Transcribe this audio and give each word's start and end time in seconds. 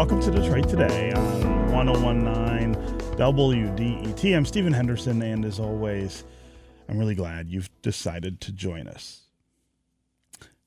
welcome 0.00 0.18
to 0.18 0.30
Detroit 0.30 0.66
Today 0.66 1.12
on 1.12 1.72
1019 1.72 2.74
WDET. 3.18 4.34
I'm 4.34 4.46
Stephen 4.46 4.72
Henderson, 4.72 5.20
and 5.20 5.44
as 5.44 5.60
always, 5.60 6.24
I'm 6.88 6.96
really 6.96 7.14
glad 7.14 7.50
you've 7.50 7.68
decided 7.82 8.40
to 8.40 8.50
join 8.50 8.88
us. 8.88 9.24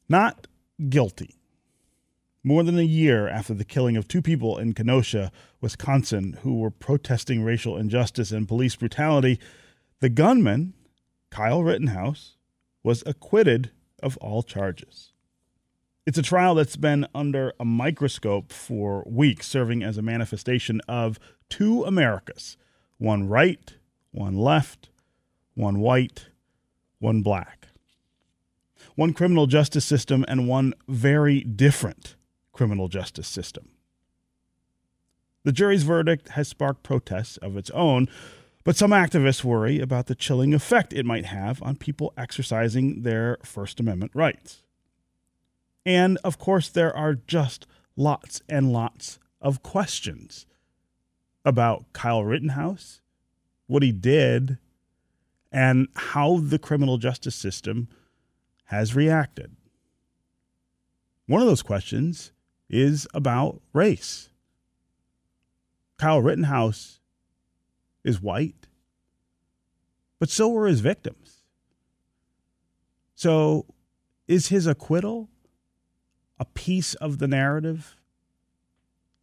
Not 0.08 0.46
guilty. 0.88 1.40
More 2.44 2.62
than 2.62 2.78
a 2.78 2.84
year 2.84 3.28
after 3.28 3.56
the 3.56 3.66
killing 3.66 3.98
of 3.98 4.08
two 4.08 4.22
people 4.22 4.60
in 4.60 4.74
Kenosha, 4.74 5.32
Wisconsin, 5.62 6.38
who 6.44 6.60
were 6.60 6.70
protesting 6.70 7.44
racial 7.44 7.76
injustice 7.76 8.30
and 8.32 8.48
police 8.48 8.76
brutality, 8.76 9.40
the 10.00 10.10
gunman, 10.10 10.76
Kyle 11.32 11.64
Rittenhouse, 11.64 12.36
was 12.84 13.02
acquitted 13.08 13.72
of 14.04 14.16
all 14.18 14.44
charges. 14.44 15.13
It's 16.06 16.18
a 16.18 16.22
trial 16.22 16.56
that's 16.56 16.76
been 16.76 17.08
under 17.16 17.54
a 17.62 17.66
microscope 17.66 18.52
for 18.52 19.06
weeks, 19.08 19.48
serving 19.48 19.84
as 19.84 19.98
a 19.98 20.02
manifestation 20.02 20.82
of 20.88 21.18
two 21.50 21.86
Americas 21.86 22.58
one 22.98 23.28
right, 23.28 23.74
one 24.12 24.38
left, 24.38 24.90
one 25.56 25.80
white, 25.80 26.28
one 27.00 27.22
black. 27.22 27.68
One 28.96 29.14
criminal 29.14 29.48
justice 29.48 29.86
system 29.86 30.24
and 30.28 30.48
one 30.48 30.74
very 30.88 31.42
different 31.42 32.16
criminal 32.52 32.88
justice 32.90 33.28
system. 33.28 33.70
The 35.44 35.52
jury's 35.52 35.84
verdict 35.84 36.30
has 36.30 36.48
sparked 36.48 36.84
protests 36.84 37.38
of 37.38 37.58
its 37.58 37.70
own, 37.72 38.08
but 38.64 38.76
some 38.76 38.92
activists 38.92 39.44
worry 39.44 39.80
about 39.80 40.08
the 40.08 40.16
chilling 40.16 40.54
effect 40.54 40.94
it 40.94 41.06
might 41.06 41.26
have 41.26 41.62
on 41.64 41.76
people 41.76 42.14
exercising 42.18 43.02
their 43.02 43.38
First 43.44 43.80
Amendment 43.80 44.12
rights. 44.14 44.63
And 45.86 46.18
of 46.24 46.38
course, 46.38 46.70
there 46.70 46.96
are 46.96 47.16
just 47.16 47.68
lots 47.96 48.42
and 48.48 48.72
lots 48.72 49.20
of 49.42 49.64
questions 49.64 50.46
about 51.46 51.92
Kyle 51.94 52.24
Rittenhouse, 52.24 53.02
what 53.68 53.84
he 53.84 53.92
did, 53.92 54.58
and 55.52 55.88
how 55.96 56.38
the 56.38 56.58
criminal 56.58 56.98
justice 56.98 57.36
system 57.36 57.88
has 58.66 58.96
reacted. 58.96 59.56
One 61.28 61.42
of 61.42 61.48
those 61.48 61.62
questions 61.62 62.32
is 62.70 63.08
about 63.14 63.62
race. 63.74 64.30
Kyle 65.98 66.22
Rittenhouse 66.22 67.00
is 68.04 68.22
white, 68.22 68.68
but 70.20 70.30
so 70.30 70.50
were 70.50 70.68
his 70.68 70.80
victims. 70.80 71.44
So 73.16 73.66
is 74.28 74.48
his 74.48 74.66
acquittal 74.66 75.30
a 76.44 76.46
piece 76.56 76.94
of 76.96 77.20
the 77.20 77.28
narrative 77.28 77.96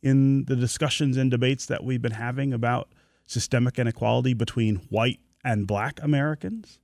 in 0.02 0.46
the 0.46 0.56
discussions 0.56 1.18
and 1.18 1.30
debates 1.30 1.66
that 1.66 1.84
we've 1.84 2.00
been 2.00 2.12
having 2.12 2.54
about 2.54 2.88
systemic 3.26 3.78
inequality 3.78 4.32
between 4.32 4.76
white 4.88 5.20
and 5.44 5.66
black 5.66 6.00
Americans? 6.02 6.78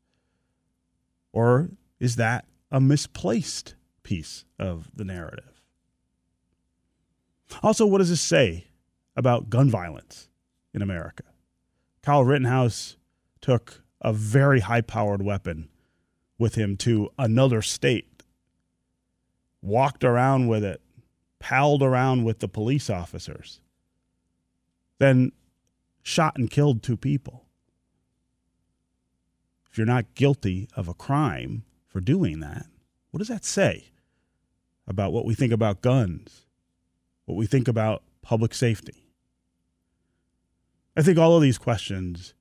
Or 1.32 1.70
is 1.98 2.16
that 2.16 2.44
a 2.70 2.82
misplaced 2.82 3.76
piece 4.02 4.44
of 4.58 4.90
the 4.94 5.04
narrative? 5.04 5.62
Also, 7.62 7.86
what 7.86 7.98
does 7.98 8.10
this 8.10 8.20
say 8.20 8.66
about 9.16 9.48
gun 9.48 9.70
violence 9.70 10.28
in 10.74 10.82
America? 10.82 11.24
Kyle 12.02 12.24
Rittenhouse 12.24 12.98
took 13.40 13.82
a 14.02 14.12
very 14.12 14.60
high 14.60 14.82
powered 14.82 15.22
weapon 15.22 15.70
with 16.38 16.56
him 16.56 16.76
to 16.76 17.08
another 17.18 17.62
state, 17.62 18.15
walked 19.66 20.04
around 20.04 20.46
with 20.46 20.64
it, 20.64 20.80
palled 21.38 21.82
around 21.82 22.24
with 22.24 22.38
the 22.38 22.48
police 22.48 22.88
officers, 22.88 23.60
then 24.98 25.32
shot 26.02 26.36
and 26.36 26.50
killed 26.50 26.82
two 26.82 26.96
people. 26.96 27.44
If 29.70 29.76
you're 29.76 29.86
not 29.86 30.14
guilty 30.14 30.68
of 30.76 30.88
a 30.88 30.94
crime 30.94 31.64
for 31.86 32.00
doing 32.00 32.40
that, 32.40 32.66
what 33.10 33.18
does 33.18 33.28
that 33.28 33.44
say 33.44 33.88
about 34.86 35.12
what 35.12 35.24
we 35.24 35.34
think 35.34 35.52
about 35.52 35.82
guns, 35.82 36.46
what 37.24 37.34
we 37.34 37.46
think 37.46 37.68
about 37.68 38.02
public 38.22 38.54
safety? 38.54 39.04
I 40.96 41.02
think 41.02 41.18
all 41.18 41.36
of 41.36 41.42
these 41.42 41.58
questions 41.58 42.34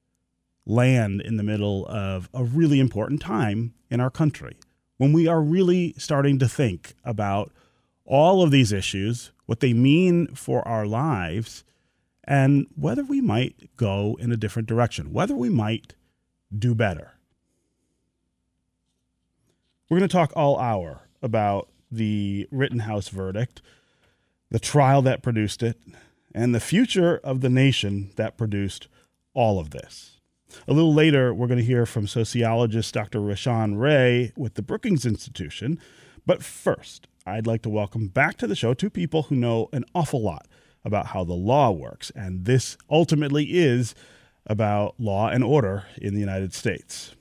land 0.65 1.21
in 1.21 1.37
the 1.37 1.43
middle 1.43 1.85
of 1.87 2.29
a 2.33 2.43
really 2.43 2.79
important 2.79 3.21
time 3.21 3.73
in 3.89 3.99
our 3.99 4.09
country 4.09 4.57
when 4.97 5.13
we 5.13 5.27
are 5.27 5.41
really 5.41 5.93
starting 5.97 6.39
to 6.39 6.47
think 6.47 6.93
about 7.03 7.51
all 8.05 8.41
of 8.41 8.51
these 8.51 8.71
issues, 8.71 9.31
what 9.45 9.59
they 9.59 9.73
mean 9.73 10.27
for 10.35 10.65
our 10.67 10.85
lives, 10.85 11.63
and 12.23 12.67
whether 12.75 13.03
we 13.03 13.21
might 13.21 13.75
go 13.77 14.17
in 14.19 14.31
a 14.31 14.37
different 14.37 14.67
direction, 14.67 15.13
whether 15.13 15.35
we 15.35 15.49
might 15.49 15.93
do 16.57 16.73
better. 16.73 17.13
We're 19.89 19.99
going 19.99 20.09
to 20.09 20.13
talk 20.13 20.31
all 20.35 20.57
hour 20.59 21.07
about 21.21 21.69
the 21.91 22.47
Rittenhouse 22.51 23.09
verdict, 23.09 23.61
the 24.49 24.59
trial 24.59 25.01
that 25.03 25.21
produced 25.21 25.61
it, 25.61 25.77
and 26.33 26.53
the 26.53 26.59
future 26.59 27.17
of 27.17 27.41
the 27.41 27.49
nation 27.49 28.11
that 28.15 28.37
produced 28.37 28.87
all 29.33 29.59
of 29.59 29.71
this. 29.71 30.14
A 30.67 30.73
little 30.73 30.93
later, 30.93 31.33
we're 31.33 31.47
going 31.47 31.59
to 31.59 31.65
hear 31.65 31.85
from 31.85 32.07
sociologist 32.07 32.93
Dr. 32.93 33.19
Rashawn 33.19 33.79
Ray 33.79 34.31
with 34.35 34.55
the 34.55 34.61
Brookings 34.61 35.05
Institution. 35.05 35.79
But 36.25 36.43
first, 36.43 37.07
I'd 37.25 37.47
like 37.47 37.61
to 37.63 37.69
welcome 37.69 38.07
back 38.07 38.37
to 38.37 38.47
the 38.47 38.55
show 38.55 38.73
two 38.73 38.89
people 38.89 39.23
who 39.23 39.35
know 39.35 39.69
an 39.73 39.85
awful 39.93 40.21
lot 40.21 40.47
about 40.83 41.07
how 41.07 41.23
the 41.23 41.33
law 41.33 41.71
works. 41.71 42.11
And 42.15 42.45
this 42.45 42.77
ultimately 42.89 43.45
is 43.45 43.95
about 44.45 44.95
law 44.99 45.29
and 45.29 45.43
order 45.43 45.85
in 45.97 46.13
the 46.13 46.19
United 46.19 46.53
States. 46.53 47.15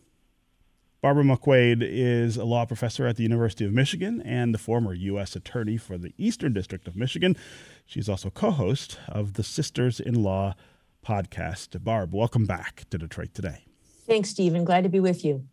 Barbara 1.00 1.24
McQuade 1.24 1.82
is 1.82 2.38
a 2.38 2.44
law 2.44 2.64
professor 2.64 3.06
at 3.06 3.16
the 3.16 3.22
University 3.22 3.66
of 3.66 3.72
Michigan 3.72 4.22
and 4.22 4.54
the 4.54 4.58
former 4.58 4.94
U.S. 4.94 5.36
Attorney 5.36 5.76
for 5.76 5.98
the 5.98 6.14
Eastern 6.16 6.54
District 6.54 6.88
of 6.88 6.96
Michigan. 6.96 7.36
She's 7.84 8.08
also 8.08 8.30
co 8.30 8.50
host 8.50 8.98
of 9.06 9.34
the 9.34 9.42
Sisters 9.42 10.00
in 10.00 10.22
Law 10.22 10.54
podcast. 11.04 11.82
Barb, 11.84 12.14
welcome 12.14 12.46
back 12.46 12.84
to 12.90 12.98
Detroit 12.98 13.34
Today. 13.34 13.64
Thanks, 14.06 14.30
Stephen. 14.30 14.64
Glad 14.64 14.84
to 14.84 14.90
be 14.90 15.00
with 15.00 15.24
you. 15.24 15.46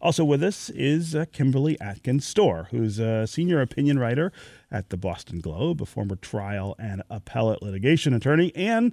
Also 0.00 0.24
with 0.24 0.42
us 0.42 0.70
is 0.70 1.14
uh, 1.14 1.24
Kimberly 1.32 1.80
Atkins 1.80 2.32
Stohr, 2.32 2.68
who's 2.68 2.98
a 2.98 3.26
senior 3.26 3.60
opinion 3.60 3.98
writer 3.98 4.32
at 4.70 4.90
the 4.90 4.96
Boston 4.96 5.40
Globe, 5.40 5.82
a 5.82 5.86
former 5.86 6.16
trial 6.16 6.76
and 6.78 7.02
appellate 7.10 7.62
litigation 7.62 8.14
attorney, 8.14 8.52
and 8.54 8.92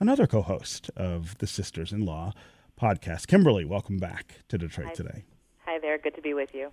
another 0.00 0.26
co 0.26 0.42
host 0.42 0.90
of 0.96 1.36
the 1.38 1.46
Sisters 1.46 1.92
in 1.92 2.04
Law 2.04 2.32
podcast. 2.80 3.26
Kimberly, 3.26 3.64
welcome 3.64 3.98
back 3.98 4.42
to 4.48 4.58
Detroit 4.58 4.88
Hi. 4.88 4.94
Today. 4.94 5.24
Hi 5.64 5.78
there. 5.78 5.98
Good 5.98 6.14
to 6.14 6.22
be 6.22 6.34
with 6.34 6.54
you. 6.54 6.70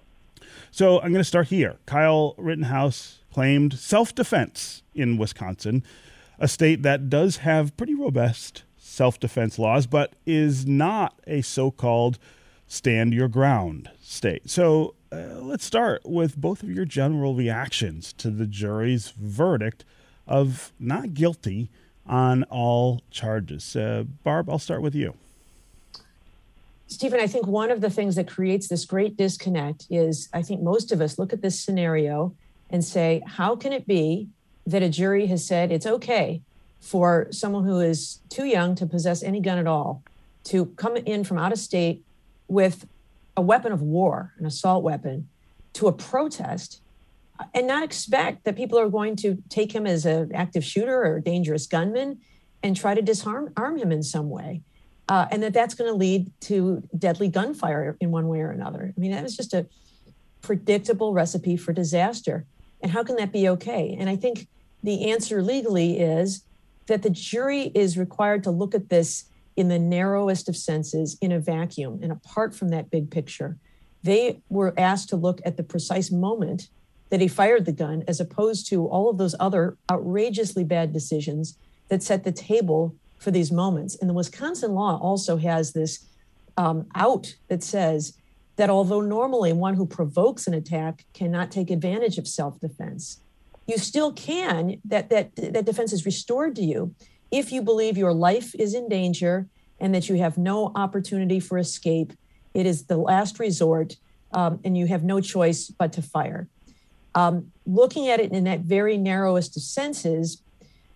So 0.71 0.97
I'm 0.97 1.11
going 1.11 1.15
to 1.15 1.23
start 1.23 1.47
here. 1.47 1.77
Kyle 1.85 2.35
Rittenhouse 2.37 3.19
claimed 3.31 3.77
self 3.79 4.13
defense 4.13 4.83
in 4.93 5.17
Wisconsin, 5.17 5.83
a 6.39 6.47
state 6.47 6.83
that 6.83 7.09
does 7.09 7.37
have 7.37 7.75
pretty 7.77 7.95
robust 7.95 8.63
self 8.93 9.19
defense 9.19 9.57
laws, 9.57 9.87
but 9.87 10.13
is 10.25 10.67
not 10.67 11.19
a 11.25 11.41
so 11.41 11.71
called 11.71 12.19
stand 12.67 13.13
your 13.13 13.27
ground 13.27 13.89
state. 14.01 14.49
So 14.49 14.93
uh, 15.11 15.39
let's 15.41 15.65
start 15.65 16.05
with 16.05 16.37
both 16.37 16.63
of 16.63 16.69
your 16.69 16.85
general 16.85 17.33
reactions 17.33 18.13
to 18.13 18.29
the 18.29 18.45
jury's 18.45 19.09
verdict 19.11 19.83
of 20.27 20.71
not 20.79 21.13
guilty 21.13 21.69
on 22.05 22.43
all 22.43 23.01
charges. 23.09 23.75
Uh, 23.75 24.03
Barb, 24.23 24.49
I'll 24.49 24.59
start 24.59 24.81
with 24.81 24.95
you. 24.95 25.15
Stephen, 26.87 27.19
I 27.19 27.27
think 27.27 27.47
one 27.47 27.71
of 27.71 27.81
the 27.81 27.89
things 27.89 28.15
that 28.15 28.27
creates 28.27 28.67
this 28.67 28.85
great 28.85 29.17
disconnect 29.17 29.87
is 29.89 30.29
I 30.33 30.43
think 30.43 30.61
most 30.61 30.91
of 30.91 31.01
us 31.01 31.17
look 31.17 31.33
at 31.33 31.41
this 31.41 31.59
scenario 31.59 32.35
and 32.69 32.83
say, 32.83 33.23
how 33.25 33.55
can 33.55 33.73
it 33.73 33.87
be 33.87 34.29
that 34.67 34.83
a 34.83 34.89
jury 34.89 35.25
has 35.27 35.45
said 35.45 35.71
it's 35.71 35.87
okay 35.87 36.41
for 36.83 37.27
someone 37.31 37.63
who 37.63 37.79
is 37.79 38.19
too 38.29 38.45
young 38.45 38.75
to 38.75 38.85
possess 38.85 39.23
any 39.23 39.39
gun 39.39 39.57
at 39.57 39.67
all 39.67 40.03
to 40.43 40.65
come 40.75 40.97
in 40.97 41.23
from 41.23 41.37
out 41.37 41.51
of 41.51 41.57
state 41.57 42.03
with 42.47 42.85
a 43.37 43.41
weapon 43.41 43.71
of 43.71 43.81
war, 43.81 44.33
an 44.37 44.45
assault 44.45 44.83
weapon, 44.83 45.27
to 45.73 45.87
a 45.87 45.93
protest 45.93 46.81
and 47.53 47.65
not 47.65 47.83
expect 47.83 48.43
that 48.43 48.55
people 48.55 48.77
are 48.77 48.89
going 48.89 49.15
to 49.15 49.41
take 49.49 49.73
him 49.73 49.87
as 49.87 50.05
an 50.05 50.31
active 50.35 50.63
shooter 50.63 51.01
or 51.03 51.17
a 51.17 51.21
dangerous 51.21 51.65
gunman 51.65 52.19
and 52.61 52.75
try 52.75 52.93
to 52.93 53.01
disarm 53.01 53.51
arm 53.57 53.77
him 53.77 53.91
in 53.91 54.03
some 54.03 54.29
way? 54.29 54.61
uh, 55.09 55.27
and 55.31 55.43
that 55.43 55.53
that's 55.53 55.75
going 55.75 55.91
to 55.91 55.95
lead 55.95 56.31
to 56.41 56.81
deadly 56.97 57.27
gunfire 57.27 57.97
in 57.99 58.11
one 58.11 58.27
way 58.27 58.41
or 58.41 58.51
another. 58.51 58.93
I 58.95 58.99
mean, 58.99 59.11
that 59.11 59.23
was 59.23 59.35
just 59.35 59.53
a 59.53 59.65
predictable 60.41 61.13
recipe 61.13 61.57
for 61.57 61.73
disaster. 61.73 62.45
And 62.81 62.91
how 62.91 63.03
can 63.03 63.15
that 63.17 63.31
be 63.31 63.49
okay? 63.49 63.95
And 63.99 64.09
I 64.09 64.15
think 64.15 64.47
the 64.81 65.11
answer 65.11 65.41
legally 65.41 65.99
is 65.99 66.43
that 66.87 67.03
the 67.03 67.09
jury 67.09 67.71
is 67.73 67.97
required 67.97 68.43
to 68.43 68.51
look 68.51 68.75
at 68.75 68.89
this 68.89 69.25
in 69.55 69.67
the 69.67 69.79
narrowest 69.79 70.49
of 70.49 70.57
senses 70.57 71.17
in 71.21 71.31
a 71.31 71.39
vacuum 71.39 71.99
and 72.01 72.11
apart 72.11 72.55
from 72.55 72.69
that 72.69 72.89
big 72.89 73.11
picture. 73.11 73.57
They 74.01 74.41
were 74.49 74.73
asked 74.77 75.09
to 75.09 75.15
look 75.15 75.39
at 75.45 75.57
the 75.57 75.63
precise 75.63 76.11
moment 76.11 76.69
that 77.09 77.21
he 77.21 77.27
fired 77.27 77.65
the 77.65 77.71
gun, 77.71 78.03
as 78.07 78.19
opposed 78.19 78.67
to 78.69 78.87
all 78.87 79.09
of 79.09 79.17
those 79.17 79.35
other 79.39 79.77
outrageously 79.91 80.63
bad 80.63 80.91
decisions 80.91 81.57
that 81.89 82.03
set 82.03 82.23
the 82.23 82.31
table 82.31 82.95
for 83.19 83.31
these 83.31 83.51
moments. 83.51 83.95
And 83.95 84.09
the 84.09 84.13
Wisconsin 84.13 84.73
law 84.73 84.97
also 84.99 85.37
has 85.37 85.73
this 85.73 86.05
um, 86.57 86.87
out 86.95 87.35
that 87.47 87.63
says 87.63 88.17
that 88.55 88.69
although 88.69 89.01
normally 89.01 89.53
one 89.53 89.75
who 89.75 89.85
provokes 89.85 90.47
an 90.47 90.53
attack 90.53 91.05
cannot 91.13 91.51
take 91.51 91.71
advantage 91.71 92.17
of 92.17 92.27
self 92.27 92.59
defense, 92.59 93.19
you 93.67 93.77
still 93.77 94.11
can, 94.11 94.81
that, 94.85 95.09
that, 95.09 95.35
that 95.35 95.65
defense 95.65 95.93
is 95.93 96.05
restored 96.05 96.55
to 96.55 96.63
you 96.63 96.93
if 97.31 97.51
you 97.51 97.61
believe 97.61 97.97
your 97.97 98.13
life 98.13 98.53
is 98.55 98.73
in 98.73 98.89
danger 98.89 99.47
and 99.79 99.93
that 99.95 100.09
you 100.09 100.15
have 100.15 100.37
no 100.37 100.71
opportunity 100.75 101.39
for 101.39 101.57
escape. 101.57 102.13
It 102.53 102.65
is 102.65 102.85
the 102.85 102.97
last 102.97 103.39
resort, 103.39 103.95
um, 104.31 104.59
and 104.63 104.77
you 104.77 104.87
have 104.87 105.03
no 105.03 105.19
choice 105.19 105.69
but 105.69 105.93
to 105.93 106.01
fire. 106.01 106.47
Um, 107.15 107.51
looking 107.65 108.07
at 108.09 108.19
it 108.19 108.31
in 108.31 108.43
that 108.45 108.61
very 108.61 108.97
narrowest 108.97 109.55
of 109.57 109.63
senses, 109.63 110.41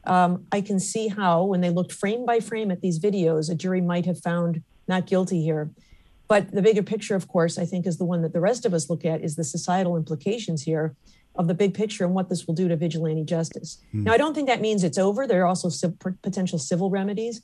um, 0.05 0.45
I 0.51 0.61
can 0.61 0.79
see 0.79 1.07
how, 1.07 1.43
when 1.43 1.61
they 1.61 1.69
looked 1.69 1.91
frame 1.91 2.25
by 2.25 2.39
frame 2.39 2.71
at 2.71 2.81
these 2.81 2.99
videos, 2.99 3.51
a 3.51 3.55
jury 3.55 3.81
might 3.81 4.05
have 4.05 4.19
found 4.19 4.61
not 4.87 5.05
guilty 5.05 5.41
here. 5.43 5.69
But 6.27 6.51
the 6.51 6.61
bigger 6.61 6.83
picture, 6.83 7.15
of 7.15 7.27
course, 7.27 7.57
I 7.57 7.65
think 7.65 7.87
is 7.87 7.97
the 7.97 8.05
one 8.05 8.21
that 8.21 8.33
the 8.33 8.39
rest 8.39 8.65
of 8.65 8.73
us 8.73 8.89
look 8.89 9.05
at 9.05 9.21
is 9.21 9.35
the 9.35 9.43
societal 9.43 9.95
implications 9.95 10.63
here 10.63 10.95
of 11.37 11.47
the 11.47 11.53
big 11.53 11.73
picture 11.73 12.05
and 12.05 12.13
what 12.13 12.29
this 12.29 12.47
will 12.47 12.55
do 12.55 12.67
to 12.67 12.75
vigilante 12.75 13.23
justice. 13.23 13.79
Mm. 13.93 14.03
Now, 14.03 14.13
I 14.13 14.17
don't 14.17 14.33
think 14.33 14.47
that 14.47 14.61
means 14.61 14.83
it's 14.83 14.97
over. 14.97 15.27
There 15.27 15.43
are 15.43 15.47
also 15.47 15.69
potential 16.21 16.59
civil 16.59 16.89
remedies. 16.89 17.41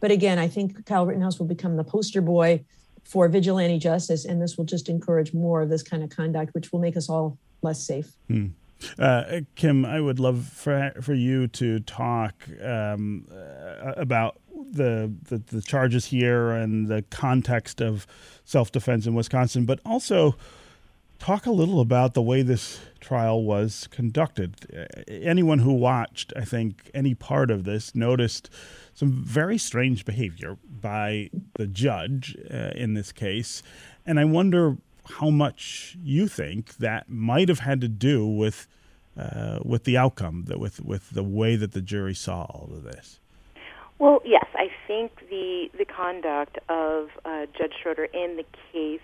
But 0.00 0.10
again, 0.10 0.38
I 0.38 0.48
think 0.48 0.86
Kyle 0.86 1.06
Rittenhouse 1.06 1.38
will 1.38 1.46
become 1.46 1.76
the 1.76 1.84
poster 1.84 2.20
boy 2.20 2.64
for 3.04 3.28
vigilante 3.28 3.78
justice, 3.78 4.24
and 4.24 4.40
this 4.40 4.56
will 4.56 4.64
just 4.64 4.88
encourage 4.88 5.34
more 5.34 5.62
of 5.62 5.68
this 5.68 5.82
kind 5.82 6.02
of 6.02 6.10
conduct, 6.10 6.54
which 6.54 6.72
will 6.72 6.80
make 6.80 6.96
us 6.96 7.08
all 7.08 7.38
less 7.62 7.84
safe. 7.84 8.12
Hmm. 8.28 8.48
Uh, 8.98 9.40
Kim, 9.56 9.84
I 9.84 10.00
would 10.00 10.18
love 10.18 10.46
for 10.46 10.92
for 11.02 11.12
you 11.12 11.48
to 11.48 11.80
talk 11.80 12.34
um, 12.62 13.26
uh, 13.30 13.92
about 13.96 14.38
the, 14.72 15.12
the, 15.28 15.38
the 15.38 15.62
charges 15.62 16.06
here 16.06 16.50
and 16.50 16.88
the 16.88 17.02
context 17.10 17.80
of 17.80 18.06
self 18.44 18.72
defense 18.72 19.06
in 19.06 19.14
Wisconsin, 19.14 19.66
but 19.66 19.80
also 19.84 20.36
talk 21.20 21.46
a 21.46 21.52
little 21.52 21.80
about 21.80 22.14
the 22.14 22.22
way 22.22 22.42
this 22.42 22.80
trial 22.98 23.44
was 23.44 23.86
conducted. 23.90 24.54
Anyone 25.06 25.60
who 25.60 25.74
watched, 25.74 26.32
I 26.34 26.44
think, 26.44 26.90
any 26.92 27.14
part 27.14 27.50
of 27.50 27.64
this 27.64 27.94
noticed 27.94 28.50
some 28.94 29.12
very 29.12 29.58
strange 29.58 30.04
behavior 30.04 30.56
by 30.80 31.30
the 31.54 31.66
judge 31.66 32.36
uh, 32.52 32.70
in 32.74 32.94
this 32.94 33.12
case, 33.12 33.62
and 34.04 34.18
I 34.18 34.24
wonder 34.24 34.78
how 35.18 35.30
much 35.30 35.96
you 36.02 36.26
think 36.26 36.76
that 36.76 37.08
might 37.08 37.48
have 37.48 37.60
had 37.60 37.80
to 37.82 37.88
do 37.88 38.26
with 38.26 38.66
uh, 39.18 39.58
with 39.64 39.84
the 39.84 39.96
outcome, 39.96 40.46
with 40.56 40.80
with 40.84 41.10
the 41.10 41.22
way 41.22 41.56
that 41.56 41.72
the 41.72 41.82
jury 41.82 42.14
saw 42.14 42.42
all 42.44 42.70
of 42.72 42.82
this. 42.82 43.20
Well, 43.98 44.22
yes, 44.24 44.46
I 44.54 44.70
think 44.86 45.12
the 45.28 45.70
the 45.76 45.84
conduct 45.84 46.58
of 46.68 47.10
uh, 47.24 47.46
Judge 47.56 47.74
Schroeder 47.82 48.04
in 48.04 48.36
the 48.36 48.44
case 48.72 49.00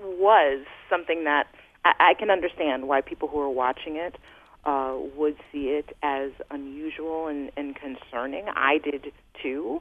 was 0.00 0.64
something 0.88 1.24
that 1.24 1.46
I, 1.84 1.92
I 2.00 2.14
can 2.14 2.30
understand 2.30 2.88
why 2.88 3.00
people 3.00 3.28
who 3.28 3.40
are 3.40 3.50
watching 3.50 3.96
it 3.96 4.16
uh, 4.64 4.94
would 5.16 5.36
see 5.50 5.68
it 5.68 5.96
as 6.02 6.32
unusual 6.50 7.28
and, 7.28 7.50
and 7.56 7.74
concerning. 7.74 8.46
I 8.48 8.78
did 8.78 9.12
too. 9.42 9.80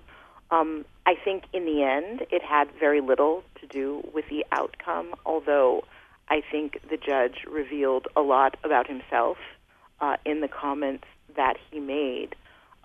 Um, 0.51 0.85
I 1.05 1.15
think 1.15 1.43
in 1.53 1.65
the 1.65 1.83
end, 1.83 2.25
it 2.31 2.41
had 2.41 2.69
very 2.79 3.01
little 3.01 3.43
to 3.61 3.67
do 3.67 4.07
with 4.13 4.25
the 4.29 4.45
outcome, 4.51 5.13
although 5.25 5.83
I 6.29 6.41
think 6.51 6.79
the 6.89 6.97
judge 6.97 7.45
revealed 7.49 8.07
a 8.15 8.21
lot 8.21 8.57
about 8.63 8.87
himself 8.87 9.37
uh, 9.99 10.17
in 10.25 10.41
the 10.41 10.47
comments 10.47 11.05
that 11.35 11.57
he 11.69 11.79
made 11.79 12.35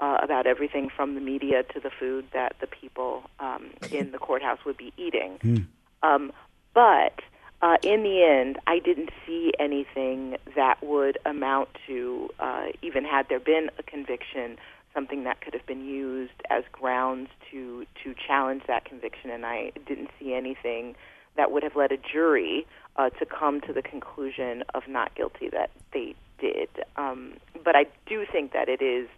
uh, 0.00 0.18
about 0.22 0.46
everything 0.46 0.90
from 0.94 1.14
the 1.14 1.20
media 1.20 1.62
to 1.62 1.80
the 1.80 1.90
food 1.90 2.26
that 2.32 2.56
the 2.60 2.66
people 2.66 3.22
um, 3.40 3.70
in 3.90 4.10
the 4.10 4.18
courthouse 4.18 4.58
would 4.66 4.76
be 4.76 4.92
eating. 4.96 5.38
Mm. 5.42 5.66
Um, 6.02 6.32
but 6.74 7.20
uh, 7.62 7.78
in 7.82 8.02
the 8.02 8.22
end, 8.22 8.58
I 8.66 8.78
didn't 8.78 9.08
see 9.26 9.52
anything 9.58 10.36
that 10.54 10.82
would 10.82 11.16
amount 11.24 11.70
to, 11.86 12.28
uh, 12.38 12.66
even 12.82 13.04
had 13.04 13.28
there 13.30 13.40
been 13.40 13.70
a 13.78 13.82
conviction, 13.82 14.58
something 14.92 15.24
that 15.24 15.40
could 15.40 15.54
have 15.54 15.64
been 15.64 15.82
used 15.84 16.42
as 16.50 16.64
grounds 16.72 17.30
to 17.50 17.86
to 18.02 18.14
challenge 18.14 18.64
that 18.68 18.84
conviction, 18.84 19.30
and 19.30 19.46
I 19.46 19.72
didn't 19.86 20.10
see 20.20 20.34
anything 20.34 20.94
that 21.36 21.50
would 21.50 21.62
have 21.62 21.74
led 21.74 21.90
a 21.90 21.96
jury 21.96 22.66
uh, 22.96 23.08
to 23.10 23.24
come 23.24 23.62
to 23.62 23.72
the 23.72 23.82
conclusion 23.82 24.62
of 24.74 24.86
not 24.86 25.14
guilty 25.14 25.48
that 25.48 25.70
they 25.92 26.14
did. 26.38 26.68
Um, 26.96 27.34
but 27.64 27.74
I 27.74 27.86
do 28.06 28.26
think 28.30 28.52
that 28.52 28.68
it 28.68 28.82
is 28.82 29.08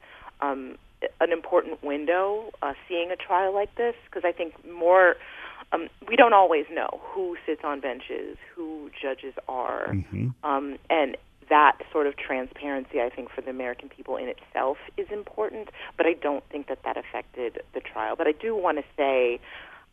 um, 0.40 0.78
an 1.20 1.32
important 1.32 1.82
window 1.82 2.52
uh, 2.62 2.74
seeing 2.88 3.10
a 3.10 3.16
trial 3.16 3.52
like 3.52 3.74
this 3.74 3.96
because 4.04 4.24
I 4.24 4.30
think 4.30 4.54
more. 4.70 5.16
Um, 5.72 5.88
we 6.08 6.16
don't 6.16 6.32
always 6.32 6.64
know 6.70 7.00
who 7.02 7.36
sits 7.44 7.62
on 7.64 7.80
benches, 7.80 8.36
who 8.54 8.90
judges 9.00 9.34
are, 9.48 9.88
mm-hmm. 9.88 10.28
um, 10.44 10.78
and 10.88 11.16
that 11.48 11.78
sort 11.92 12.06
of 12.06 12.16
transparency, 12.16 13.00
I 13.00 13.08
think, 13.08 13.30
for 13.30 13.40
the 13.40 13.50
American 13.50 13.88
people 13.88 14.16
in 14.16 14.28
itself 14.28 14.78
is 14.96 15.06
important, 15.10 15.68
but 15.96 16.06
I 16.06 16.14
don't 16.14 16.44
think 16.50 16.68
that 16.68 16.82
that 16.84 16.96
affected 16.96 17.62
the 17.74 17.80
trial. 17.80 18.16
But 18.16 18.26
I 18.26 18.32
do 18.32 18.56
want 18.56 18.78
to 18.78 18.84
say 18.96 19.40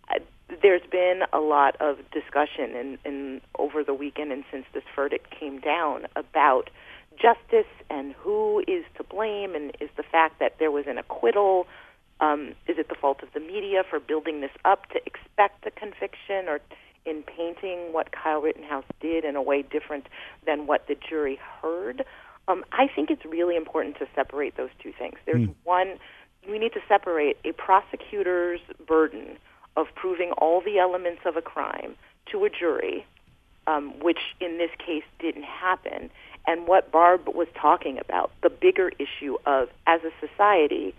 uh, 0.10 0.20
there's 0.62 0.86
been 0.92 1.22
a 1.32 1.40
lot 1.40 1.76
of 1.80 1.98
discussion 2.12 2.76
in, 2.76 2.98
in 3.06 3.42
over 3.58 3.84
the 3.84 3.94
weekend 3.94 4.32
and 4.32 4.44
since 4.52 4.66
this 4.74 4.84
verdict 4.96 5.34
came 5.38 5.60
down 5.60 6.08
about 6.16 6.70
justice 7.16 7.72
and 7.90 8.14
who 8.14 8.64
is 8.68 8.84
to 8.98 9.04
blame, 9.04 9.56
and 9.56 9.72
is 9.80 9.90
the 9.96 10.04
fact 10.04 10.40
that 10.40 10.56
there 10.60 10.72
was 10.72 10.86
an 10.88 10.98
acquittal. 10.98 11.68
Um, 12.20 12.54
is 12.68 12.78
it 12.78 12.90
the 12.90 12.96
fault 12.96 13.22
of 13.24 13.30
the 13.34 13.40
media 13.40 13.84
for 13.90 14.00
building 14.00 14.42
this 14.42 14.52
up 14.64 14.90
to 14.92 15.00
expect 15.06 15.66
a 15.66 15.72
conviction, 15.72 16.48
or 16.48 16.62
in 17.06 17.24
painting 17.24 17.92
what 17.92 18.12
Kyle 18.12 18.42
Rittenhouse 18.42 18.86
did 19.02 19.26
in 19.26 19.36
a 19.36 19.42
way 19.42 19.62
different 19.62 20.08
than 20.46 20.68
what 20.68 20.88
the 20.88 20.96
jury 20.96 21.40
heard. 21.62 22.06
Um, 22.48 22.64
I 22.72 22.88
think 22.94 23.10
it's 23.10 23.26
really 23.26 23.56
important 23.56 23.98
to 24.00 24.08
separate 24.16 24.58
those 24.58 24.70
two 24.82 24.94
things. 24.98 25.16
There's 25.26 25.48
mm. 25.48 25.56
one, 25.64 25.98
we 26.50 26.60
need 26.60 26.74
to 26.74 26.82
separate 26.88 27.38
a 27.46 27.54
prosecutor's 27.54 28.60
burden 28.86 29.38
of 29.76 29.88
proving 29.96 30.32
all 30.38 30.62
the 30.62 30.80
elements 30.80 31.22
of 31.26 31.36
a 31.36 31.42
crime 31.42 31.96
to 32.32 32.46
a 32.46 32.50
jury, 32.50 33.06
um, 33.68 33.94
which 34.02 34.20
in 34.40 34.58
this 34.58 34.72
case 34.78 35.04
didn't 35.20 35.44
happen, 35.44 36.10
and 36.46 36.68
what 36.68 36.92
Barb 36.92 37.28
was 37.30 37.48
talking 37.60 37.98
about, 37.98 38.32
the 38.44 38.50
bigger 38.50 38.92
issue 39.00 39.38
of, 39.46 39.70
as 39.88 40.02
a 40.04 40.12
society, 40.26 40.94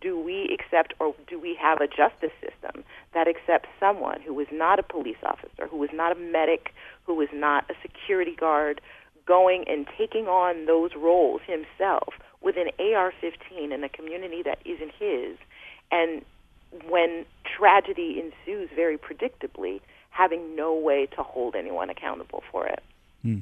do 0.00 0.18
we 0.18 0.54
accept 0.54 0.94
or 1.00 1.14
do 1.26 1.38
we 1.38 1.56
have 1.60 1.80
a 1.80 1.86
justice 1.86 2.32
system 2.40 2.84
that 3.14 3.28
accepts 3.28 3.68
someone 3.80 4.20
who 4.20 4.38
is 4.40 4.48
not 4.52 4.78
a 4.78 4.82
police 4.82 5.16
officer, 5.22 5.66
who 5.70 5.82
is 5.82 5.90
not 5.92 6.12
a 6.12 6.20
medic, 6.20 6.72
who 7.04 7.20
is 7.20 7.28
not 7.32 7.64
a 7.70 7.74
security 7.82 8.34
guard, 8.34 8.80
going 9.26 9.64
and 9.68 9.86
taking 9.98 10.26
on 10.26 10.66
those 10.66 10.90
roles 10.96 11.40
himself 11.46 12.14
with 12.40 12.56
an 12.56 12.70
AR 12.78 13.12
15 13.20 13.72
in 13.72 13.84
a 13.84 13.88
community 13.88 14.42
that 14.42 14.58
isn't 14.64 14.92
his? 14.98 15.36
And 15.90 16.24
when 16.88 17.24
tragedy 17.44 18.20
ensues 18.20 18.70
very 18.74 18.98
predictably, 18.98 19.80
having 20.10 20.56
no 20.56 20.74
way 20.74 21.06
to 21.06 21.22
hold 21.22 21.54
anyone 21.54 21.90
accountable 21.90 22.42
for 22.50 22.66
it. 22.66 22.82
Hmm. 23.22 23.38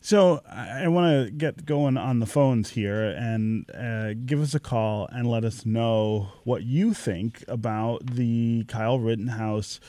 So 0.00 0.42
I 0.48 0.86
want 0.88 1.26
to 1.26 1.30
get 1.30 1.64
going 1.64 1.96
on 1.96 2.20
the 2.20 2.26
phones 2.26 2.70
here 2.70 3.02
and 3.02 3.68
uh, 3.74 4.14
give 4.14 4.40
us 4.40 4.54
a 4.54 4.60
call 4.60 5.08
and 5.10 5.28
let 5.28 5.44
us 5.44 5.66
know 5.66 6.28
what 6.44 6.62
you 6.62 6.94
think 6.94 7.42
about 7.48 8.06
the 8.06 8.64
Kyle 8.68 8.98
Rittenhouse 8.98 9.80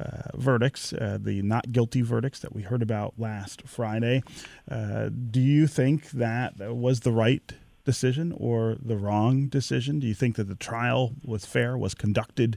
uh, 0.00 0.34
verdicts, 0.34 0.92
uh, 0.94 1.18
the 1.20 1.42
not 1.42 1.72
guilty 1.72 2.00
verdicts 2.00 2.40
that 2.40 2.54
we 2.54 2.62
heard 2.62 2.82
about 2.82 3.14
last 3.18 3.62
Friday. 3.66 4.22
Uh, 4.70 5.10
do 5.30 5.40
you 5.40 5.66
think 5.66 6.10
that 6.10 6.58
was 6.74 7.00
the 7.00 7.12
right 7.12 7.52
decision 7.84 8.32
or 8.36 8.76
the 8.80 8.96
wrong 8.96 9.46
decision? 9.46 10.00
Do 10.00 10.06
you 10.06 10.14
think 10.14 10.36
that 10.36 10.48
the 10.48 10.54
trial 10.54 11.12
was 11.24 11.44
fair, 11.44 11.76
was 11.76 11.94
conducted 11.94 12.56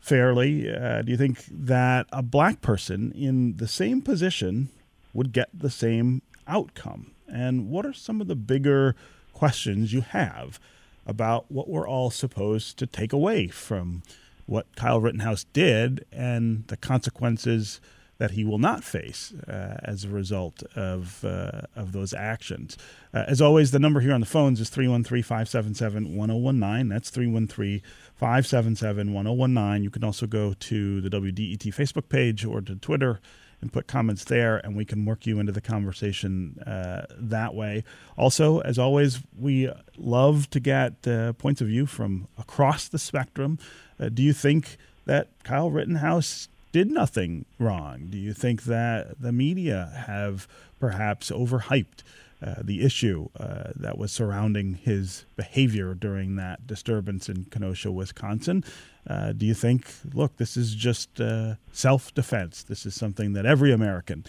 fairly? 0.00 0.72
Uh, 0.72 1.02
do 1.02 1.12
you 1.12 1.18
think 1.18 1.44
that 1.50 2.06
a 2.12 2.22
black 2.22 2.62
person 2.62 3.12
in 3.12 3.56
the 3.58 3.68
same 3.68 4.00
position 4.00 4.70
would 5.12 5.32
get 5.32 5.48
the 5.52 5.70
same 5.70 6.22
outcome? 6.46 7.12
And 7.28 7.68
what 7.68 7.86
are 7.86 7.92
some 7.92 8.20
of 8.20 8.28
the 8.28 8.36
bigger 8.36 8.96
questions 9.32 9.92
you 9.92 10.00
have 10.00 10.58
about 11.06 11.50
what 11.50 11.68
we're 11.68 11.88
all 11.88 12.10
supposed 12.10 12.78
to 12.78 12.86
take 12.86 13.12
away 13.12 13.48
from 13.48 14.02
what 14.46 14.74
Kyle 14.76 15.00
Rittenhouse 15.00 15.44
did 15.52 16.04
and 16.12 16.66
the 16.66 16.76
consequences 16.76 17.80
that 18.18 18.32
he 18.32 18.44
will 18.44 18.58
not 18.58 18.84
face 18.84 19.32
uh, 19.48 19.78
as 19.82 20.04
a 20.04 20.08
result 20.08 20.62
of 20.76 21.24
uh, 21.24 21.62
of 21.74 21.92
those 21.92 22.12
actions. 22.12 22.76
Uh, 23.14 23.24
as 23.26 23.40
always, 23.40 23.70
the 23.70 23.78
number 23.78 24.00
here 24.00 24.12
on 24.12 24.20
the 24.20 24.26
phones 24.26 24.60
is 24.60 24.68
313 24.68 25.22
577 25.22 26.14
1019. 26.14 26.88
That's 26.88 27.08
313 27.08 27.80
577 28.14 29.14
1019. 29.14 29.82
You 29.82 29.88
can 29.88 30.04
also 30.04 30.26
go 30.26 30.52
to 30.52 31.00
the 31.00 31.08
WDET 31.08 31.74
Facebook 31.74 32.10
page 32.10 32.44
or 32.44 32.60
to 32.60 32.74
Twitter 32.76 33.20
and 33.60 33.72
put 33.72 33.86
comments 33.86 34.24
there, 34.24 34.58
and 34.58 34.76
we 34.76 34.84
can 34.84 35.04
work 35.04 35.26
you 35.26 35.38
into 35.38 35.52
the 35.52 35.60
conversation 35.60 36.58
uh, 36.66 37.06
that 37.16 37.54
way. 37.54 37.84
Also, 38.16 38.60
as 38.60 38.78
always, 38.78 39.20
we 39.38 39.70
love 39.96 40.48
to 40.50 40.60
get 40.60 41.06
uh, 41.06 41.32
points 41.34 41.60
of 41.60 41.66
view 41.66 41.86
from 41.86 42.26
across 42.38 42.88
the 42.88 42.98
spectrum. 42.98 43.58
Uh, 43.98 44.08
do 44.08 44.22
you 44.22 44.32
think 44.32 44.76
that 45.04 45.28
Kyle 45.44 45.70
Rittenhouse 45.70 46.48
did 46.72 46.90
nothing 46.90 47.44
wrong? 47.58 48.06
Do 48.10 48.18
you 48.18 48.32
think 48.32 48.64
that 48.64 49.20
the 49.20 49.32
media 49.32 50.04
have 50.06 50.46
perhaps 50.78 51.30
overhyped? 51.30 52.02
Uh, 52.42 52.54
the 52.62 52.82
issue 52.82 53.28
uh, 53.38 53.70
that 53.76 53.98
was 53.98 54.10
surrounding 54.10 54.72
his 54.72 55.26
behavior 55.36 55.92
during 55.92 56.36
that 56.36 56.66
disturbance 56.66 57.28
in 57.28 57.44
Kenosha, 57.44 57.92
Wisconsin. 57.92 58.64
Uh, 59.06 59.32
do 59.32 59.46
you 59.46 59.54
think, 59.54 59.90
look, 60.12 60.36
this 60.36 60.56
is 60.56 60.74
just 60.74 61.20
uh, 61.20 61.54
self 61.72 62.14
defense? 62.14 62.62
This 62.62 62.86
is 62.86 62.94
something 62.94 63.32
that 63.32 63.46
every 63.46 63.72
American 63.72 64.24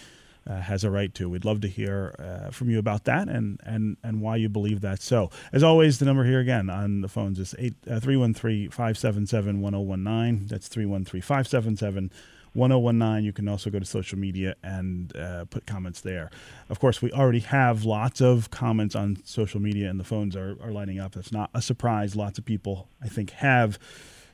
uh, 0.49 0.55
has 0.61 0.83
a 0.83 0.89
right 0.89 1.13
to. 1.15 1.29
We'd 1.29 1.45
love 1.45 1.61
to 1.61 1.67
hear 1.67 2.49
from 2.51 2.69
you 2.69 2.79
about 2.79 3.03
that 3.03 3.27
and, 3.27 3.59
and, 3.63 3.97
and 4.03 4.21
why 4.21 4.37
you 4.37 4.49
believe 4.49 4.81
that. 4.81 5.01
So, 5.01 5.29
as 5.53 5.61
always, 5.61 5.99
the 5.99 6.05
number 6.05 6.23
here 6.23 6.39
again 6.39 6.69
on 6.69 7.01
the 7.01 7.09
phones 7.09 7.37
is 7.37 7.53
313 7.53 8.69
577 8.69 9.61
1019. 9.61 10.47
That's 10.47 10.67
313 10.67 11.21
577 11.21 12.11
1019. 12.53 13.23
You 13.23 13.33
can 13.33 13.47
also 13.47 13.69
go 13.69 13.79
to 13.79 13.85
social 13.85 14.17
media 14.17 14.55
and 14.63 15.15
uh, 15.15 15.45
put 15.45 15.65
comments 15.65 16.01
there. 16.01 16.29
Of 16.69 16.79
course, 16.79 17.01
we 17.01 17.11
already 17.11 17.39
have 17.39 17.85
lots 17.85 18.21
of 18.21 18.51
comments 18.51 18.95
on 18.95 19.17
social 19.23 19.61
media, 19.61 19.89
and 19.89 19.99
the 19.99 20.03
phones 20.03 20.35
are, 20.35 20.57
are 20.61 20.71
lighting 20.71 20.99
up. 20.99 21.13
That's 21.13 21.31
not 21.31 21.49
a 21.53 21.61
surprise. 21.61 22.15
Lots 22.15 22.37
of 22.37 22.45
people, 22.45 22.89
I 23.01 23.07
think, 23.07 23.31
have 23.31 23.79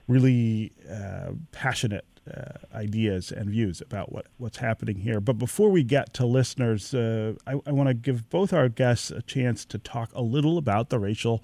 really 0.08 0.72
uh, 0.90 1.32
passionate 1.52 2.06
uh, 2.30 2.54
ideas 2.76 3.32
and 3.32 3.50
views 3.50 3.82
about 3.82 4.12
what, 4.12 4.28
what's 4.38 4.58
happening 4.58 4.98
here. 4.98 5.20
But 5.22 5.38
before 5.38 5.70
we 5.70 5.84
get 5.84 6.14
to 6.16 6.26
listeners, 6.26 6.94
uh, 6.94 7.34
I, 7.46 7.54
I 7.66 7.72
want 7.72 7.88
to 7.88 7.94
give 7.94 8.30
both 8.30 8.52
our 8.54 8.70
guests 8.70 9.12
a 9.12 9.22
chance 9.22 9.66
to 9.66 9.78
talk 9.78 10.12
a 10.14 10.22
little 10.22 10.58
about 10.58 10.90
the 10.90 11.00
racial 11.00 11.44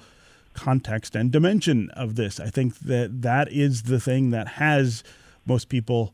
context 0.53 1.15
and 1.15 1.31
dimension 1.31 1.89
of 1.91 2.15
this. 2.15 2.39
I 2.39 2.47
think 2.49 2.79
that 2.79 3.21
that 3.21 3.51
is 3.51 3.83
the 3.83 3.99
thing 3.99 4.31
that 4.31 4.47
has 4.49 5.03
most 5.45 5.69
people 5.69 6.13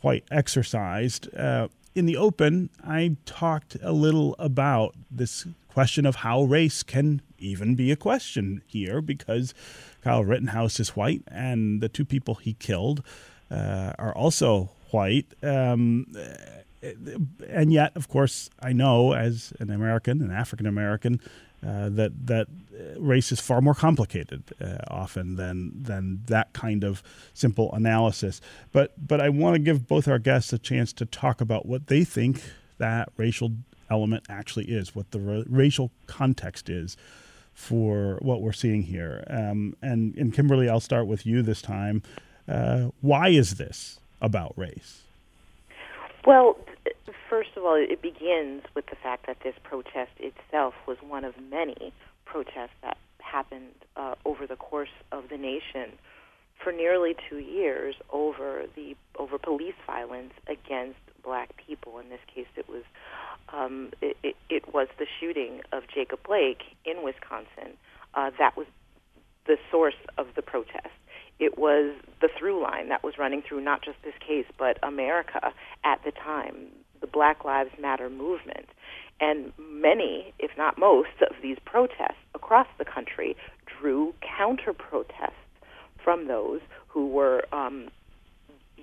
quite 0.00 0.24
exercised. 0.30 1.34
Uh, 1.34 1.68
in 1.94 2.06
the 2.06 2.16
open, 2.16 2.70
I 2.84 3.16
talked 3.26 3.76
a 3.82 3.92
little 3.92 4.36
about 4.38 4.94
this 5.10 5.46
question 5.68 6.06
of 6.06 6.16
how 6.16 6.44
race 6.44 6.82
can 6.82 7.22
even 7.38 7.74
be 7.74 7.90
a 7.90 7.96
question 7.96 8.62
here 8.66 9.00
because 9.00 9.54
Kyle 10.02 10.24
Rittenhouse 10.24 10.80
is 10.80 10.90
white 10.90 11.22
and 11.28 11.80
the 11.80 11.88
two 11.88 12.04
people 12.04 12.36
he 12.36 12.54
killed 12.54 13.02
uh, 13.50 13.92
are 13.98 14.14
also 14.14 14.70
white. 14.90 15.26
Um, 15.42 16.06
and 16.82 17.72
yet, 17.72 17.92
of 17.96 18.08
course, 18.08 18.48
I 18.62 18.72
know 18.72 19.12
as 19.12 19.52
an 19.60 19.70
American, 19.70 20.22
an 20.22 20.30
African 20.30 20.66
American, 20.66 21.20
uh, 21.66 21.90
that 21.90 22.26
that 22.26 22.46
race 22.96 23.30
is 23.30 23.38
far 23.38 23.60
more 23.60 23.74
complicated 23.74 24.44
uh, 24.62 24.78
often 24.88 25.36
than 25.36 25.82
than 25.82 26.22
that 26.26 26.52
kind 26.54 26.82
of 26.84 27.02
simple 27.34 27.70
analysis. 27.74 28.40
But 28.72 28.94
but 29.06 29.20
I 29.20 29.28
want 29.28 29.56
to 29.56 29.58
give 29.58 29.86
both 29.86 30.08
our 30.08 30.18
guests 30.18 30.54
a 30.54 30.58
chance 30.58 30.92
to 30.94 31.04
talk 31.04 31.42
about 31.42 31.66
what 31.66 31.88
they 31.88 32.02
think 32.02 32.42
that 32.78 33.10
racial 33.18 33.52
element 33.90 34.24
actually 34.30 34.66
is, 34.66 34.94
what 34.94 35.10
the 35.10 35.20
ra- 35.20 35.42
racial 35.46 35.90
context 36.06 36.70
is 36.70 36.96
for 37.60 38.18
what 38.22 38.40
we're 38.40 38.52
seeing 38.52 38.82
here. 38.82 39.22
Um, 39.28 39.76
and 39.82 40.16
and 40.16 40.32
Kimberly, 40.32 40.68
I'll 40.68 40.80
start 40.80 41.06
with 41.06 41.26
you 41.26 41.42
this 41.42 41.60
time. 41.60 42.02
Uh, 42.48 42.88
why 43.02 43.28
is 43.28 43.56
this 43.56 44.00
about 44.20 44.54
race? 44.56 45.02
Well, 46.26 46.56
first 47.28 47.50
of 47.56 47.64
all, 47.64 47.74
it 47.74 48.00
begins 48.00 48.62
with 48.74 48.86
the 48.86 48.96
fact 48.96 49.26
that 49.26 49.38
this 49.44 49.54
protest 49.62 50.10
itself 50.18 50.74
was 50.86 50.96
one 51.06 51.24
of 51.24 51.34
many 51.50 51.92
protests 52.24 52.76
that 52.82 52.96
happened 53.18 53.74
uh, 53.96 54.14
over 54.24 54.46
the 54.46 54.56
course 54.56 54.96
of 55.12 55.28
the 55.28 55.36
nation 55.36 55.92
for 56.62 56.72
nearly 56.72 57.14
two 57.28 57.38
years 57.38 57.94
over 58.10 58.64
the 58.74 58.96
over 59.16 59.38
police 59.38 59.74
violence 59.86 60.32
against 60.46 60.98
black 61.22 61.50
people. 61.56 61.98
In 61.98 62.08
this 62.08 62.20
case, 62.34 62.48
it 62.56 62.68
was 62.68 62.82
um, 63.52 63.90
it, 64.00 64.16
it, 64.22 64.36
it 64.48 64.74
was 64.74 64.88
the 64.98 65.06
shooting 65.18 65.60
of 65.72 65.84
Jacob 65.92 66.20
Blake 66.26 66.62
in 66.84 67.02
Wisconsin. 67.02 67.76
Uh, 68.14 68.30
that 68.38 68.56
was 68.56 68.66
the 69.46 69.56
source 69.70 69.94
of 70.18 70.28
the 70.36 70.42
protest. 70.42 70.88
It 71.38 71.58
was 71.58 71.94
the 72.20 72.28
through 72.38 72.62
line 72.62 72.88
that 72.90 73.02
was 73.02 73.14
running 73.18 73.42
through 73.42 73.62
not 73.62 73.82
just 73.82 73.96
this 74.04 74.14
case, 74.26 74.44
but 74.58 74.78
America 74.82 75.52
at 75.84 76.02
the 76.04 76.12
time 76.12 76.68
the 77.00 77.06
Black 77.06 77.44
Lives 77.44 77.70
Matter 77.80 78.10
movement. 78.10 78.66
And 79.20 79.52
many, 79.58 80.32
if 80.38 80.50
not 80.56 80.78
most, 80.78 81.22
of 81.22 81.36
these 81.42 81.58
protests 81.64 82.20
across 82.34 82.66
the 82.78 82.84
country 82.84 83.36
drew 83.66 84.14
counter 84.38 84.72
protests 84.72 85.32
from 86.02 86.28
those 86.28 86.60
who 86.88 87.06
were 87.08 87.44
um, 87.52 87.88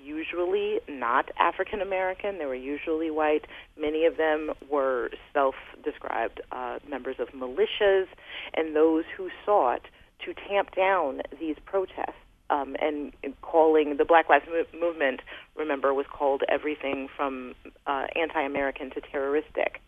usually 0.07 0.79
not 0.87 1.29
African 1.37 1.81
American. 1.81 2.37
They 2.37 2.45
were 2.45 2.55
usually 2.55 3.11
white. 3.11 3.45
Many 3.79 4.05
of 4.05 4.17
them 4.17 4.51
were 4.69 5.09
self 5.33 5.55
described 5.83 6.41
uh, 6.51 6.79
members 6.89 7.17
of 7.19 7.27
militias 7.29 8.07
and 8.55 8.75
those 8.75 9.03
who 9.15 9.29
sought 9.45 9.81
to 10.25 10.33
tamp 10.47 10.75
down 10.75 11.21
these 11.39 11.57
protests 11.65 12.21
um, 12.49 12.75
and 12.79 13.11
calling 13.41 13.97
the 13.97 14.05
Black 14.05 14.29
Lives 14.29 14.45
Movement, 14.79 15.21
remember, 15.55 15.93
was 15.93 16.05
called 16.11 16.43
everything 16.49 17.09
from 17.15 17.53
uh, 17.85 18.07
anti-American 18.15 18.89
to 18.91 19.01
terroristic 19.01 19.81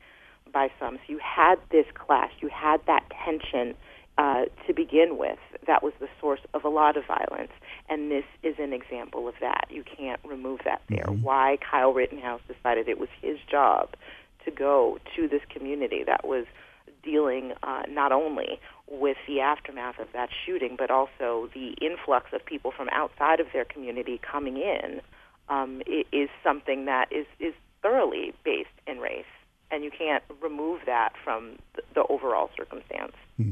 by 0.52 0.70
some. 0.80 0.98
So 0.98 1.14
you 1.14 1.20
had 1.24 1.56
this 1.72 1.86
clash, 1.94 2.32
you 2.42 2.50
had 2.50 2.82
that 2.88 3.04
tension 3.26 3.76
uh, 4.18 4.46
to 4.68 4.74
begin 4.74 5.18
with. 5.18 5.40
That 5.68 5.84
was 5.84 5.94
the 6.00 6.10
source 6.20 6.42
of 6.54 6.66
a 6.66 6.70
lot 6.70 6.98
of 6.98 7.06
violence, 7.06 7.52
and 7.88 8.12
this 8.12 8.26
is 8.44 8.56
an 8.60 8.74
example 8.74 9.28
of 9.28 9.36
that. 9.40 9.68
You 9.70 9.84
can't 9.84 10.20
remove 10.26 10.62
that 10.66 10.82
there. 10.90 11.06
Mm-hmm. 11.06 11.22
Why 11.22 11.58
Kyle 11.70 11.94
Rittenhouse 11.94 12.42
decided 12.48 12.90
it 12.90 13.00
was 13.00 13.10
his 13.22 13.38
job 13.50 13.90
to 14.46 14.52
go 14.52 15.00
to 15.16 15.28
this 15.28 15.42
community 15.50 16.04
that 16.06 16.26
was 16.26 16.46
dealing 17.04 17.54
uh, 17.64 17.84
not 17.90 18.12
only 18.12 18.60
with 18.90 19.18
the 19.28 19.40
aftermath 19.40 20.00
of 20.00 20.08
that 20.14 20.30
shooting, 20.46 20.76
but 20.78 20.92
also 20.92 21.50
the 21.54 21.76
influx 21.82 22.28
of 22.34 22.46
people 22.46 22.72
from 22.76 22.90
outside 22.92 23.40
of 23.40 23.48
their 23.54 23.66
community 23.66 24.20
coming 24.20 24.58
in, 24.58 25.02
um, 25.48 25.82
is 26.12 26.30
something 26.44 26.86
that 26.86 27.12
is, 27.12 27.26
is 27.40 27.54
thoroughly 27.82 28.34
based 28.44 28.70
in 28.88 29.00
race. 29.00 29.26
And 29.72 29.84
you 29.84 29.92
can't 29.92 30.24
remove 30.42 30.82
that 30.88 31.14
from 31.24 31.58
the, 31.76 31.84
the 31.94 32.04
overall 32.08 32.50
circumstance. 32.58 33.14
Hmm. 33.38 33.52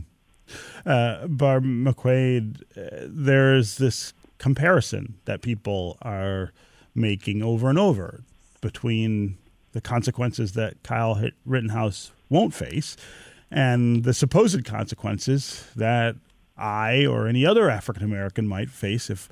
Uh, 0.85 1.27
Barb 1.27 1.63
McQuade, 1.63 2.61
uh, 2.77 3.07
there's 3.07 3.77
this 3.77 4.13
comparison 4.37 5.15
that 5.25 5.41
people 5.41 5.97
are 6.01 6.51
making 6.95 7.41
over 7.43 7.69
and 7.69 7.77
over 7.77 8.23
between 8.61 9.37
the 9.73 9.81
consequences 9.81 10.53
that 10.53 10.81
Kyle 10.83 11.21
Rittenhouse 11.45 12.11
won't 12.29 12.53
face 12.53 12.97
and 13.49 14.03
the 14.03 14.13
supposed 14.13 14.65
consequences 14.65 15.65
that 15.75 16.15
I 16.57 17.05
or 17.05 17.27
any 17.27 17.45
other 17.45 17.69
African 17.69 18.03
American 18.03 18.47
might 18.47 18.69
face 18.69 19.09
if 19.09 19.29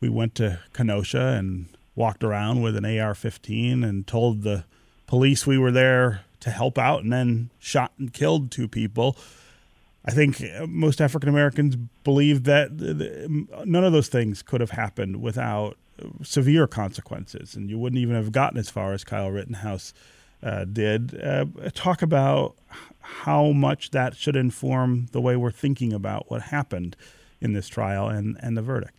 we 0.00 0.08
went 0.08 0.34
to 0.36 0.60
Kenosha 0.72 1.36
and 1.38 1.66
walked 1.94 2.24
around 2.24 2.62
with 2.62 2.76
an 2.76 2.84
AR 2.84 3.14
15 3.14 3.84
and 3.84 4.06
told 4.06 4.42
the 4.42 4.64
police 5.06 5.46
we 5.46 5.56
were 5.56 5.70
there 5.70 6.22
to 6.40 6.50
help 6.50 6.76
out 6.76 7.04
and 7.04 7.12
then 7.12 7.50
shot 7.58 7.92
and 7.98 8.12
killed 8.12 8.50
two 8.50 8.68
people. 8.68 9.16
I 10.04 10.10
think 10.10 10.42
most 10.68 11.00
African 11.00 11.28
Americans 11.28 11.76
believe 12.04 12.44
that 12.44 12.72
none 13.64 13.84
of 13.84 13.92
those 13.92 14.08
things 14.08 14.42
could 14.42 14.60
have 14.60 14.70
happened 14.70 15.22
without 15.22 15.78
severe 16.22 16.66
consequences, 16.66 17.54
and 17.54 17.70
you 17.70 17.78
wouldn't 17.78 18.00
even 18.00 18.14
have 18.14 18.32
gotten 18.32 18.58
as 18.58 18.68
far 18.68 18.92
as 18.92 19.04
Kyle 19.04 19.30
Rittenhouse 19.30 19.94
uh, 20.42 20.64
did. 20.64 21.18
Uh, 21.22 21.46
talk 21.72 22.02
about 22.02 22.54
how 23.00 23.52
much 23.52 23.90
that 23.90 24.16
should 24.16 24.36
inform 24.36 25.06
the 25.12 25.20
way 25.20 25.36
we're 25.36 25.50
thinking 25.50 25.92
about 25.92 26.30
what 26.30 26.42
happened 26.42 26.96
in 27.40 27.52
this 27.52 27.68
trial 27.68 28.08
and, 28.08 28.36
and 28.40 28.56
the 28.56 28.62
verdict. 28.62 28.94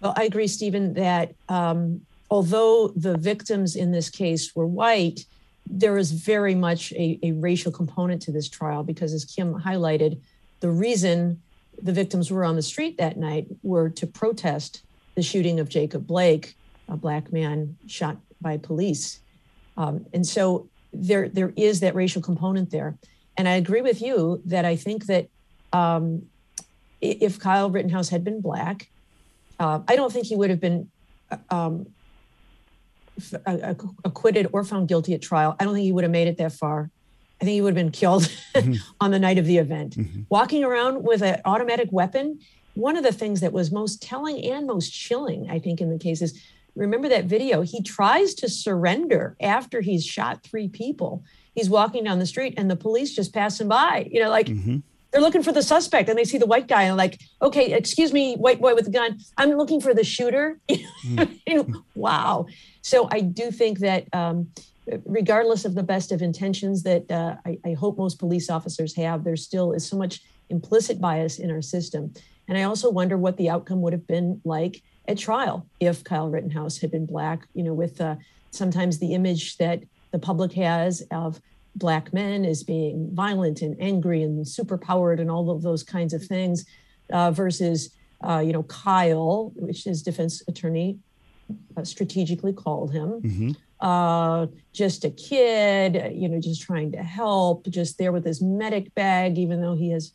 Well, 0.00 0.14
I 0.16 0.24
agree, 0.24 0.46
Stephen, 0.46 0.94
that 0.94 1.34
um, 1.48 2.00
although 2.30 2.92
the 2.96 3.16
victims 3.16 3.76
in 3.76 3.90
this 3.92 4.08
case 4.08 4.54
were 4.54 4.66
white, 4.66 5.24
there 5.70 5.96
is 5.96 6.10
very 6.10 6.54
much 6.54 6.92
a, 6.92 7.18
a 7.22 7.32
racial 7.32 7.70
component 7.70 8.20
to 8.22 8.32
this 8.32 8.48
trial 8.48 8.82
because, 8.82 9.14
as 9.14 9.24
Kim 9.24 9.54
highlighted, 9.54 10.20
the 10.58 10.70
reason 10.70 11.40
the 11.80 11.92
victims 11.92 12.30
were 12.30 12.44
on 12.44 12.56
the 12.56 12.62
street 12.62 12.98
that 12.98 13.16
night 13.16 13.46
were 13.62 13.88
to 13.88 14.06
protest 14.06 14.82
the 15.14 15.22
shooting 15.22 15.60
of 15.60 15.68
Jacob 15.68 16.06
Blake, 16.06 16.56
a 16.88 16.96
black 16.96 17.32
man 17.32 17.76
shot 17.86 18.16
by 18.40 18.56
police. 18.56 19.20
Um, 19.76 20.04
and 20.12 20.26
so 20.26 20.68
there 20.92 21.28
there 21.28 21.52
is 21.56 21.80
that 21.80 21.94
racial 21.94 22.20
component 22.20 22.70
there. 22.70 22.98
And 23.36 23.48
I 23.48 23.52
agree 23.52 23.80
with 23.80 24.02
you 24.02 24.42
that 24.46 24.64
I 24.64 24.76
think 24.76 25.06
that 25.06 25.28
um, 25.72 26.22
if 27.00 27.38
Kyle 27.38 27.70
Rittenhouse 27.70 28.08
had 28.08 28.24
been 28.24 28.40
black, 28.40 28.90
uh, 29.58 29.80
I 29.86 29.94
don't 29.96 30.12
think 30.12 30.26
he 30.26 30.36
would 30.36 30.50
have 30.50 30.60
been 30.60 30.90
uh, 31.30 31.36
um, 31.48 31.86
acquitted 34.04 34.48
or 34.52 34.64
found 34.64 34.88
guilty 34.88 35.14
at 35.14 35.22
trial, 35.22 35.56
I 35.58 35.64
don't 35.64 35.74
think 35.74 35.84
he 35.84 35.92
would 35.92 36.04
have 36.04 36.10
made 36.10 36.28
it 36.28 36.38
that 36.38 36.52
far. 36.52 36.90
I 37.40 37.44
think 37.44 37.54
he 37.54 37.60
would 37.60 37.76
have 37.76 37.84
been 37.84 37.92
killed 37.92 38.22
mm-hmm. 38.54 38.74
on 39.00 39.10
the 39.10 39.18
night 39.18 39.38
of 39.38 39.46
the 39.46 39.58
event. 39.58 39.96
Mm-hmm. 39.96 40.22
Walking 40.28 40.64
around 40.64 41.02
with 41.02 41.22
an 41.22 41.40
automatic 41.44 41.88
weapon, 41.90 42.40
one 42.74 42.96
of 42.96 43.02
the 43.02 43.12
things 43.12 43.40
that 43.40 43.52
was 43.52 43.72
most 43.72 44.02
telling 44.02 44.44
and 44.44 44.66
most 44.66 44.90
chilling, 44.90 45.50
I 45.50 45.58
think, 45.58 45.80
in 45.80 45.90
the 45.90 45.98
case 45.98 46.22
is 46.22 46.40
remember 46.76 47.08
that 47.08 47.24
video? 47.24 47.62
He 47.62 47.82
tries 47.82 48.34
to 48.34 48.48
surrender 48.48 49.36
after 49.40 49.80
he's 49.80 50.04
shot 50.04 50.42
three 50.42 50.68
people. 50.68 51.24
He's 51.54 51.68
walking 51.68 52.04
down 52.04 52.18
the 52.18 52.26
street 52.26 52.54
and 52.56 52.70
the 52.70 52.76
police 52.76 53.14
just 53.14 53.34
pass 53.34 53.60
him 53.60 53.68
by, 53.68 54.08
you 54.10 54.20
know, 54.22 54.30
like 54.30 54.46
mm-hmm. 54.46 54.78
They're 55.10 55.20
looking 55.20 55.42
for 55.42 55.52
the 55.52 55.62
suspect 55.62 56.08
and 56.08 56.18
they 56.18 56.24
see 56.24 56.38
the 56.38 56.46
white 56.46 56.68
guy 56.68 56.84
and 56.84 56.96
like, 56.96 57.20
okay, 57.42 57.72
excuse 57.72 58.12
me, 58.12 58.36
white 58.36 58.60
boy 58.60 58.74
with 58.74 58.86
a 58.86 58.90
gun. 58.90 59.18
I'm 59.36 59.50
looking 59.50 59.80
for 59.80 59.92
the 59.92 60.04
shooter. 60.04 60.58
mm-hmm. 60.68 61.78
wow. 61.94 62.46
So 62.82 63.08
I 63.10 63.20
do 63.20 63.50
think 63.50 63.80
that 63.80 64.04
um, 64.12 64.50
regardless 65.04 65.64
of 65.64 65.74
the 65.74 65.82
best 65.82 66.12
of 66.12 66.22
intentions 66.22 66.82
that 66.84 67.10
uh, 67.10 67.36
I, 67.44 67.58
I 67.64 67.72
hope 67.72 67.98
most 67.98 68.18
police 68.18 68.50
officers 68.50 68.94
have, 68.96 69.24
there 69.24 69.36
still 69.36 69.72
is 69.72 69.86
so 69.86 69.96
much 69.96 70.22
implicit 70.48 71.00
bias 71.00 71.38
in 71.38 71.50
our 71.50 71.62
system. 71.62 72.12
And 72.48 72.58
I 72.58 72.62
also 72.62 72.90
wonder 72.90 73.16
what 73.16 73.36
the 73.36 73.50
outcome 73.50 73.80
would 73.82 73.92
have 73.92 74.06
been 74.06 74.40
like 74.44 74.82
at 75.06 75.18
trial 75.18 75.66
if 75.78 76.04
Kyle 76.04 76.28
Rittenhouse 76.28 76.78
had 76.78 76.90
been 76.90 77.06
black, 77.06 77.46
you 77.54 77.62
know, 77.62 77.74
with 77.74 78.00
uh, 78.00 78.16
sometimes 78.50 78.98
the 78.98 79.14
image 79.14 79.56
that 79.58 79.82
the 80.10 80.18
public 80.18 80.52
has 80.52 81.02
of 81.10 81.40
black 81.74 82.12
men 82.12 82.44
as 82.44 82.62
being 82.62 83.08
violent 83.12 83.62
and 83.62 83.76
angry 83.80 84.22
and 84.22 84.44
superpowered 84.44 85.20
and 85.20 85.30
all 85.30 85.50
of 85.50 85.62
those 85.62 85.82
kinds 85.82 86.12
of 86.12 86.24
things 86.24 86.64
uh, 87.12 87.30
versus, 87.30 87.94
uh, 88.26 88.38
you 88.38 88.52
know, 88.52 88.64
Kyle, 88.64 89.52
which 89.54 89.84
his 89.84 90.02
defense 90.02 90.42
attorney 90.48 90.98
uh, 91.76 91.84
strategically 91.84 92.52
called 92.52 92.92
him. 92.92 93.20
Mm-hmm. 93.20 93.50
Uh, 93.80 94.46
just 94.72 95.04
a 95.04 95.10
kid, 95.10 96.12
you 96.14 96.28
know, 96.28 96.38
just 96.40 96.60
trying 96.62 96.92
to 96.92 97.02
help, 97.02 97.66
just 97.68 97.96
there 97.96 98.12
with 98.12 98.24
his 98.24 98.42
medic 98.42 98.94
bag, 98.94 99.38
even 99.38 99.62
though 99.62 99.74
he 99.74 99.90
has 99.90 100.12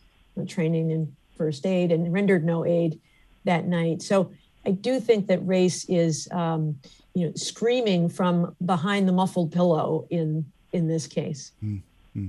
training 0.48 0.92
in 0.92 1.16
first 1.36 1.66
aid 1.66 1.92
and 1.92 2.14
rendered 2.14 2.46
no 2.46 2.66
aid 2.66 3.00
that 3.46 3.66
night. 3.66 4.02
So 4.02 4.32
I 4.66 4.72
do 4.72 5.00
think 5.00 5.28
that 5.28 5.46
race 5.46 5.86
is, 5.90 6.28
um, 6.32 6.78
you 7.14 7.28
know, 7.28 7.34
screaming 7.36 8.10
from 8.10 8.56
behind 8.66 9.08
the 9.08 9.14
muffled 9.14 9.52
pillow 9.52 10.06
in 10.10 10.46
in 10.76 10.88
this 10.88 11.08
case. 11.08 11.54
Mm-hmm. 11.64 12.28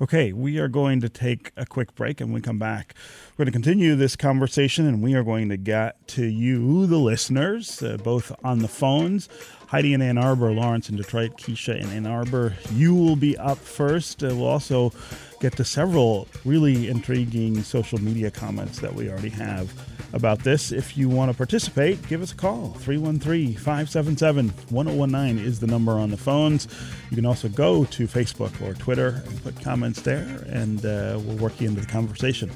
Okay, 0.00 0.32
we 0.32 0.58
are 0.58 0.68
going 0.68 1.00
to 1.00 1.10
take 1.10 1.52
a 1.56 1.66
quick 1.66 1.94
break 1.94 2.20
and 2.20 2.32
we 2.32 2.40
come 2.40 2.58
back, 2.58 2.94
we're 3.32 3.44
going 3.44 3.52
to 3.52 3.52
continue 3.52 3.94
this 3.94 4.16
conversation 4.16 4.86
and 4.86 5.02
we 5.02 5.14
are 5.14 5.22
going 5.22 5.50
to 5.50 5.58
get 5.58 6.08
to 6.08 6.24
you, 6.24 6.86
the 6.86 6.96
listeners, 6.96 7.82
uh, 7.82 7.98
both 8.02 8.32
on 8.42 8.60
the 8.60 8.68
phones. 8.68 9.28
Heidi 9.68 9.94
in 9.94 10.02
Ann 10.02 10.16
Arbor, 10.16 10.52
Lawrence 10.52 10.88
in 10.88 10.96
Detroit, 10.96 11.36
Keisha 11.38 11.76
in 11.80 11.90
Ann 11.90 12.06
Arbor. 12.06 12.54
You 12.72 12.94
will 12.94 13.16
be 13.16 13.36
up 13.36 13.58
first. 13.58 14.22
Uh, 14.22 14.28
we'll 14.28 14.46
also 14.46 14.92
get 15.40 15.56
to 15.56 15.64
several 15.64 16.28
really 16.44 16.88
intriguing 16.88 17.60
social 17.62 17.98
media 18.00 18.30
comments 18.30 18.78
that 18.78 18.94
we 18.94 19.10
already 19.10 19.30
have 19.30 19.72
about 20.12 20.40
this. 20.40 20.70
If 20.70 20.96
you 20.96 21.08
want 21.08 21.32
to 21.32 21.36
participate, 21.36 22.06
give 22.06 22.22
us 22.22 22.30
a 22.32 22.36
call. 22.36 22.74
313 22.74 23.54
577 23.54 24.50
1019 24.70 25.44
is 25.44 25.58
the 25.58 25.66
number 25.66 25.92
on 25.92 26.10
the 26.10 26.16
phones. 26.16 26.68
You 27.10 27.16
can 27.16 27.26
also 27.26 27.48
go 27.48 27.84
to 27.86 28.06
Facebook 28.06 28.60
or 28.62 28.74
Twitter 28.74 29.22
and 29.26 29.42
put 29.42 29.60
comments 29.60 30.00
there, 30.02 30.44
and 30.48 30.78
uh, 30.86 31.18
we'll 31.24 31.38
work 31.38 31.60
you 31.60 31.68
into 31.68 31.80
the 31.80 31.88
conversation. 31.88 32.50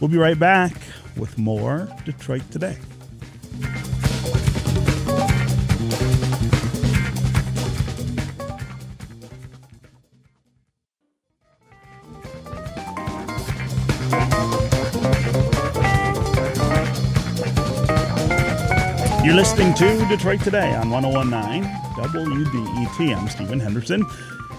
We'll 0.00 0.08
be 0.08 0.18
right 0.18 0.38
back 0.38 0.74
with 1.16 1.36
more 1.36 1.88
Detroit 2.06 2.50
Today. 2.50 2.78
Listening 19.36 19.74
to 19.74 20.02
Detroit 20.08 20.40
Today 20.40 20.74
on 20.76 20.88
1019 20.88 21.64
WDET. 21.96 23.14
I'm 23.14 23.28
Stephen 23.28 23.60
Henderson. 23.60 24.02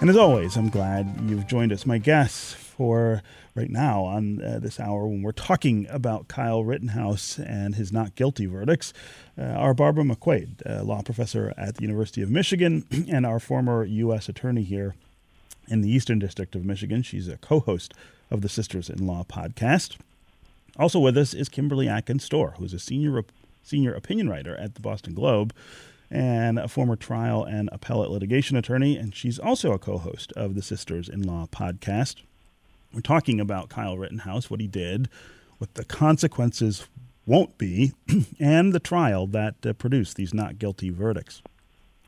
And 0.01 0.07
as 0.07 0.15
always, 0.15 0.55
I'm 0.55 0.69
glad 0.69 1.19
you've 1.25 1.47
joined 1.47 1.73
us. 1.73 1.87
My 1.87 1.97
guests 1.97 2.53
for 2.53 3.23
right 3.55 3.71
now 3.71 4.03
on 4.03 4.39
uh, 4.39 4.59
this 4.59 4.79
hour 4.79 5.07
when 5.07 5.23
we're 5.23 5.31
talking 5.31 5.87
about 5.89 6.27
Kyle 6.27 6.63
Rittenhouse 6.63 7.39
and 7.39 7.73
his 7.73 7.91
not 7.91 8.13
guilty 8.13 8.45
verdicts 8.45 8.93
uh, 9.35 9.45
are 9.45 9.73
Barbara 9.73 10.03
McQuade, 10.03 10.61
a 10.63 10.83
law 10.83 11.01
professor 11.01 11.55
at 11.57 11.77
the 11.77 11.81
University 11.81 12.21
of 12.21 12.29
Michigan 12.29 12.85
and 13.09 13.25
our 13.25 13.39
former 13.39 13.83
U.S. 13.83 14.29
attorney 14.29 14.61
here 14.61 14.93
in 15.67 15.81
the 15.81 15.89
Eastern 15.89 16.19
District 16.19 16.53
of 16.55 16.65
Michigan. 16.65 17.01
She's 17.01 17.27
a 17.27 17.37
co 17.37 17.61
host 17.61 17.95
of 18.29 18.41
the 18.41 18.49
Sisters 18.49 18.91
in 18.91 19.07
Law 19.07 19.25
podcast. 19.27 19.97
Also 20.77 20.99
with 20.99 21.17
us 21.17 21.33
is 21.33 21.49
Kimberly 21.49 21.89
Atkins 21.89 22.29
Stohr, 22.29 22.57
who's 22.57 22.75
a 22.75 22.79
senior 22.79 23.23
senior 23.67 23.93
opinion 23.93 24.29
writer 24.29 24.55
at 24.55 24.75
the 24.75 24.81
Boston 24.81 25.13
Globe 25.13 25.53
and 26.09 26.57
a 26.57 26.67
former 26.67 26.95
trial 26.95 27.43
and 27.43 27.69
appellate 27.71 28.09
litigation 28.09 28.55
attorney. 28.55 28.95
And 28.95 29.13
she's 29.13 29.39
also 29.39 29.73
a 29.73 29.79
co 29.79 29.97
host 29.97 30.31
of 30.33 30.55
the 30.55 30.61
Sisters 30.61 31.09
in 31.09 31.21
Law 31.21 31.47
podcast. 31.51 32.21
We're 32.93 33.01
talking 33.01 33.39
about 33.39 33.69
Kyle 33.69 33.97
Rittenhouse, 33.97 34.49
what 34.49 34.61
he 34.61 34.67
did, 34.67 35.09
what 35.57 35.73
the 35.73 35.83
consequences 35.83 36.87
won't 37.25 37.57
be, 37.57 37.91
and 38.39 38.71
the 38.71 38.79
trial 38.79 39.27
that 39.27 39.65
uh, 39.65 39.73
produced 39.73 40.15
these 40.15 40.33
not 40.33 40.57
guilty 40.57 40.89
verdicts. 40.89 41.41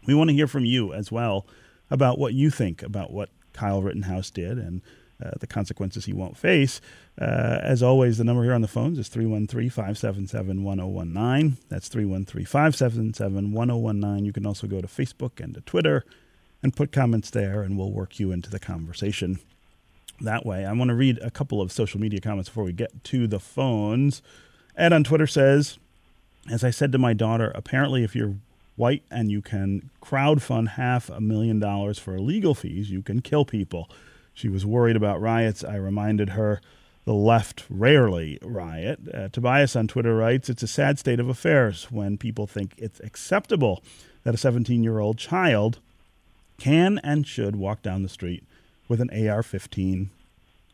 We 0.06 0.14
want 0.14 0.30
to 0.30 0.36
hear 0.36 0.48
from 0.48 0.64
you 0.64 0.94
as 0.94 1.12
well 1.12 1.46
about 1.92 2.18
what 2.18 2.34
you 2.34 2.50
think 2.50 2.82
about 2.82 3.12
what 3.12 3.30
Kyle 3.52 3.82
Rittenhouse 3.82 4.30
did 4.30 4.58
and 4.58 4.82
uh, 5.24 5.32
the 5.40 5.48
consequences 5.48 6.06
he 6.06 6.14
won't 6.14 6.38
face. 6.38 6.80
Uh, 7.20 7.60
as 7.62 7.84
always, 7.84 8.18
the 8.18 8.24
number 8.24 8.44
here 8.44 8.54
on 8.54 8.62
the 8.62 8.68
phones 8.68 8.98
is 8.98 9.10
313 9.10 9.70
577 9.70 10.64
1019. 10.64 11.58
That's 11.68 11.88
313 11.90 12.46
577 12.46 13.52
1019. 13.52 14.26
You 14.26 14.34
can 14.34 14.46
also 14.46 14.68
go 14.68 14.82
to 14.82 14.88
Facebook 14.88 15.40
and 15.44 15.54
to 15.56 15.62
Twitter 15.62 16.06
and 16.64 16.76
put 16.76 16.92
comments 16.92 17.30
there, 17.30 17.62
and 17.62 17.78
we'll 17.78 17.92
work 17.92 18.20
you 18.20 18.32
into 18.32 18.50
the 18.50 18.60
conversation 18.60 19.40
that 20.22 20.46
way. 20.46 20.66
I 20.66 20.74
want 20.74 20.90
to 20.90 20.96
read 20.96 21.20
a 21.22 21.32
couple 21.32 21.62
of 21.62 21.72
social 21.72 22.00
media 22.00 22.20
comments 22.20 22.50
before 22.50 22.64
we 22.64 22.74
get 22.74 23.04
to 23.06 23.28
the 23.28 23.40
phones. 23.40 24.22
Ed 24.76 24.94
on 24.94 25.04
Twitter 25.04 25.28
says, 25.28 25.78
As 26.50 26.64
I 26.64 26.70
said 26.70 26.92
to 26.92 26.98
my 26.98 27.14
daughter, 27.14 27.52
apparently, 27.56 28.04
if 28.04 28.16
you're 28.16 28.36
white 28.76 29.04
and 29.12 29.30
you 29.30 29.42
can 29.42 29.90
crowd 30.00 30.42
fund 30.42 30.70
half 30.70 31.10
a 31.10 31.20
million 31.20 31.60
dollars 31.60 32.00
for 32.00 32.18
legal 32.20 32.56
fees, 32.56 32.90
you 32.90 33.02
can 33.02 33.22
kill 33.22 33.46
people. 33.46 33.90
She 34.40 34.48
was 34.48 34.66
worried 34.66 34.96
about 34.96 35.20
riots. 35.20 35.66
I 35.66 35.76
reminded 35.76 36.30
her 36.30 36.62
the 37.04 37.14
left 37.14 37.66
rarely 37.70 38.40
riot. 38.42 39.00
Uh, 39.14 39.28
Tobias 39.28 39.76
on 39.76 39.90
Twitter 39.90 40.16
writes 40.16 40.50
It's 40.50 40.64
a 40.64 40.68
sad 40.68 40.98
state 40.98 41.20
of 41.20 41.28
affairs 41.28 41.92
when 41.92 42.18
people 42.18 42.48
think 42.48 42.74
it's 42.78 43.02
acceptable 43.02 43.84
that 44.24 44.34
a 44.34 44.38
17 44.38 44.82
year 44.82 45.00
old 45.00 45.18
child 45.18 45.80
can 46.58 47.00
and 47.00 47.28
should 47.28 47.58
walk 47.58 47.82
down 47.82 48.02
the 48.02 48.08
street 48.08 48.46
with 48.88 49.02
an 49.02 49.10
AR 49.10 49.44
15 49.44 50.10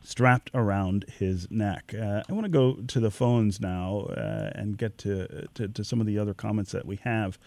strapped 0.03 0.51
around 0.53 1.05
his 1.17 1.49
neck. 1.49 1.91
Uh, 1.99 2.21
I 2.29 2.33
want 2.33 2.45
to 2.45 2.49
go 2.49 2.73
to 2.73 2.99
the 2.99 3.09
phones 3.09 3.59
now 3.59 4.01
uh, 4.15 4.51
and 4.53 4.77
get 4.77 4.99
to, 4.99 5.47
to, 5.55 5.67
to 5.69 5.83
some 5.83 5.99
of 5.99 6.05
the 6.05 6.19
other 6.19 6.35
comments 6.35 6.71
that 6.71 6.85
we 6.85 6.97
have. 6.97 7.39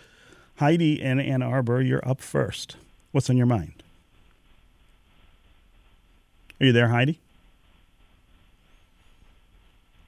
Heidi 0.57 1.01
in 1.01 1.21
Ann 1.21 1.43
Arbor, 1.43 1.81
you're 1.81 2.07
up 2.09 2.21
first. 2.21 2.75
What's 3.13 3.31
on 3.31 3.37
your 3.37 3.47
mind? 3.47 3.85
Are 6.61 6.67
you 6.67 6.73
there, 6.73 6.89
Heidi? 6.89 7.21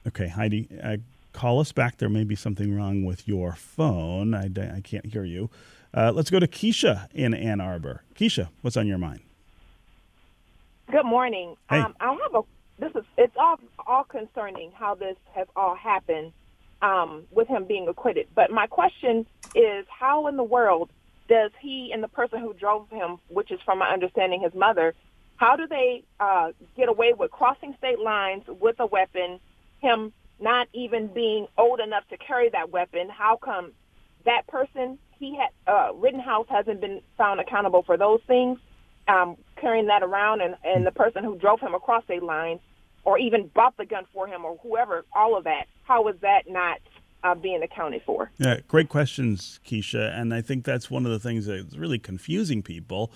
Okay, 0.07 0.27
Heidi, 0.27 0.67
uh, 0.83 0.97
call 1.31 1.59
us 1.59 1.71
back. 1.71 1.97
There 1.97 2.09
may 2.09 2.23
be 2.23 2.35
something 2.35 2.75
wrong 2.75 3.05
with 3.05 3.27
your 3.27 3.53
phone. 3.53 4.33
I, 4.33 4.49
I 4.75 4.81
can't 4.81 5.05
hear 5.05 5.23
you. 5.23 5.49
Uh, 5.93 6.11
let's 6.13 6.29
go 6.29 6.39
to 6.39 6.47
Keisha 6.47 7.07
in 7.13 7.33
Ann 7.33 7.61
Arbor. 7.61 8.01
Keisha, 8.15 8.49
what's 8.61 8.75
on 8.75 8.87
your 8.87 8.97
mind? 8.97 9.21
Good 10.91 11.05
morning. 11.05 11.55
Hey. 11.69 11.79
Um, 11.79 11.95
I 11.99 12.07
have 12.07 12.35
a. 12.35 12.41
This 12.79 12.91
is 12.95 13.03
it's 13.17 13.35
all 13.37 13.57
all 13.85 14.03
concerning 14.03 14.71
how 14.73 14.95
this 14.95 15.15
has 15.35 15.47
all 15.55 15.75
happened 15.75 16.33
um, 16.81 17.23
with 17.31 17.47
him 17.47 17.65
being 17.65 17.87
acquitted. 17.87 18.27
But 18.35 18.51
my 18.51 18.67
question 18.67 19.25
is, 19.55 19.85
how 19.87 20.27
in 20.27 20.35
the 20.35 20.43
world 20.43 20.89
does 21.29 21.51
he 21.61 21.91
and 21.93 22.03
the 22.03 22.07
person 22.07 22.39
who 22.39 22.53
drove 22.53 22.89
him, 22.89 23.19
which 23.29 23.51
is 23.51 23.59
from 23.63 23.79
my 23.79 23.89
understanding 23.89 24.41
his 24.41 24.53
mother, 24.53 24.93
how 25.41 25.55
do 25.55 25.65
they 25.65 26.03
uh, 26.19 26.51
get 26.77 26.87
away 26.87 27.13
with 27.17 27.31
crossing 27.31 27.73
state 27.79 27.97
lines 27.97 28.43
with 28.47 28.75
a 28.79 28.85
weapon? 28.85 29.39
Him 29.79 30.13
not 30.39 30.67
even 30.71 31.07
being 31.07 31.47
old 31.57 31.79
enough 31.79 32.07
to 32.09 32.17
carry 32.17 32.49
that 32.49 32.69
weapon. 32.69 33.09
How 33.09 33.39
come 33.43 33.71
that 34.23 34.45
person 34.45 34.99
he 35.17 35.35
had 35.35 35.49
uh, 35.65 35.93
Rittenhouse 35.95 36.45
hasn't 36.47 36.79
been 36.79 37.01
found 37.17 37.39
accountable 37.39 37.81
for 37.81 37.97
those 37.97 38.19
things? 38.27 38.59
Um, 39.07 39.35
carrying 39.59 39.87
that 39.87 40.03
around, 40.03 40.41
and 40.41 40.55
and 40.63 40.85
the 40.85 40.91
person 40.91 41.23
who 41.23 41.35
drove 41.39 41.59
him 41.59 41.73
across 41.73 42.03
state 42.03 42.21
lines, 42.21 42.59
or 43.03 43.17
even 43.17 43.47
bought 43.47 43.75
the 43.77 43.85
gun 43.85 44.05
for 44.13 44.27
him, 44.27 44.45
or 44.45 44.57
whoever, 44.61 45.05
all 45.11 45.35
of 45.35 45.45
that. 45.45 45.65
How 45.81 46.07
is 46.07 46.17
that 46.21 46.43
not 46.47 46.77
uh, 47.23 47.33
being 47.33 47.63
accounted 47.63 48.03
for? 48.05 48.29
Yeah, 48.37 48.59
great 48.67 48.89
questions, 48.89 49.59
Keisha. 49.65 50.15
And 50.15 50.35
I 50.35 50.41
think 50.41 50.65
that's 50.65 50.91
one 50.91 51.07
of 51.07 51.11
the 51.11 51.19
things 51.19 51.47
that's 51.47 51.75
really 51.75 51.97
confusing 51.97 52.61
people 52.61 53.11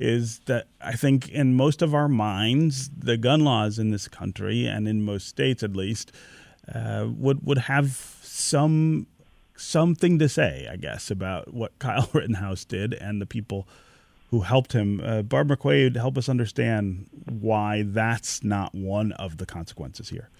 is 0.00 0.40
that 0.46 0.66
I 0.80 0.92
think 0.92 1.28
in 1.28 1.54
most 1.54 1.82
of 1.82 1.94
our 1.94 2.08
minds, 2.08 2.88
the 2.96 3.18
gun 3.18 3.44
laws 3.44 3.78
in 3.78 3.90
this 3.90 4.08
country 4.08 4.66
and 4.66 4.88
in 4.88 5.02
most 5.02 5.28
states 5.28 5.62
at 5.62 5.76
least 5.76 6.10
uh, 6.74 7.06
would 7.08 7.46
would 7.46 7.58
have 7.58 7.90
some 8.22 9.06
something 9.56 10.18
to 10.18 10.28
say, 10.28 10.66
I 10.70 10.76
guess, 10.76 11.10
about 11.10 11.52
what 11.52 11.78
Kyle 11.78 12.08
Rittenhouse 12.12 12.64
did 12.64 12.94
and 12.94 13.20
the 13.20 13.26
people 13.26 13.68
who 14.30 14.40
helped 14.40 14.72
him. 14.72 15.00
Uh, 15.04 15.22
Barb 15.22 15.48
McQuade, 15.48 15.96
help 15.96 16.16
us 16.16 16.28
understand 16.28 17.06
why 17.28 17.82
that's 17.82 18.42
not 18.42 18.74
one 18.74 19.12
of 19.12 19.36
the 19.36 19.46
consequences 19.46 20.08
here. 20.08 20.30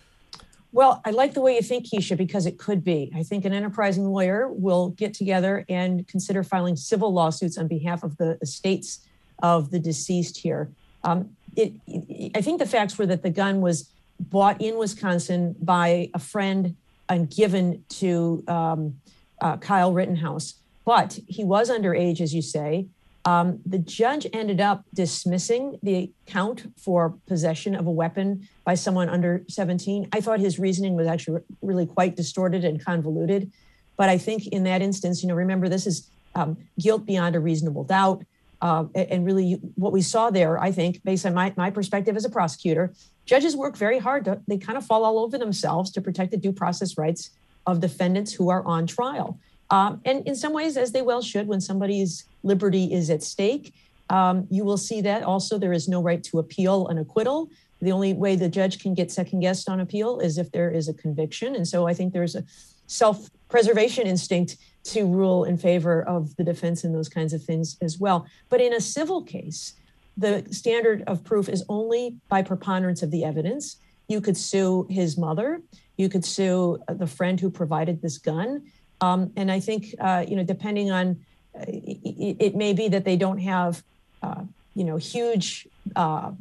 Well, 0.73 1.03
I 1.05 1.11
like 1.11 1.35
the 1.35 1.41
way 1.41 1.57
you 1.57 1.63
think, 1.63 1.87
Keisha, 1.87 2.17
because 2.17 2.47
it 2.47 2.57
could 2.57 2.85
be. 2.85 3.13
I 3.15 3.25
think 3.25 3.45
an 3.45 3.53
enterprising 3.53 4.05
lawyer 4.05 4.49
will 4.49 4.91
get 4.91 5.13
together 5.13 5.65
and 5.69 6.07
consider 6.07 6.45
filing 6.45 6.77
civil 6.77 7.13
lawsuits 7.13 7.59
on 7.59 7.67
behalf 7.67 8.05
of 8.05 8.17
the 8.19 8.39
estates 8.41 9.01
of 9.43 9.71
the 9.71 9.79
deceased 9.79 10.39
here. 10.39 10.71
Um, 11.05 11.31
it, 11.57 11.73
it, 11.87 12.33
I 12.37 12.41
think 12.41 12.59
the 12.59 12.67
facts 12.67 12.99
were 12.99 13.07
that 13.07 13.23
the 13.23 13.31
gun 13.31 13.61
was 13.61 13.91
bought 14.19 14.61
in 14.61 14.79
Wisconsin 14.79 15.57
by 15.61 16.11
a 16.15 16.19
friend 16.19 16.77
and 17.09 17.31
given 17.31 17.85
to 17.89 18.45
um, 18.47 19.01
uh, 19.41 19.57
Kyle 19.57 19.93
Rittenhouse. 19.93 20.55
But 20.85 21.19
he 21.27 21.45
was 21.45 21.71
underage, 21.71 22.21
as 22.21 22.35
you 22.35 22.43
say. 22.43 22.87
Um, 23.25 23.61
the 23.67 23.79
judge 23.79 24.27
ended 24.33 24.61
up 24.61 24.85
dismissing 24.95 25.79
the 25.83 26.11
count 26.27 26.73
for 26.79 27.15
possession 27.27 27.75
of 27.75 27.87
a 27.87 27.91
weapon 27.91 28.49
by 28.65 28.75
someone 28.75 29.11
under 29.11 29.45
17. 29.49 30.09
I 30.13 30.21
thought 30.21 30.41
his 30.41 30.59
reasoning 30.59 30.95
was 30.95 31.07
actually 31.07 31.43
really 31.61 31.87
quite 31.87 32.17
distorted 32.17 32.65
and 32.65 32.83
convoluted. 32.83 33.53
But 33.97 34.09
I 34.09 34.17
think 34.17 34.47
in 34.49 34.65
that 34.65 34.81
instance, 34.81 35.23
you 35.23 35.29
know, 35.29 35.35
remember 35.35 35.69
this 35.69 35.87
is 35.87 36.09
um, 36.35 36.57
guilt 36.79 37.05
beyond 37.05 37.37
a 37.37 37.41
reasonable 37.41 37.85
doubt. 37.85 38.25
Uh, 38.63 38.85
and 38.95 39.25
really, 39.25 39.55
what 39.77 39.93
we 39.93 40.03
saw 40.03 40.31
there, 40.31 40.61
I 40.61 40.71
think, 40.71 41.03
based 41.03 41.25
on 41.25 41.33
my, 41.33 41.53
my 41.57 41.71
perspective 41.71 42.17
as 42.17 42.25
a 42.25 42.31
prosecutor, 42.31 42.93
judges 43.25 43.57
work 43.57 43.77
very 43.77 43.99
hard. 43.99 44.27
To, 44.27 44.41
they 44.47 44.59
kind 44.59 44.77
of 44.77 44.85
fall 44.85 45.05
all 45.05 45.19
over 45.19 45.39
themselves 45.39 45.91
to 45.93 46.01
protect 46.01 46.31
the 46.31 46.37
due 46.37 46.53
process 46.53 46.99
rights 46.99 47.31
of 47.67 47.81
defendants 47.81 48.33
who 48.33 48.51
are 48.51 48.65
on 48.67 48.87
trial. 48.87 49.39
Um, 49.71 50.01
and 50.05 50.27
in 50.27 50.35
some 50.35 50.53
ways, 50.53 50.77
as 50.77 50.93
they 50.93 51.03
well 51.03 51.23
should, 51.23 51.47
when 51.47 51.61
somebody's 51.61 52.25
liberty 52.43 52.93
is 52.93 53.09
at 53.09 53.23
stake, 53.23 53.73
um, 54.11 54.47
you 54.51 54.65
will 54.65 54.77
see 54.77 55.01
that 55.03 55.23
also 55.23 55.57
there 55.57 55.73
is 55.73 55.89
no 55.89 56.03
right 56.03 56.23
to 56.25 56.39
appeal 56.39 56.89
an 56.89 56.99
acquittal. 56.99 57.49
The 57.81 57.93
only 57.93 58.13
way 58.13 58.37
the 58.37 58.49
judge 58.49 58.83
can 58.83 58.93
get 58.93 59.11
second 59.11 59.41
guessed 59.41 59.69
on 59.69 59.81
appeal 59.81 60.19
is 60.19 60.37
if 60.37 60.51
there 60.51 60.71
is 60.71 60.89
a 60.89 60.95
conviction. 60.95 61.55
And 61.55 61.67
so 61.67 61.87
I 61.87 61.95
think 61.95 62.13
there's 62.13 62.35
a 62.35 62.45
self 62.89 63.31
preservation 63.51 64.07
instinct 64.07 64.57
to 64.83 65.05
rule 65.05 65.45
in 65.45 65.59
favor 65.59 66.03
of 66.03 66.35
the 66.37 66.45
defense 66.45 66.85
and 66.85 66.95
those 66.95 67.09
kinds 67.09 67.33
of 67.33 67.43
things 67.43 67.77
as 67.83 67.99
well. 67.99 68.27
But 68.49 68.61
in 68.61 68.73
a 68.73 68.81
civil 68.81 69.23
case, 69.23 69.75
the 70.17 70.45
standard 70.51 71.03
of 71.07 71.23
proof 71.25 71.49
is 71.49 71.65
only 71.69 72.17
by 72.29 72.43
preponderance 72.43 73.03
of 73.03 73.11
the 73.11 73.25
evidence. 73.25 73.77
You 74.09 74.21
could 74.21 74.37
sue 74.37 74.87
his 74.89 75.19
mother, 75.19 75.61
you 75.97 76.09
could 76.09 76.25
sue 76.25 76.79
the 76.89 77.07
friend 77.07 77.39
who 77.39 77.51
provided 77.51 78.01
this 78.01 78.17
gun. 78.19 78.63
Um, 79.01 79.33
and 79.37 79.51
I 79.51 79.61
think, 79.61 79.95
uh, 80.01 80.25
you 80.27 80.37
know, 80.37 80.45
depending 80.45 80.91
on, 80.91 81.25
uh, 81.55 81.65
it, 81.69 82.37
it, 82.39 82.55
may 82.55 82.73
be 82.73 82.89
that 82.89 83.05
they 83.05 83.17
don't 83.17 83.39
have, 83.39 83.83
uh, 84.23 84.43
you 84.75 84.85
know, 84.85 84.97
huge 84.97 85.69
uh, 85.97 86.33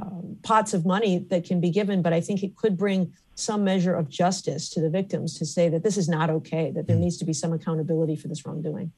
um, 0.00 0.36
pots 0.42 0.74
of 0.74 0.86
money 0.86 1.18
that 1.30 1.44
can 1.44 1.60
be 1.60 1.70
given, 1.70 2.02
but 2.02 2.12
I 2.12 2.20
think 2.20 2.42
it 2.42 2.56
could 2.56 2.76
bring 2.76 3.12
some 3.40 3.64
measure 3.64 3.94
of 3.94 4.08
justice 4.08 4.68
to 4.70 4.80
the 4.80 4.90
victims 4.90 5.38
to 5.38 5.46
say 5.46 5.68
that 5.68 5.82
this 5.82 5.96
is 5.96 6.08
not 6.08 6.30
okay, 6.30 6.70
that 6.70 6.86
there 6.86 6.96
hmm. 6.96 7.02
needs 7.02 7.16
to 7.18 7.24
be 7.24 7.32
some 7.32 7.52
accountability 7.52 8.16
for 8.16 8.28
this 8.28 8.44
wrongdoing. 8.46 8.92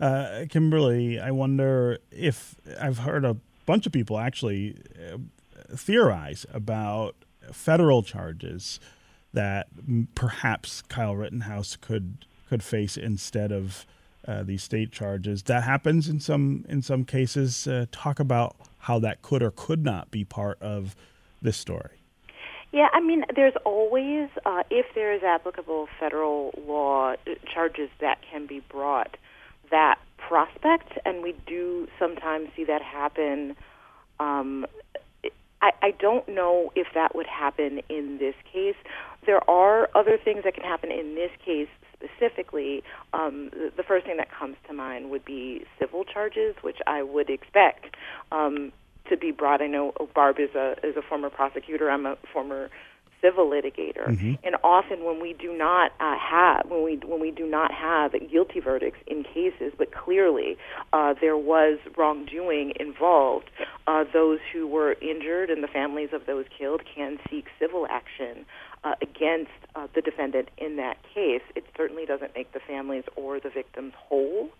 Uh, 0.00 0.44
Kimberly, 0.48 1.18
I 1.20 1.30
wonder 1.30 1.98
if 2.10 2.56
I've 2.80 2.98
heard 2.98 3.24
a 3.24 3.36
bunch 3.66 3.86
of 3.86 3.92
people 3.92 4.18
actually 4.18 4.76
uh, 4.96 5.18
theorize 5.76 6.46
about 6.52 7.14
federal 7.52 8.02
charges 8.02 8.80
that 9.32 9.68
perhaps 10.14 10.82
Kyle 10.82 11.14
Rittenhouse 11.14 11.76
could 11.76 12.24
could 12.48 12.62
face 12.62 12.96
instead 12.96 13.52
of 13.52 13.84
uh, 14.26 14.42
these 14.42 14.62
state 14.62 14.90
charges. 14.90 15.42
That 15.44 15.64
happens 15.64 16.08
in 16.08 16.20
some 16.20 16.64
in 16.68 16.82
some 16.82 17.04
cases. 17.04 17.66
Uh, 17.66 17.86
talk 17.92 18.20
about 18.20 18.56
how 18.78 18.98
that 19.00 19.22
could 19.22 19.42
or 19.42 19.50
could 19.50 19.84
not 19.84 20.10
be 20.10 20.24
part 20.24 20.60
of 20.62 20.96
this 21.42 21.56
story. 21.56 22.02
Yeah, 22.72 22.88
I 22.92 23.00
mean, 23.00 23.24
there's 23.34 23.54
always, 23.64 24.28
uh, 24.44 24.62
if 24.70 24.86
there 24.94 25.12
is 25.14 25.22
applicable 25.22 25.88
federal 25.98 26.52
law 26.66 27.12
uh, 27.12 27.16
charges 27.52 27.88
that 28.00 28.18
can 28.30 28.46
be 28.46 28.60
brought, 28.60 29.16
that 29.70 29.98
prospect, 30.16 30.98
and 31.04 31.22
we 31.22 31.34
do 31.46 31.88
sometimes 31.98 32.48
see 32.54 32.64
that 32.64 32.82
happen. 32.82 33.56
Um, 34.20 34.66
I, 35.62 35.72
I 35.82 35.90
don't 35.98 36.28
know 36.28 36.70
if 36.76 36.88
that 36.94 37.14
would 37.14 37.26
happen 37.26 37.80
in 37.88 38.18
this 38.18 38.34
case. 38.52 38.76
There 39.24 39.48
are 39.48 39.88
other 39.94 40.18
things 40.22 40.44
that 40.44 40.54
can 40.54 40.64
happen 40.64 40.90
in 40.92 41.14
this 41.14 41.30
case 41.44 41.68
specifically, 41.98 42.82
um, 43.12 43.50
the, 43.50 43.72
the, 43.76 43.82
first 43.82 44.06
thing 44.06 44.16
that 44.18 44.30
comes 44.30 44.56
to 44.68 44.72
mind 44.72 45.10
would 45.10 45.24
be 45.24 45.64
civil 45.80 46.04
charges, 46.04 46.54
which 46.62 46.78
I 46.86 47.02
would 47.02 47.28
expect 47.28 47.96
um, 48.30 48.72
to 49.08 49.16
be 49.16 49.30
brought. 49.30 49.62
I 49.62 49.66
know 49.66 49.92
Barb 50.14 50.38
is 50.38 50.54
a 50.54 50.76
is 50.82 50.96
a 50.96 51.02
former 51.02 51.30
prosecutor. 51.30 51.90
I'm 51.90 52.06
a 52.06 52.16
former 52.32 52.70
civil 53.20 53.50
litigator, 53.50 54.06
mm-hmm. 54.06 54.34
and 54.44 54.56
often 54.62 55.04
when 55.04 55.20
we 55.20 55.32
do 55.32 55.56
not 55.56 55.92
uh, 56.00 56.16
have 56.16 56.66
when 56.70 56.84
we 56.84 56.96
when 57.04 57.20
we 57.20 57.30
do 57.30 57.46
not 57.46 57.72
have 57.72 58.12
guilty 58.30 58.60
verdicts 58.60 59.00
in 59.06 59.24
cases, 59.24 59.72
but 59.76 59.92
clearly 59.92 60.56
uh, 60.92 61.14
there 61.20 61.36
was 61.36 61.78
wrongdoing 61.96 62.72
involved, 62.78 63.50
uh, 63.86 64.04
those 64.12 64.38
who 64.52 64.66
were 64.66 64.92
injured 65.00 65.50
and 65.50 65.62
the 65.62 65.68
families 65.68 66.10
of 66.12 66.26
those 66.26 66.44
killed 66.56 66.82
can 66.94 67.18
seek 67.28 67.46
civil 67.58 67.86
action 67.90 68.44
uh, 68.84 68.94
against 69.02 69.50
uh, 69.74 69.86
the 69.94 70.00
defendant 70.02 70.48
in 70.58 70.76
that 70.76 70.96
case. 71.14 71.42
It 71.56 71.64
certainly 71.76 72.06
doesn't 72.06 72.34
make 72.34 72.52
the 72.52 72.60
families 72.60 73.04
or 73.16 73.40
the 73.40 73.50
victims 73.50 73.94
whole, 73.96 74.50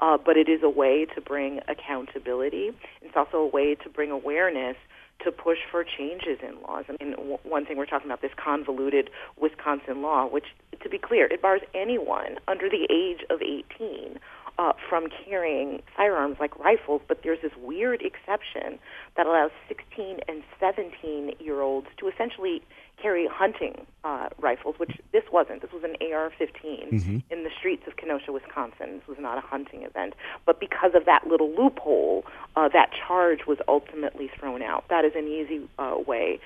uh, 0.00 0.16
but 0.16 0.36
it 0.36 0.48
is 0.48 0.62
a 0.62 0.70
way 0.70 1.06
to 1.14 1.20
bring 1.20 1.60
accountability. 1.68 2.70
It's 3.02 3.16
also 3.16 3.38
a 3.38 3.46
way 3.46 3.74
to 3.74 3.88
bring 3.88 4.10
awareness 4.10 4.76
to 5.24 5.32
push 5.32 5.58
for 5.70 5.84
changes 5.84 6.38
in 6.42 6.60
laws. 6.62 6.84
I 6.88 7.02
mean, 7.02 7.16
w- 7.16 7.38
one 7.42 7.66
thing 7.66 7.76
we're 7.76 7.86
talking 7.86 8.06
about 8.06 8.22
this 8.22 8.30
convoluted 8.36 9.10
Wisconsin 9.40 10.00
law, 10.00 10.26
which, 10.26 10.46
to 10.80 10.88
be 10.88 10.98
clear, 10.98 11.26
it 11.26 11.42
bars 11.42 11.62
anyone 11.74 12.38
under 12.46 12.68
the 12.68 12.86
age 12.88 13.24
of 13.28 13.42
18 13.42 14.18
uh, 14.58 14.72
from 14.88 15.08
carrying 15.24 15.82
firearms 15.96 16.36
like 16.40 16.56
rifles, 16.58 17.00
but 17.08 17.22
there's 17.22 17.40
this 17.42 17.52
weird 17.60 18.02
exception 18.02 18.78
that 19.16 19.26
allows 19.26 19.50
16 19.68 20.18
and 20.28 20.42
17 20.60 21.34
year 21.40 21.60
olds 21.62 21.88
to 21.98 22.08
essentially 22.08 22.62
carry 23.00 23.28
hunting 23.30 23.86
uh, 24.04 24.28
rifles, 24.38 24.76
which 24.78 24.98
this 25.12 25.24
wasn't. 25.32 25.62
This 25.62 25.72
was 25.72 25.84
an 25.84 25.96
AR-15 26.00 26.92
mm-hmm. 26.92 27.18
in 27.30 27.44
the 27.44 27.50
streets 27.58 27.84
of 27.86 27.96
Kenosha, 27.96 28.32
Wisconsin. 28.32 28.98
This 28.98 29.08
was 29.08 29.18
not 29.20 29.38
a 29.38 29.40
hunting 29.40 29.82
event, 29.82 30.14
but 30.46 30.60
because 30.60 30.92
of 30.94 31.04
that 31.06 31.26
little 31.26 31.50
loophole, 31.50 32.24
uh, 32.56 32.68
that 32.72 32.90
charge 33.06 33.40
was 33.46 33.58
ultimately 33.68 34.30
thrown 34.38 34.62
out. 34.62 34.84
That 34.88 35.04
is 35.04 35.12
an 35.14 35.28
easy 35.28 35.68
uh, 35.78 35.96
way 36.06 36.40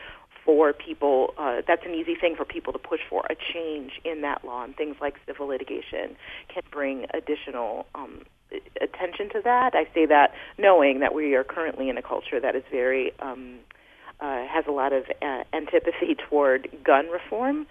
for 0.45 0.73
people. 0.73 1.35
Uh, 1.39 1.63
that's 1.67 1.85
an 1.85 1.95
easy 1.95 2.15
thing 2.15 2.35
for 2.37 2.45
people 2.45 2.73
to 2.73 2.79
push 2.79 3.01
for 3.09 3.25
a 3.31 3.37
change 3.53 4.01
in 4.05 4.23
that 4.23 4.45
law, 4.45 4.65
and 4.65 4.77
things 4.77 4.97
like 5.01 5.15
civil 5.27 5.47
litigation 5.47 6.17
can 6.53 6.63
bring 6.71 7.07
additional. 7.15 7.87
Um, 7.95 8.25
attention 8.83 9.31
to 9.31 9.41
that. 9.43 9.75
I 9.75 9.85
say 9.95 10.05
that 10.05 10.35
knowing 10.59 11.01
that 11.01 11.15
we 11.15 11.35
are 11.35 11.43
currently 11.43 11.89
in 11.89 11.97
a 11.97 12.03
culture 12.03 12.39
that 12.39 12.55
is 12.55 12.63
very 12.71 13.13
um, 13.19 13.61
uh, 14.23 14.47
has 14.47 14.65
a 14.69 14.71
lot 14.71 14.93
of 14.93 15.05
uh, 15.21 15.43
antipathy 15.53 16.15
toward 16.29 16.69
gun 16.85 17.09
reform 17.09 17.67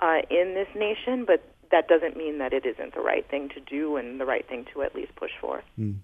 uh, 0.00 0.18
in 0.30 0.54
this 0.54 0.68
nation, 0.74 1.24
but 1.26 1.42
that 1.72 1.88
doesn't 1.88 2.16
mean 2.16 2.38
that 2.38 2.52
it 2.52 2.64
isn't 2.64 2.94
the 2.94 3.00
right 3.00 3.28
thing 3.28 3.48
to 3.48 3.60
do 3.60 3.96
and 3.96 4.20
the 4.20 4.24
right 4.24 4.48
thing 4.48 4.64
to 4.72 4.82
at 4.82 4.94
least 4.94 5.14
push 5.16 5.32
for. 5.40 5.62
Mm. 5.78 5.96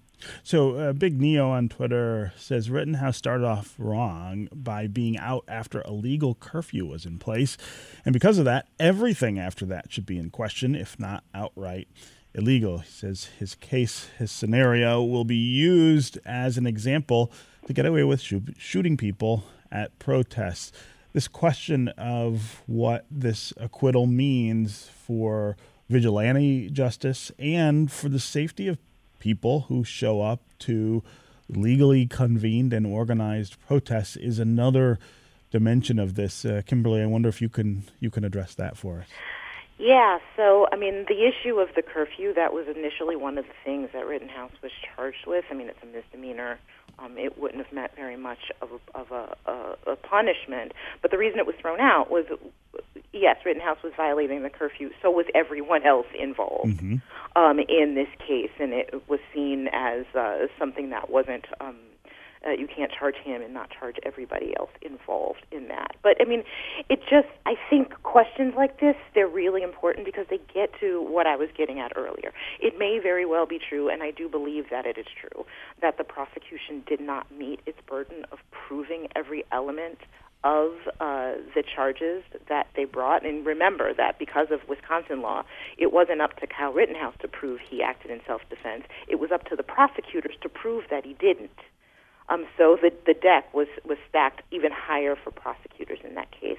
So, 0.43 0.75
uh, 0.75 0.93
Big 0.93 1.19
Neo 1.19 1.49
on 1.49 1.69
Twitter 1.69 2.33
says 2.37 2.69
Rittenhouse 2.69 3.17
started 3.17 3.45
off 3.45 3.75
wrong 3.77 4.47
by 4.53 4.87
being 4.87 5.17
out 5.17 5.43
after 5.47 5.81
a 5.81 5.91
legal 5.91 6.35
curfew 6.35 6.85
was 6.85 7.05
in 7.05 7.17
place. 7.17 7.57
And 8.05 8.13
because 8.13 8.37
of 8.37 8.45
that, 8.45 8.67
everything 8.79 9.39
after 9.39 9.65
that 9.67 9.91
should 9.91 10.05
be 10.05 10.17
in 10.17 10.29
question, 10.29 10.75
if 10.75 10.99
not 10.99 11.23
outright 11.33 11.87
illegal. 12.33 12.79
He 12.79 12.89
says 12.89 13.29
his 13.37 13.55
case, 13.55 14.09
his 14.17 14.31
scenario 14.31 15.03
will 15.03 15.25
be 15.25 15.35
used 15.35 16.17
as 16.25 16.57
an 16.57 16.67
example 16.67 17.31
to 17.67 17.73
get 17.73 17.85
away 17.85 18.03
with 18.03 18.21
shooting 18.57 18.97
people 18.97 19.45
at 19.73 19.97
protests. 19.99 20.71
This 21.11 21.27
question 21.27 21.89
of 21.89 22.63
what 22.65 23.05
this 23.11 23.51
acquittal 23.57 24.07
means 24.07 24.89
for 25.05 25.57
vigilante 25.89 26.69
justice 26.69 27.31
and 27.37 27.91
for 27.91 28.09
the 28.09 28.19
safety 28.19 28.67
of 28.67 28.77
people 29.19 29.61
who 29.61 29.83
show 29.83 30.21
up 30.21 30.41
to 30.59 31.03
legally 31.49 32.05
convened 32.05 32.73
and 32.73 32.85
organized 32.85 33.57
protests 33.67 34.15
is 34.15 34.39
another 34.39 34.97
dimension 35.51 35.99
of 35.99 36.15
this. 36.15 36.45
Uh, 36.45 36.61
Kimberly, 36.65 37.01
I 37.01 37.05
wonder 37.05 37.29
if 37.29 37.41
you 37.41 37.49
can 37.49 37.83
you 37.99 38.09
can 38.09 38.23
address 38.23 38.55
that 38.55 38.77
for 38.77 38.99
us. 38.99 39.07
Yeah, 39.77 40.19
so 40.35 40.67
I 40.71 40.77
mean, 40.77 41.05
the 41.07 41.27
issue 41.27 41.59
of 41.59 41.69
the 41.75 41.81
curfew 41.81 42.33
that 42.35 42.53
was 42.53 42.65
initially 42.73 43.15
one 43.15 43.37
of 43.37 43.45
the 43.45 43.53
things 43.63 43.89
that 43.93 44.05
Rittenhouse 44.05 44.51
was 44.61 44.71
charged 44.95 45.25
with. 45.27 45.45
I 45.51 45.53
mean, 45.53 45.67
it's 45.67 45.83
a 45.83 45.85
misdemeanor. 45.85 46.59
Um, 46.99 47.17
it 47.17 47.37
wouldn't 47.39 47.63
have 47.63 47.73
met 47.73 47.95
very 47.95 48.15
much 48.15 48.51
of 48.61 48.69
a, 48.71 48.97
of 48.97 49.11
a, 49.11 49.51
a, 49.51 49.91
a 49.91 49.95
punishment. 49.95 50.73
But 51.01 51.11
the 51.11 51.17
reason 51.17 51.39
it 51.39 51.47
was 51.47 51.55
thrown 51.59 51.79
out 51.79 52.09
was, 52.11 52.25
yes, 53.11 53.37
Rittenhouse 53.45 53.81
was 53.83 53.93
violating 53.97 54.43
the 54.43 54.49
curfew. 54.49 54.91
So 55.01 55.09
was 55.11 55.25
everyone 55.33 55.83
else 55.83 56.07
involved 56.17 56.79
Mm-hmm. 56.81 56.95
um, 57.35 57.59
in 57.59 57.95
this 57.95 58.07
case, 58.25 58.51
and 58.59 58.73
it 58.73 59.03
was 59.09 59.19
seen 59.33 59.67
as 59.73 60.05
uh, 60.15 60.47
something 60.59 60.91
that 60.91 61.09
wasn't. 61.09 61.45
Um, 61.59 61.75
uh, 62.45 62.51
you 62.51 62.67
can't 62.67 62.91
charge 62.91 63.15
him 63.15 63.41
and 63.41 63.53
not 63.53 63.69
charge 63.69 63.95
everybody 64.03 64.53
else 64.57 64.71
involved 64.81 65.45
in 65.51 65.67
that. 65.67 65.95
But 66.01 66.17
I 66.21 66.25
mean, 66.25 66.43
it 66.89 66.99
just 67.01 67.27
I 67.45 67.55
think 67.69 68.01
questions 68.03 68.53
like 68.55 68.79
this 68.79 68.95
they're 69.15 69.27
really 69.27 69.61
important 69.63 70.05
because 70.05 70.25
they 70.29 70.39
get 70.53 70.69
to 70.79 71.01
what 71.01 71.27
I 71.27 71.35
was 71.35 71.49
getting 71.57 71.79
at 71.79 71.93
earlier. 71.95 72.33
It 72.59 72.77
may 72.77 72.99
very 73.01 73.25
well 73.25 73.45
be 73.45 73.59
true, 73.59 73.89
and 73.89 74.03
I 74.03 74.11
do 74.11 74.27
believe 74.29 74.69
that 74.69 74.85
it 74.85 74.97
is 74.97 75.07
true 75.19 75.45
that 75.81 75.97
the 75.97 76.03
prosecution 76.03 76.83
did 76.87 76.99
not 76.99 77.31
meet 77.31 77.59
its 77.65 77.77
burden 77.87 78.25
of 78.31 78.39
proving 78.51 79.07
every 79.15 79.43
element 79.51 79.99
of 80.43 80.71
uh, 80.99 81.33
the 81.55 81.63
charges 81.63 82.23
that 82.49 82.67
they 82.75 82.85
brought. 82.85 83.25
And 83.25 83.45
remember 83.45 83.93
that 83.93 84.19
because 84.19 84.47
of 84.51 84.59
Wisconsin 84.67 85.21
law, 85.21 85.43
it 85.77 85.93
wasn't 85.93 86.21
up 86.21 86.37
to 86.37 86.47
Kyle 86.47 86.73
Rittenhouse 86.73 87.15
to 87.21 87.27
prove 87.27 87.59
he 87.61 87.81
acted 87.81 88.11
in 88.11 88.19
self-defense. 88.27 88.83
It 89.07 89.19
was 89.19 89.31
up 89.31 89.45
to 89.45 89.55
the 89.55 89.63
prosecutors 89.63 90.35
to 90.41 90.49
prove 90.49 90.83
that 90.89 91.05
he 91.05 91.13
didn't. 91.13 91.57
Um, 92.29 92.45
so 92.57 92.77
the 92.81 92.91
the 93.05 93.13
deck 93.13 93.53
was 93.53 93.67
was 93.85 93.97
stacked 94.09 94.41
even 94.51 94.71
higher 94.71 95.15
for 95.15 95.31
prosecutors 95.31 95.99
in 96.03 96.15
that 96.15 96.31
case 96.31 96.57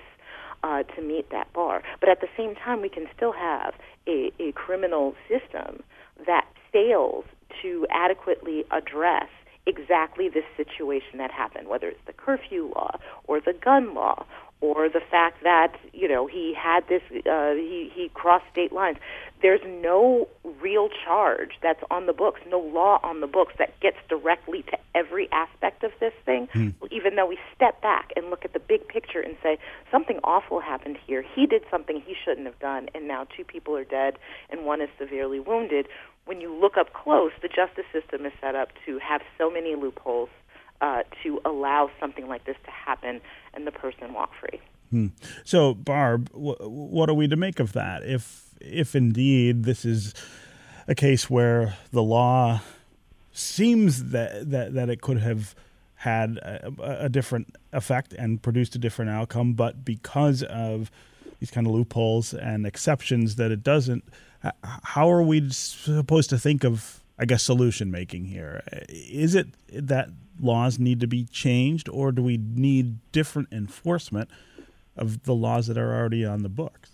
uh, 0.63 0.83
to 0.83 1.03
meet 1.03 1.31
that 1.31 1.53
bar. 1.53 1.83
But 2.01 2.09
at 2.09 2.21
the 2.21 2.29
same 2.37 2.55
time, 2.55 2.81
we 2.81 2.89
can 2.89 3.07
still 3.15 3.33
have 3.33 3.75
a, 4.07 4.33
a 4.41 4.53
criminal 4.53 5.15
system 5.29 5.83
that 6.27 6.47
fails 6.73 7.25
to 7.63 7.87
adequately 7.91 8.65
address 8.71 9.29
exactly 9.67 10.29
this 10.29 10.45
situation 10.57 11.19
that 11.19 11.31
happened, 11.31 11.69
whether 11.69 11.89
it's 11.89 12.05
the 12.07 12.13
curfew 12.13 12.71
law 12.75 12.99
or 13.27 13.41
the 13.41 13.55
gun 13.55 13.95
law 13.95 14.27
or 14.65 14.89
the 14.89 15.01
fact 15.11 15.43
that 15.43 15.77
you 15.93 16.09
know 16.09 16.27
he 16.27 16.55
had 16.57 16.89
this 16.89 17.03
uh, 17.31 17.53
he 17.53 17.91
he 17.95 18.11
crossed 18.15 18.47
state 18.51 18.73
lines. 18.73 18.99
There's 19.43 19.61
no 19.67 20.27
real 20.63 20.89
charge 21.05 21.51
that's 21.63 21.83
on 21.91 22.07
the 22.07 22.15
books, 22.15 22.41
no 22.49 22.59
law 22.59 22.99
on 23.03 23.21
the 23.21 23.27
books 23.27 23.53
that 23.59 23.79
gets 23.81 23.99
directly 24.09 24.63
to 24.63 24.79
every 24.95 25.29
aspect 25.33 25.85
of 25.85 25.93
this 26.01 26.15
thing. 26.25 26.49
Even 26.91 27.17
though 27.17 27.27
we 27.27 27.39
step 27.55 27.83
back 27.83 28.11
and 28.17 28.31
look 28.31 28.47
at 28.47 28.55
the 28.55 28.59
big 28.59 28.89
picture 28.89 29.21
and 29.21 29.37
say 29.43 29.59
something 29.91 30.19
awful 30.25 30.61
happened 30.61 30.97
here, 31.07 31.23
he 31.35 31.45
did 31.45 31.63
something 31.71 32.01
he 32.07 32.15
shouldn't 32.25 32.47
have 32.47 32.59
done, 32.59 32.89
and 32.95 33.07
now 33.07 33.27
two 33.37 33.45
people 33.45 33.77
are 33.77 33.85
dead 33.85 34.17
and 34.49 34.65
one 34.65 34.81
is 34.81 34.89
severely 34.99 35.41
wounded. 35.41 35.89
When 36.27 36.41
you 36.41 36.55
look 36.55 36.77
up 36.79 36.95
close, 36.95 37.33
the 37.43 37.49
justice 37.49 37.85
system 37.93 38.25
is 38.25 38.33
set 38.41 38.55
up 38.55 38.71
to 38.87 38.99
have 38.99 39.21
so 39.37 39.51
many 39.51 39.75
loopholes 39.75 40.31
uh, 40.81 41.03
to 41.23 41.41
allow 41.45 41.91
something 42.01 42.29
like 42.29 42.45
this 42.45 42.57
to 42.65 42.71
happen 42.71 43.21
and 43.55 43.67
the 43.67 43.73
person 43.73 44.13
walk 44.13 44.31
free. 44.41 44.61
So, 45.45 45.75
Barb, 45.75 46.31
wh- 46.31 46.61
what 46.61 47.09
are 47.09 47.15
we 47.15 47.27
to 47.27 47.37
make 47.37 47.59
of 47.59 47.73
that? 47.73 48.05
If 48.05 48.55
if 48.61 48.95
indeed 48.95 49.65
this 49.65 49.85
is 49.85 50.15
a 50.87 50.95
case 50.95 51.29
where 51.29 51.77
the 51.91 52.03
law 52.03 52.61
seems 53.33 54.11
that 54.11 54.51
that, 54.51 54.75
that 54.75 54.89
it 54.89 55.01
could 55.01 55.19
have 55.19 55.55
had 55.97 56.37
a, 56.37 56.73
a 57.07 57.09
different 57.09 57.57
effect 57.73 58.13
and 58.13 58.41
produced 58.43 58.75
a 58.77 58.79
different 58.79 59.11
outcome, 59.11 59.55
but 59.55 59.85
because 59.85 60.43
of 60.45 60.91
these 61.41 61.51
kind 61.51 61.67
of 61.67 61.73
loopholes 61.73 62.33
and 62.35 62.67
exceptions 62.67 63.37
that 63.37 63.51
it 63.51 63.63
doesn't, 63.63 64.05
how 64.85 65.11
are 65.11 65.23
we 65.23 65.49
supposed 65.51 66.31
to 66.31 66.39
think 66.39 66.63
of, 66.65 67.01
I 67.19 67.25
guess, 67.25 67.43
solution 67.43 67.91
making 67.91 68.25
here? 68.27 68.63
Is 68.89 69.35
it 69.35 69.49
that 69.73 70.11
laws 70.41 70.79
need 70.79 71.01
to 71.01 71.07
be 71.07 71.25
changed, 71.25 71.89
or 71.89 72.13
do 72.13 72.23
we 72.23 72.37
need 72.39 72.99
different 73.13 73.49
enforcement 73.53 74.29
of 74.97 75.23
the 75.25 75.35
laws 75.35 75.67
that 75.69 75.79
are 75.79 75.95
already 75.95 76.25
on 76.25 76.43
the 76.43 76.49
books? 76.49 76.91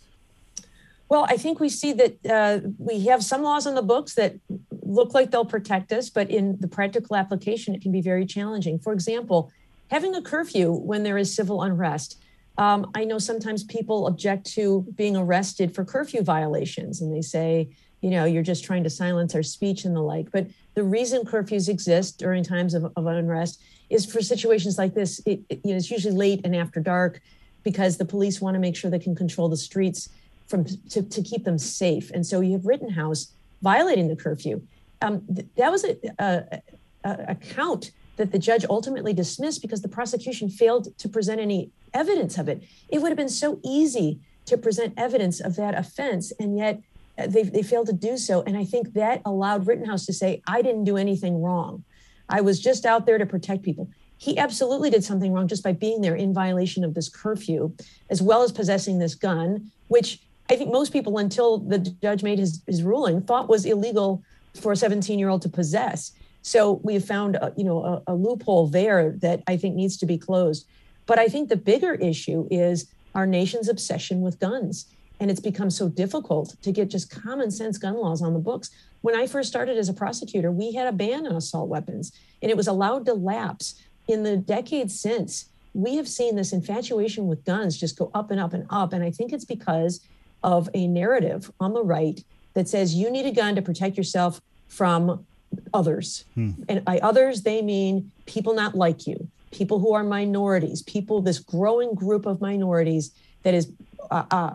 Well, 1.08 1.26
I 1.28 1.36
think 1.36 1.58
we 1.58 1.68
see 1.68 1.92
that 1.94 2.26
uh, 2.26 2.68
we 2.78 3.06
have 3.06 3.24
some 3.24 3.42
laws 3.42 3.66
on 3.66 3.74
the 3.74 3.82
books 3.82 4.14
that 4.14 4.36
look 4.82 5.12
like 5.12 5.30
they'll 5.30 5.44
protect 5.44 5.90
us, 5.92 6.08
but 6.08 6.30
in 6.30 6.56
the 6.60 6.68
practical 6.68 7.16
application, 7.16 7.74
it 7.74 7.82
can 7.82 7.90
be 7.90 8.00
very 8.00 8.24
challenging. 8.24 8.78
For 8.78 8.92
example, 8.92 9.50
having 9.90 10.14
a 10.14 10.22
curfew 10.22 10.70
when 10.70 11.02
there 11.02 11.18
is 11.18 11.34
civil 11.34 11.62
unrest. 11.62 12.18
Um, 12.58 12.90
I 12.94 13.04
know 13.04 13.18
sometimes 13.18 13.64
people 13.64 14.06
object 14.06 14.46
to 14.52 14.86
being 14.94 15.16
arrested 15.16 15.74
for 15.74 15.84
curfew 15.84 16.22
violations, 16.22 17.00
and 17.00 17.12
they 17.12 17.22
say, 17.22 17.70
you 18.00 18.10
know, 18.10 18.24
you're 18.24 18.42
just 18.42 18.64
trying 18.64 18.84
to 18.84 18.90
silence 18.90 19.34
our 19.34 19.42
speech 19.42 19.84
and 19.84 19.94
the 19.94 20.00
like. 20.00 20.30
But 20.30 20.46
the 20.74 20.82
reason 20.82 21.24
curfews 21.24 21.68
exist 21.68 22.18
during 22.18 22.42
times 22.42 22.74
of, 22.74 22.90
of 22.96 23.06
unrest 23.06 23.60
is 23.90 24.06
for 24.06 24.22
situations 24.22 24.78
like 24.78 24.94
this. 24.94 25.20
It, 25.26 25.40
it, 25.48 25.60
you 25.64 25.72
know, 25.72 25.76
it's 25.76 25.90
usually 25.90 26.14
late 26.14 26.40
and 26.44 26.56
after 26.56 26.80
dark 26.80 27.20
because 27.62 27.98
the 27.98 28.04
police 28.04 28.40
want 28.40 28.54
to 28.54 28.60
make 28.60 28.76
sure 28.76 28.90
they 28.90 28.98
can 28.98 29.14
control 29.14 29.48
the 29.48 29.56
streets 29.56 30.08
from 30.48 30.64
to, 30.64 31.02
to 31.02 31.22
keep 31.22 31.44
them 31.44 31.58
safe. 31.58 32.10
And 32.12 32.26
so 32.26 32.40
you 32.40 32.52
have 32.52 32.66
Rittenhouse 32.66 33.32
violating 33.62 34.08
the 34.08 34.16
curfew. 34.16 34.62
Um, 35.02 35.22
th- 35.34 35.46
that 35.56 35.70
was 35.70 35.84
a, 35.84 35.96
a, 36.18 36.62
a, 37.04 37.34
count 37.34 37.92
that 38.16 38.32
the 38.32 38.38
judge 38.38 38.64
ultimately 38.68 39.12
dismissed 39.12 39.62
because 39.62 39.80
the 39.80 39.88
prosecution 39.88 40.50
failed 40.50 40.96
to 40.98 41.08
present 41.08 41.40
any 41.40 41.70
evidence 41.94 42.36
of 42.38 42.48
it. 42.48 42.62
It 42.88 43.00
would 43.00 43.08
have 43.08 43.16
been 43.16 43.28
so 43.28 43.60
easy 43.64 44.18
to 44.46 44.58
present 44.58 44.94
evidence 44.96 45.40
of 45.40 45.56
that 45.56 45.74
offense, 45.74 46.32
and 46.38 46.58
yet 46.58 46.82
they, 47.26 47.42
they 47.42 47.62
failed 47.62 47.86
to 47.86 47.92
do 47.92 48.16
so. 48.16 48.42
And 48.42 48.56
I 48.56 48.64
think 48.64 48.94
that 48.94 49.22
allowed 49.24 49.66
Rittenhouse 49.66 50.06
to 50.06 50.12
say, 50.12 50.42
I 50.46 50.62
didn't 50.62 50.84
do 50.84 50.96
anything 50.96 51.42
wrong. 51.42 51.84
I 52.28 52.40
was 52.40 52.60
just 52.60 52.86
out 52.86 53.06
there 53.06 53.18
to 53.18 53.26
protect 53.26 53.62
people. 53.62 53.88
He 54.18 54.38
absolutely 54.38 54.90
did 54.90 55.02
something 55.02 55.32
wrong 55.32 55.48
just 55.48 55.64
by 55.64 55.72
being 55.72 56.00
there 56.00 56.14
in 56.14 56.34
violation 56.34 56.84
of 56.84 56.94
this 56.94 57.08
curfew, 57.08 57.74
as 58.10 58.20
well 58.20 58.42
as 58.42 58.52
possessing 58.52 58.98
this 58.98 59.14
gun, 59.14 59.70
which 59.88 60.20
I 60.50 60.56
think 60.56 60.72
most 60.72 60.92
people, 60.92 61.18
until 61.18 61.58
the 61.58 61.78
judge 61.78 62.22
made 62.22 62.38
his, 62.38 62.62
his 62.66 62.82
ruling, 62.82 63.22
thought 63.22 63.48
was 63.48 63.64
illegal 63.64 64.22
for 64.60 64.72
a 64.72 64.76
17 64.76 65.18
year 65.18 65.28
old 65.28 65.42
to 65.42 65.48
possess. 65.48 66.12
So 66.42 66.80
we 66.82 66.94
have 66.94 67.04
found, 67.04 67.36
a, 67.36 67.52
you 67.56 67.64
know, 67.64 68.02
a, 68.06 68.12
a 68.12 68.14
loophole 68.14 68.66
there 68.66 69.12
that 69.18 69.42
I 69.46 69.56
think 69.56 69.74
needs 69.74 69.96
to 69.98 70.06
be 70.06 70.18
closed. 70.18 70.66
But 71.06 71.18
I 71.18 71.28
think 71.28 71.48
the 71.48 71.56
bigger 71.56 71.94
issue 71.94 72.46
is 72.50 72.86
our 73.14 73.26
nation's 73.26 73.68
obsession 73.68 74.20
with 74.20 74.38
guns. 74.38 74.86
And 75.20 75.30
it's 75.30 75.40
become 75.40 75.70
so 75.70 75.88
difficult 75.88 76.56
to 76.62 76.72
get 76.72 76.88
just 76.88 77.10
common 77.10 77.50
sense 77.50 77.78
gun 77.78 77.94
laws 77.94 78.22
on 78.22 78.32
the 78.32 78.38
books. 78.40 78.70
When 79.02 79.14
I 79.14 79.26
first 79.26 79.48
started 79.48 79.76
as 79.76 79.88
a 79.88 79.94
prosecutor, 79.94 80.50
we 80.50 80.72
had 80.72 80.86
a 80.86 80.92
ban 80.92 81.26
on 81.26 81.36
assault 81.36 81.68
weapons, 81.68 82.12
and 82.42 82.50
it 82.50 82.56
was 82.56 82.66
allowed 82.66 83.04
to 83.06 83.14
lapse. 83.14 83.74
In 84.08 84.22
the 84.22 84.36
decades 84.36 84.98
since, 84.98 85.46
we 85.74 85.96
have 85.96 86.08
seen 86.08 86.36
this 86.36 86.52
infatuation 86.52 87.26
with 87.28 87.44
guns 87.44 87.78
just 87.78 87.98
go 87.98 88.10
up 88.14 88.30
and 88.30 88.40
up 88.40 88.54
and 88.54 88.66
up. 88.70 88.92
And 88.92 89.04
I 89.04 89.10
think 89.10 89.32
it's 89.32 89.44
because 89.44 90.00
of 90.42 90.68
a 90.74 90.86
narrative 90.86 91.52
on 91.60 91.74
the 91.74 91.84
right 91.84 92.24
that 92.54 92.68
says 92.68 92.94
you 92.94 93.10
need 93.10 93.26
a 93.26 93.30
gun 93.30 93.54
to 93.54 93.62
protect 93.62 93.96
yourself 93.96 94.40
from 94.68 95.24
others. 95.72 96.24
And 96.68 96.84
by 96.84 96.98
others, 96.98 97.42
they 97.42 97.62
mean 97.62 98.10
people 98.26 98.54
not 98.54 98.74
like 98.74 99.06
you, 99.06 99.28
people 99.50 99.78
who 99.78 99.92
are 99.92 100.02
minorities, 100.02 100.82
people, 100.82 101.20
this 101.20 101.38
growing 101.38 101.94
group 101.94 102.26
of 102.26 102.40
minorities 102.40 103.12
that 103.42 103.54
is 103.54 103.70
uh, 104.10 104.24
uh, 104.30 104.54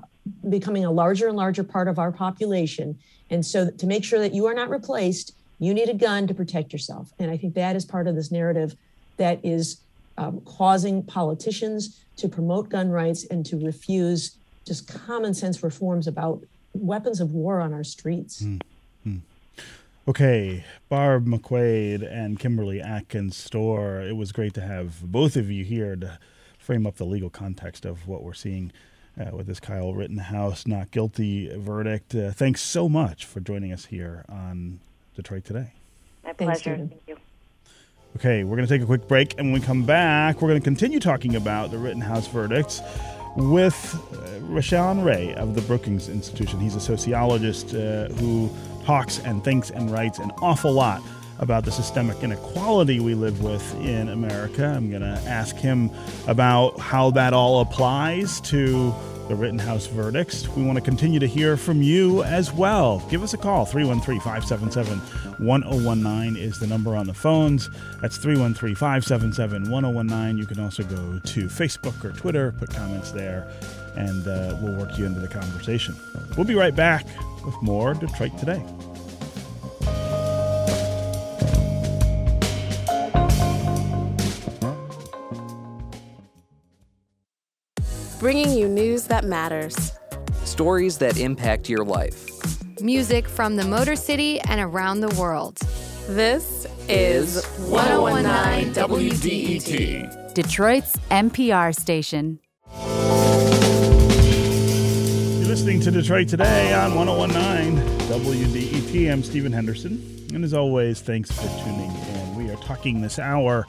becoming 0.50 0.86
a 0.86 0.92
larger 0.92 1.28
and 1.28 1.38
larger 1.38 1.64
part 1.64 1.88
of 1.88 2.00
our 2.00 2.12
population. 2.12 2.98
And 3.30 3.46
so, 3.46 3.70
to 3.70 3.88
make 3.88 4.04
sure 4.04 4.20
that 4.20 4.34
you 4.34 4.46
are 4.46 4.54
not 4.54 4.70
replaced, 4.70 5.36
you 5.60 5.74
need 5.74 5.90
a 5.90 5.94
gun 5.94 6.28
to 6.28 6.34
protect 6.34 6.74
yourself. 6.74 7.14
And 7.20 7.32
I 7.32 7.38
think 7.38 7.54
that 7.56 7.76
is 7.76 7.86
part 7.86 8.08
of 8.08 8.16
this 8.16 8.32
narrative 8.32 8.76
that 9.18 9.40
is 9.44 9.82
um, 10.18 10.42
causing 10.42 11.04
politicians 11.04 12.02
to 12.18 12.28
promote 12.28 12.70
gun 12.70 12.90
rights 12.90 13.26
and 13.26 13.46
to 13.46 13.58
refuse 13.58 14.38
just 14.66 14.88
common 14.88 15.34
sense 15.34 15.64
reforms 15.64 16.08
about 16.08 16.44
weapons 16.74 17.20
of 17.20 17.32
war 17.32 17.62
on 17.62 17.74
our 17.74 17.84
streets. 17.84 18.42
Okay, 20.08 20.64
Barb 20.88 21.26
McQuade 21.26 22.08
and 22.08 22.38
Kimberly 22.40 22.80
Atkins 22.80 23.36
Stohr. 23.36 24.08
It 24.08 24.14
was 24.14 24.32
great 24.32 24.54
to 24.54 24.62
have 24.62 25.02
both 25.02 25.36
of 25.36 25.50
you 25.50 25.64
here 25.64 25.96
to 25.96 26.20
frame 26.60 26.86
up 26.86 26.98
the 26.98 27.06
legal 27.06 27.32
context 27.32 27.86
of 27.86 28.08
what 28.08 28.22
we're 28.22 28.34
seeing 28.34 28.72
uh, 29.20 29.36
with 29.36 29.48
this 29.48 29.60
Kyle 29.60 29.94
Rittenhouse 29.94 30.68
not 30.68 30.92
guilty 30.92 31.56
verdict. 31.56 32.16
Uh, 32.16 32.32
thanks 32.32 32.62
so 32.62 32.90
much 32.90 33.26
for 33.26 33.40
joining 33.40 33.72
us 33.72 33.86
here 33.86 34.26
on 34.30 34.80
Detroit 35.16 35.46
Today. 35.46 35.74
My 36.24 36.34
pleasure. 36.34 36.60
Stephen. 36.60 36.90
Thank 36.90 37.02
you. 37.08 37.18
Okay, 38.18 38.44
we're 38.46 38.56
going 38.56 38.68
to 38.68 38.74
take 38.74 38.82
a 38.82 38.86
quick 38.86 39.08
break, 39.10 39.38
and 39.38 39.52
when 39.52 39.60
we 39.60 39.66
come 39.66 39.84
back, 39.84 40.42
we're 40.42 40.48
going 40.48 40.62
to 40.62 40.64
continue 40.64 41.02
talking 41.02 41.36
about 41.36 41.70
the 41.72 41.78
Rittenhouse 41.78 42.28
verdicts 42.28 42.82
with 43.36 43.76
uh, 44.14 44.18
Rashawn 44.48 45.04
Ray 45.04 45.34
of 45.36 45.54
the 45.54 45.62
Brookings 45.62 46.08
Institution. 46.08 46.62
He's 46.62 46.76
a 46.76 46.80
sociologist 46.80 47.76
uh, 47.76 48.08
who 48.08 48.50
talks 48.86 49.20
and 49.20 49.44
thinks 49.44 49.70
and 49.70 49.92
writes 49.92 50.20
an 50.20 50.32
awful 50.42 50.72
lot 50.72 51.02
about 51.40 51.66
the 51.66 51.72
systemic 51.72 52.24
inequality 52.24 53.00
we 53.00 53.14
live 53.14 53.44
with 53.44 53.76
in 53.82 54.10
America. 54.10 54.66
I'm 54.66 54.90
going 54.90 55.02
to 55.02 55.22
ask 55.28 55.56
him 55.56 55.92
about 56.28 56.80
how 56.80 57.12
that 57.12 57.34
all 57.34 57.62
applies 57.62 58.40
to 58.42 58.94
the 59.28 59.36
Rittenhouse 59.36 59.88
verdicts. 59.88 60.48
We 60.50 60.64
want 60.64 60.78
to 60.78 60.84
continue 60.84 61.20
to 61.20 61.28
hear 61.28 61.58
from 61.58 61.82
you 61.82 62.24
as 62.24 62.54
well. 62.54 63.00
Give 63.10 63.24
us 63.24 63.34
a 63.34 63.38
call. 63.38 63.66
313 63.66 64.20
577 64.22 65.00
1019 65.46 66.42
is 66.42 66.60
the 66.60 66.68
number 66.68 66.96
on 66.96 67.08
the 67.08 67.14
phones. 67.14 67.70
That's 68.02 68.18
313 68.18 68.76
577 68.76 69.72
1019. 69.72 70.38
You 70.38 70.46
can 70.46 70.60
also 70.60 70.84
go 70.84 71.20
to 71.20 71.46
Facebook 71.48 72.04
or 72.04 72.12
Twitter, 72.12 72.54
put 72.54 72.70
comments 72.70 73.12
there, 73.12 73.48
and 73.96 74.28
uh, 74.28 74.58
we'll 74.62 74.76
work 74.76 74.98
you 74.98 75.06
into 75.06 75.20
the 75.20 75.28
conversation. 75.28 75.96
We'll 76.38 76.46
be 76.46 76.56
right 76.56 76.76
back 76.76 77.06
with 77.44 77.56
more 77.62 77.94
Detroit 77.94 78.38
Today. 78.38 78.64
Bringing 88.26 88.58
you 88.58 88.68
news 88.68 89.04
that 89.04 89.24
matters, 89.24 89.92
stories 90.46 90.98
that 90.98 91.16
impact 91.20 91.70
your 91.70 91.86
life, 91.86 92.28
music 92.82 93.28
from 93.28 93.56
the 93.56 93.64
Motor 93.64 93.96
City 93.96 94.40
and 94.48 94.60
around 94.60 95.00
the 95.02 95.10
world. 95.10 95.60
This 96.08 96.66
is 96.90 97.46
1019 97.70 98.74
WDET, 98.74 100.34
Detroit's 100.34 100.96
NPR 101.12 101.80
station. 101.80 102.40
You're 105.38 105.48
listening 105.48 105.80
to 105.82 105.92
Detroit 105.92 106.28
Today 106.28 106.74
on 106.74 106.96
1019 106.96 107.78
WDET. 108.10 109.14
I'm 109.14 109.22
Stephen 109.22 109.52
Henderson. 109.52 110.02
And 110.34 110.44
as 110.44 110.56
always, 110.56 111.00
thanks 111.00 111.32
for 111.32 111.48
tuning 111.64 111.92
in. 111.92 112.36
We 112.36 112.50
are 112.50 112.58
talking 112.64 113.02
this 113.02 113.20
hour 113.20 113.68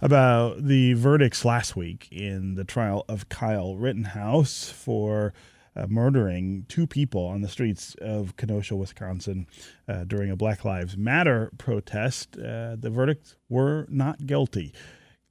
about 0.00 0.64
the 0.66 0.92
verdicts 0.94 1.44
last 1.44 1.76
week 1.76 2.08
in 2.10 2.54
the 2.54 2.64
trial 2.64 3.04
of 3.08 3.28
Kyle 3.28 3.76
Rittenhouse 3.76 4.68
for 4.70 5.32
uh, 5.74 5.86
murdering 5.88 6.64
two 6.68 6.86
people 6.86 7.26
on 7.26 7.42
the 7.42 7.48
streets 7.48 7.94
of 8.00 8.36
Kenosha, 8.36 8.76
Wisconsin, 8.76 9.46
uh, 9.88 10.04
during 10.04 10.30
a 10.30 10.36
Black 10.36 10.64
Lives 10.64 10.96
Matter 10.96 11.50
protest. 11.58 12.36
Uh, 12.36 12.76
the 12.78 12.90
verdicts 12.90 13.36
were 13.48 13.86
not 13.90 14.26
guilty, 14.26 14.72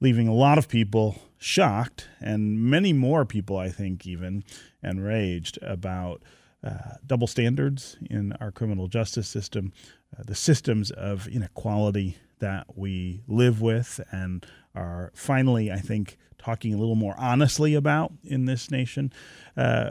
leaving 0.00 0.28
a 0.28 0.34
lot 0.34 0.58
of 0.58 0.68
people 0.68 1.20
shocked, 1.38 2.08
and 2.20 2.60
many 2.60 2.92
more 2.92 3.24
people, 3.24 3.56
I 3.56 3.70
think, 3.70 4.06
even 4.06 4.44
enraged 4.82 5.58
about. 5.62 6.22
Uh, 6.64 6.94
double 7.06 7.28
standards 7.28 7.96
in 8.10 8.32
our 8.40 8.50
criminal 8.50 8.88
justice 8.88 9.28
system, 9.28 9.72
uh, 10.18 10.24
the 10.26 10.34
systems 10.34 10.90
of 10.90 11.28
inequality 11.28 12.16
that 12.38 12.76
we 12.76 13.22
live 13.26 13.60
with 13.60 14.00
and 14.10 14.46
are 14.74 15.10
finally, 15.14 15.70
I 15.70 15.78
think, 15.78 16.18
talking 16.38 16.72
a 16.74 16.76
little 16.76 16.94
more 16.94 17.14
honestly 17.18 17.74
about 17.74 18.12
in 18.22 18.44
this 18.44 18.70
nation. 18.70 19.12
Uh, 19.56 19.90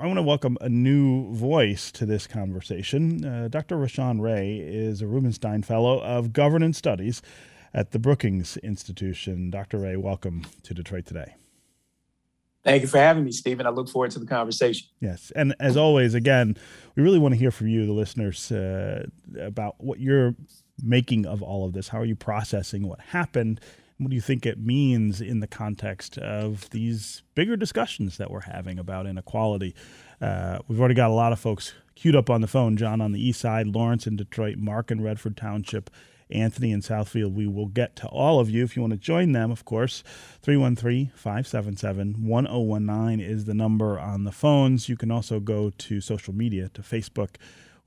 I 0.00 0.06
want 0.06 0.16
to 0.16 0.22
welcome 0.22 0.56
a 0.60 0.68
new 0.68 1.32
voice 1.32 1.92
to 1.92 2.06
this 2.06 2.26
conversation. 2.26 3.24
Uh, 3.24 3.48
Dr. 3.48 3.76
Rashawn 3.76 4.20
Ray 4.20 4.58
is 4.58 5.02
a 5.02 5.06
Rubenstein 5.06 5.62
Fellow 5.62 6.00
of 6.02 6.32
Governance 6.32 6.78
Studies 6.78 7.22
at 7.74 7.92
the 7.92 7.98
Brookings 7.98 8.56
Institution. 8.58 9.50
Dr. 9.50 9.78
Ray, 9.78 9.96
welcome 9.96 10.44
to 10.62 10.74
Detroit 10.74 11.06
Today. 11.06 11.34
Thank 12.64 12.82
you 12.82 12.88
for 12.88 12.98
having 12.98 13.24
me, 13.24 13.32
Stephen. 13.32 13.66
I 13.66 13.70
look 13.70 13.88
forward 13.88 14.12
to 14.12 14.20
the 14.20 14.26
conversation. 14.26 14.86
Yes. 15.00 15.32
And 15.34 15.54
as 15.58 15.76
always, 15.76 16.14
again, 16.14 16.56
we 16.94 17.02
really 17.02 17.18
want 17.18 17.34
to 17.34 17.38
hear 17.38 17.50
from 17.50 17.66
you, 17.66 17.86
the 17.86 17.92
listeners, 17.92 18.52
uh, 18.52 19.06
about 19.40 19.82
what 19.82 19.98
you're 19.98 20.36
making 20.80 21.26
of 21.26 21.42
all 21.42 21.64
of 21.64 21.72
this. 21.72 21.88
How 21.88 21.98
are 21.98 22.04
you 22.04 22.16
processing 22.16 22.86
what 22.86 23.00
happened? 23.00 23.60
What 23.98 24.10
do 24.10 24.16
you 24.16 24.22
think 24.22 24.46
it 24.46 24.58
means 24.58 25.20
in 25.20 25.40
the 25.40 25.46
context 25.46 26.18
of 26.18 26.68
these 26.70 27.22
bigger 27.34 27.56
discussions 27.56 28.16
that 28.16 28.30
we're 28.30 28.40
having 28.40 28.78
about 28.78 29.06
inequality? 29.06 29.74
Uh, 30.20 30.58
we've 30.66 30.80
already 30.80 30.94
got 30.94 31.10
a 31.10 31.14
lot 31.14 31.32
of 31.32 31.38
folks 31.38 31.72
queued 31.94 32.16
up 32.16 32.30
on 32.30 32.40
the 32.40 32.46
phone. 32.46 32.76
John 32.76 33.00
on 33.00 33.12
the 33.12 33.24
east 33.24 33.40
side, 33.40 33.66
Lawrence 33.66 34.06
in 34.06 34.16
Detroit, 34.16 34.56
Mark 34.56 34.90
in 34.90 35.02
Redford 35.02 35.36
Township, 35.36 35.90
Anthony 36.30 36.72
in 36.72 36.80
Southfield. 36.80 37.34
We 37.34 37.46
will 37.46 37.66
get 37.66 37.94
to 37.96 38.06
all 38.08 38.40
of 38.40 38.50
you 38.50 38.64
if 38.64 38.74
you 38.74 38.82
want 38.82 38.92
to 38.92 38.98
join 38.98 39.32
them, 39.32 39.50
of 39.50 39.64
course. 39.64 40.02
313 40.42 41.12
577 41.14 42.26
1019 42.26 43.20
is 43.20 43.44
the 43.44 43.54
number 43.54 44.00
on 44.00 44.24
the 44.24 44.32
phones. 44.32 44.88
You 44.88 44.96
can 44.96 45.10
also 45.10 45.38
go 45.38 45.70
to 45.70 46.00
social 46.00 46.34
media, 46.34 46.70
to 46.70 46.82
Facebook 46.82 47.36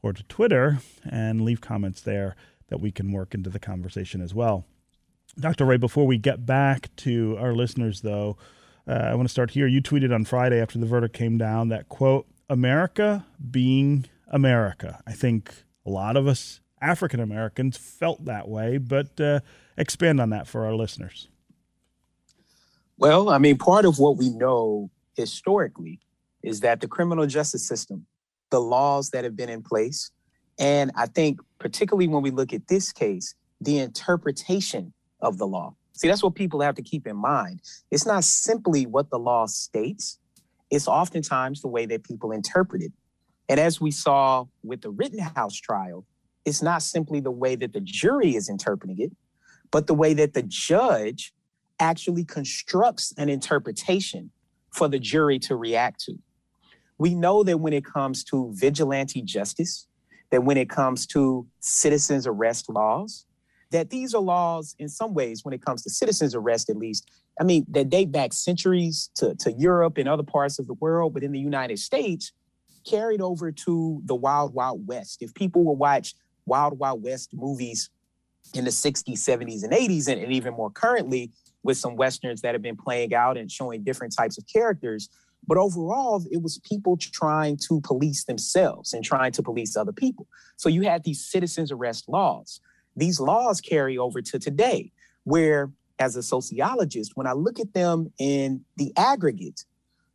or 0.01 0.13
to 0.13 0.23
Twitter, 0.23 0.79
and 1.03 1.41
leave 1.41 1.61
comments 1.61 2.01
there 2.01 2.35
that 2.69 2.79
we 2.79 2.91
can 2.91 3.11
work 3.11 3.33
into 3.33 3.49
the 3.49 3.59
conversation 3.59 4.21
as 4.21 4.33
well. 4.33 4.65
Dr. 5.39 5.65
Ray, 5.65 5.77
before 5.77 6.07
we 6.07 6.17
get 6.17 6.45
back 6.45 6.89
to 6.97 7.37
our 7.39 7.53
listeners, 7.53 8.01
though, 8.01 8.37
uh, 8.87 8.93
I 8.93 9.15
want 9.15 9.27
to 9.27 9.31
start 9.31 9.51
here. 9.51 9.67
You 9.67 9.81
tweeted 9.81 10.13
on 10.13 10.25
Friday 10.25 10.61
after 10.61 10.77
the 10.77 10.85
verdict 10.85 11.13
came 11.13 11.37
down 11.37 11.69
that, 11.69 11.89
quote, 11.89 12.27
America 12.49 13.25
being 13.51 14.05
America. 14.27 15.01
I 15.07 15.13
think 15.13 15.53
a 15.85 15.89
lot 15.89 16.15
of 16.15 16.27
us 16.27 16.61
African 16.81 17.19
Americans 17.19 17.77
felt 17.77 18.25
that 18.25 18.47
way, 18.47 18.77
but 18.77 19.19
uh, 19.19 19.39
expand 19.77 20.21
on 20.21 20.29
that 20.29 20.47
for 20.47 20.65
our 20.65 20.75
listeners. 20.75 21.29
Well, 22.97 23.29
I 23.29 23.39
mean, 23.39 23.57
part 23.57 23.85
of 23.85 23.97
what 23.97 24.17
we 24.17 24.29
know 24.29 24.89
historically 25.15 25.99
is 26.43 26.59
that 26.61 26.81
the 26.81 26.87
criminal 26.87 27.25
justice 27.25 27.67
system, 27.67 28.05
the 28.51 28.61
laws 28.61 29.09
that 29.09 29.23
have 29.23 29.35
been 29.35 29.49
in 29.49 29.63
place, 29.63 30.11
and 30.57 30.91
I 30.95 31.07
think 31.07 31.39
particularly 31.59 32.07
when 32.07 32.23
we 32.23 32.31
look 32.31 32.53
at 32.53 32.67
this 32.67 32.91
case, 32.91 33.35
the 33.61 33.79
interpretation 33.79 34.93
of 35.21 35.37
the 35.37 35.47
law. 35.47 35.75
See, 35.93 36.07
that's 36.07 36.23
what 36.23 36.35
people 36.35 36.61
have 36.61 36.75
to 36.75 36.81
keep 36.81 37.07
in 37.07 37.15
mind. 37.15 37.61
It's 37.89 38.05
not 38.05 38.23
simply 38.23 38.85
what 38.85 39.09
the 39.09 39.19
law 39.19 39.45
states, 39.45 40.19
it's 40.71 40.87
oftentimes 40.87 41.61
the 41.61 41.67
way 41.67 41.85
that 41.85 42.03
people 42.03 42.31
interpret 42.31 42.81
it. 42.81 42.91
And 43.47 43.59
as 43.59 43.79
we 43.79 43.91
saw 43.91 44.45
with 44.63 44.81
the 44.81 44.89
Rittenhouse 44.89 45.55
trial, 45.55 46.05
it's 46.43 46.61
not 46.61 46.81
simply 46.81 47.19
the 47.19 47.31
way 47.31 47.55
that 47.55 47.73
the 47.73 47.79
jury 47.79 48.35
is 48.35 48.49
interpreting 48.49 48.99
it, 48.99 49.11
but 49.71 49.87
the 49.87 49.93
way 49.93 50.13
that 50.13 50.33
the 50.33 50.43
judge 50.43 51.33
actually 51.79 52.23
constructs 52.23 53.13
an 53.17 53.29
interpretation 53.29 54.31
for 54.71 54.87
the 54.87 54.99
jury 54.99 55.39
to 55.39 55.55
react 55.55 56.01
to. 56.01 56.15
We 56.97 57.13
know 57.13 57.43
that 57.43 57.59
when 57.59 57.73
it 57.73 57.85
comes 57.85 58.23
to 58.25 58.51
vigilante 58.53 59.21
justice, 59.21 59.87
that 60.31 60.43
when 60.43 60.57
it 60.57 60.69
comes 60.69 61.05
to 61.07 61.47
citizens 61.59 62.27
arrest 62.27 62.69
laws, 62.69 63.25
that 63.71 63.89
these 63.89 64.13
are 64.13 64.21
laws 64.21 64.75
in 64.79 64.87
some 64.87 65.13
ways, 65.13 65.43
when 65.43 65.53
it 65.53 65.63
comes 65.63 65.83
to 65.83 65.89
citizens 65.89 66.35
arrest 66.35 66.69
at 66.69 66.77
least, 66.77 67.09
I 67.39 67.43
mean, 67.43 67.65
that 67.69 67.89
date 67.89 68.11
back 68.11 68.33
centuries 68.33 69.09
to, 69.15 69.35
to 69.35 69.51
Europe 69.51 69.97
and 69.97 70.07
other 70.07 70.23
parts 70.23 70.59
of 70.59 70.67
the 70.67 70.73
world, 70.75 71.13
but 71.13 71.23
in 71.23 71.31
the 71.31 71.39
United 71.39 71.79
States, 71.79 72.31
carried 72.87 73.21
over 73.21 73.51
to 73.51 74.01
the 74.05 74.15
Wild 74.15 74.53
Wild 74.53 74.87
West. 74.87 75.21
If 75.21 75.33
people 75.33 75.63
will 75.63 75.75
watch 75.75 76.13
Wild 76.45 76.79
Wild 76.79 77.03
West 77.03 77.31
movies 77.33 77.89
in 78.53 78.63
the 78.63 78.71
60s, 78.71 79.17
70s, 79.17 79.63
and 79.63 79.73
80s, 79.73 80.07
and, 80.07 80.21
and 80.21 80.31
even 80.31 80.53
more 80.53 80.69
currently 80.69 81.31
with 81.63 81.77
some 81.77 81.95
Westerns 81.95 82.41
that 82.41 82.53
have 82.53 82.61
been 82.61 82.77
playing 82.77 83.13
out 83.13 83.37
and 83.37 83.51
showing 83.51 83.83
different 83.83 84.15
types 84.15 84.37
of 84.37 84.45
characters, 84.47 85.09
but 85.47 85.57
overall, 85.57 86.23
it 86.31 86.41
was 86.41 86.59
people 86.59 86.97
trying 86.97 87.57
to 87.67 87.81
police 87.81 88.23
themselves 88.25 88.93
and 88.93 89.03
trying 89.03 89.31
to 89.33 89.43
police 89.43 89.75
other 89.75 89.91
people. 89.91 90.27
So 90.57 90.69
you 90.69 90.83
had 90.83 91.03
these 91.03 91.25
citizens 91.25 91.71
arrest 91.71 92.09
laws. 92.09 92.59
These 92.95 93.19
laws 93.19 93.61
carry 93.61 93.97
over 93.97 94.21
to 94.21 94.39
today, 94.39 94.91
where 95.23 95.71
as 95.99 96.15
a 96.15 96.23
sociologist, 96.23 97.15
when 97.15 97.27
I 97.27 97.33
look 97.33 97.59
at 97.59 97.73
them 97.73 98.11
in 98.19 98.63
the 98.77 98.91
aggregate, 98.97 99.65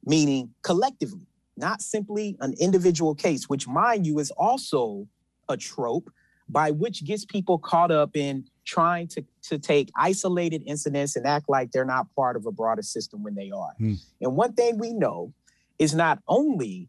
meaning 0.04 0.54
collectively, 0.62 1.26
not 1.56 1.82
simply 1.82 2.36
an 2.40 2.54
individual 2.58 3.14
case, 3.14 3.48
which 3.48 3.68
mind 3.68 4.06
you 4.06 4.18
is 4.18 4.30
also 4.32 5.06
a 5.48 5.56
trope 5.56 6.10
by 6.48 6.70
which 6.70 7.04
gets 7.04 7.24
people 7.24 7.58
caught 7.58 7.90
up 7.90 8.16
in 8.16 8.44
trying 8.70 9.08
to, 9.08 9.24
to 9.42 9.58
take 9.58 9.90
isolated 9.96 10.62
incidents 10.64 11.16
and 11.16 11.26
act 11.26 11.48
like 11.48 11.72
they're 11.72 11.84
not 11.84 12.06
part 12.14 12.36
of 12.36 12.46
a 12.46 12.52
broader 12.52 12.82
system 12.82 13.22
when 13.22 13.34
they 13.34 13.50
are. 13.50 13.72
Hmm. 13.78 13.94
And 14.20 14.36
one 14.36 14.52
thing 14.52 14.78
we 14.78 14.92
know 14.92 15.32
is 15.78 15.92
not 15.94 16.20
only 16.28 16.88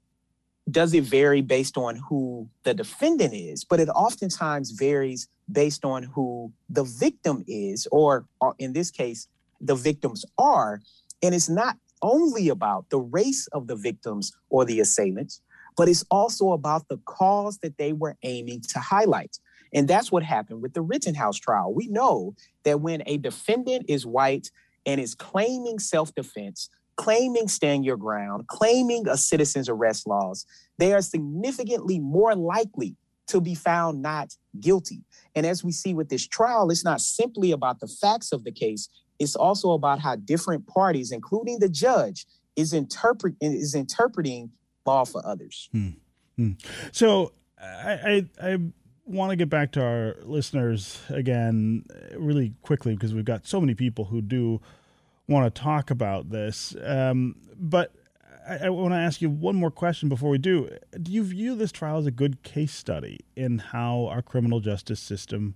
does 0.70 0.94
it 0.94 1.04
vary 1.04 1.42
based 1.42 1.78
on 1.78 1.96
who 1.96 2.48
the 2.64 2.76
defendant 2.76 3.34
is, 3.34 3.64
but 3.64 3.80
it 3.80 3.90
oftentimes 3.90 4.72
varies 4.72 5.28
based 5.52 5.84
on 5.84 6.04
who 6.04 6.54
the 6.70 6.84
victim 6.84 7.44
is, 7.48 7.88
or, 7.92 8.26
or 8.40 8.54
in 8.60 8.74
this 8.74 8.92
case, 8.92 9.28
the 9.60 9.76
victims 9.76 10.24
are. 10.38 10.82
And 11.24 11.34
it's 11.34 11.50
not 11.50 11.78
only 12.04 12.48
about 12.50 12.90
the 12.90 13.00
race 13.00 13.48
of 13.48 13.66
the 13.66 13.76
victims 13.76 14.32
or 14.50 14.66
the 14.66 14.80
assailants, 14.80 15.42
but 15.76 15.90
it's 15.90 16.06
also 16.12 16.52
about 16.52 16.88
the 16.90 16.98
cause 17.06 17.58
that 17.60 17.78
they 17.78 17.92
were 17.92 18.18
aiming 18.22 18.62
to 18.70 18.80
highlight. 18.80 19.40
And 19.74 19.88
that's 19.88 20.12
what 20.12 20.24
happened 20.24 20.62
with 20.62 20.74
the 20.74 20.82
Rittenhouse 20.82 21.38
trial. 21.38 21.74
We 21.74 21.88
know 21.88 22.36
that 22.64 22.82
when 22.82 23.04
a 23.06 23.18
defendant 23.18 23.86
is 23.88 24.06
white 24.06 24.52
and 24.86 25.00
is 25.00 25.16
claiming 25.16 25.80
self 25.80 26.14
defense, 26.14 26.70
claiming 26.98 27.48
stand 27.48 27.86
your 27.86 27.98
ground, 27.98 28.48
claiming 28.48 29.08
a 29.08 29.18
citizen's 29.18 29.70
arrest 29.70 30.08
laws, 30.08 30.46
they 30.78 30.94
are 30.94 31.02
significantly 31.02 32.00
more 32.00 32.36
likely 32.36 32.96
to 33.28 33.40
be 33.40 33.56
found 33.56 34.02
not 34.02 34.36
guilty. 34.60 35.04
And 35.36 35.46
as 35.46 35.64
we 35.64 35.72
see 35.72 35.94
with 35.94 36.10
this 36.10 36.28
trial, 36.28 36.70
it's 36.70 36.84
not 36.84 37.00
simply 37.00 37.52
about 37.52 37.80
the 37.80 37.88
facts 37.88 38.32
of 38.32 38.44
the 38.44 38.52
case, 38.52 38.90
it's 39.20 39.36
also 39.36 39.72
about 39.72 40.00
how 40.00 40.16
different 40.16 40.68
parties, 40.68 41.12
including 41.12 41.60
the 41.60 41.70
judge, 41.70 42.26
is 42.56 42.74
interpret 42.74 43.36
is 43.40 43.76
interpreting 43.76 44.52
law 44.86 45.06
for 45.06 45.26
others. 45.26 45.70
Hmm. 45.72 45.90
Hmm. 46.36 46.52
So 46.92 47.32
I, 47.62 48.26
I, 48.42 48.52
I 48.54 48.58
want 49.12 49.32
to 49.32 49.36
get 49.36 49.50
back 49.50 49.72
to 49.74 49.82
our 49.82 50.16
listeners 50.24 51.00
again 51.10 51.86
really 52.16 52.54
quickly 52.62 52.94
because 52.96 53.14
we've 53.14 53.26
got 53.26 53.46
so 53.46 53.60
many 53.60 53.74
people 53.74 54.06
who 54.06 54.22
do 54.22 54.62
want 55.28 55.54
to 55.54 55.62
talk 55.62 55.92
about 55.92 56.30
this. 56.30 56.76
Um, 56.84 57.36
but 57.56 57.94
I, 58.48 58.66
I 58.66 58.70
want 58.70 58.94
to 58.94 58.98
ask 58.98 59.22
you 59.22 59.30
one 59.30 59.56
more 59.56 59.72
question 59.72 60.10
before 60.10 60.30
we 60.30 60.38
do. 60.38 60.70
Do 61.02 61.12
you 61.12 61.24
view 61.24 61.56
this 61.56 61.72
trial 61.72 61.98
as 61.98 62.06
a 62.06 62.12
good 62.12 62.44
case 62.44 62.74
study 62.74 63.20
in 63.36 63.60
how 63.60 64.08
our 64.08 64.22
criminal 64.22 64.60
justice 64.60 65.00
system 65.00 65.56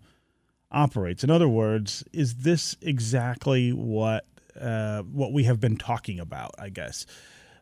operates? 0.71 1.23
In 1.23 1.29
other 1.29 1.47
words, 1.47 2.03
is 2.13 2.35
this 2.35 2.75
exactly 2.81 3.71
what 3.71 4.25
uh, 4.59 5.01
what 5.01 5.33
we 5.33 5.43
have 5.43 5.59
been 5.59 5.77
talking 5.77 6.19
about? 6.19 6.51
I 6.57 6.69
guess 6.69 7.05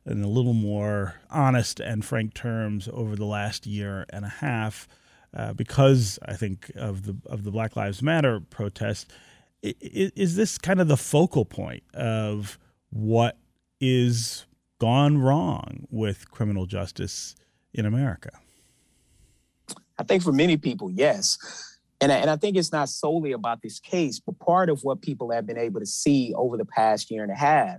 in 0.06 0.22
a 0.22 0.28
little 0.28 0.54
more 0.54 1.16
honest 1.30 1.80
and 1.80 2.04
frank 2.04 2.34
terms 2.34 2.89
over 2.91 3.16
the 3.16 3.26
last 3.26 3.66
year 3.66 4.06
and 4.10 4.26
a 4.26 4.30
half, 4.30 4.88
uh, 5.36 5.54
because 5.54 6.20
I 6.26 6.34
think 6.34 6.72
of 6.76 7.04
the 7.04 7.16
of 7.26 7.44
the 7.44 7.52
Black 7.52 7.76
Lives 7.76 8.02
Matter 8.02 8.40
protest. 8.40 9.12
Is, 9.62 10.12
is 10.16 10.36
this 10.36 10.58
kind 10.58 10.82
of 10.82 10.88
the 10.88 10.98
focal 10.98 11.46
point 11.46 11.84
of 11.94 12.60
what 12.90 13.38
is 13.80 14.46
gone 14.80 15.18
wrong 15.18 15.88
with 15.90 16.30
criminal 16.30 16.66
justice 16.66 17.36
in 17.74 17.86
America? 17.86 18.32
I 19.98 20.04
think 20.04 20.24
for 20.24 20.34
many 20.34 20.58
people, 20.58 20.92
yes. 20.92 21.38
And 22.02 22.12
I, 22.12 22.18
and 22.18 22.30
I 22.30 22.36
think 22.36 22.58
it's 22.58 22.72
not 22.72 22.90
solely 22.90 23.32
about 23.32 23.62
this 23.62 23.80
case, 23.80 24.20
but 24.20 24.38
part 24.40 24.70
of 24.70 24.84
what 24.84 25.02
people 25.02 25.32
have 25.32 25.46
been 25.46 25.58
able 25.58 25.80
to 25.80 25.86
see 25.86 26.34
over 26.36 26.58
the 26.58 26.66
past 26.66 27.10
year 27.10 27.24
and 27.24 27.32
a 27.32 27.36
half 27.36 27.78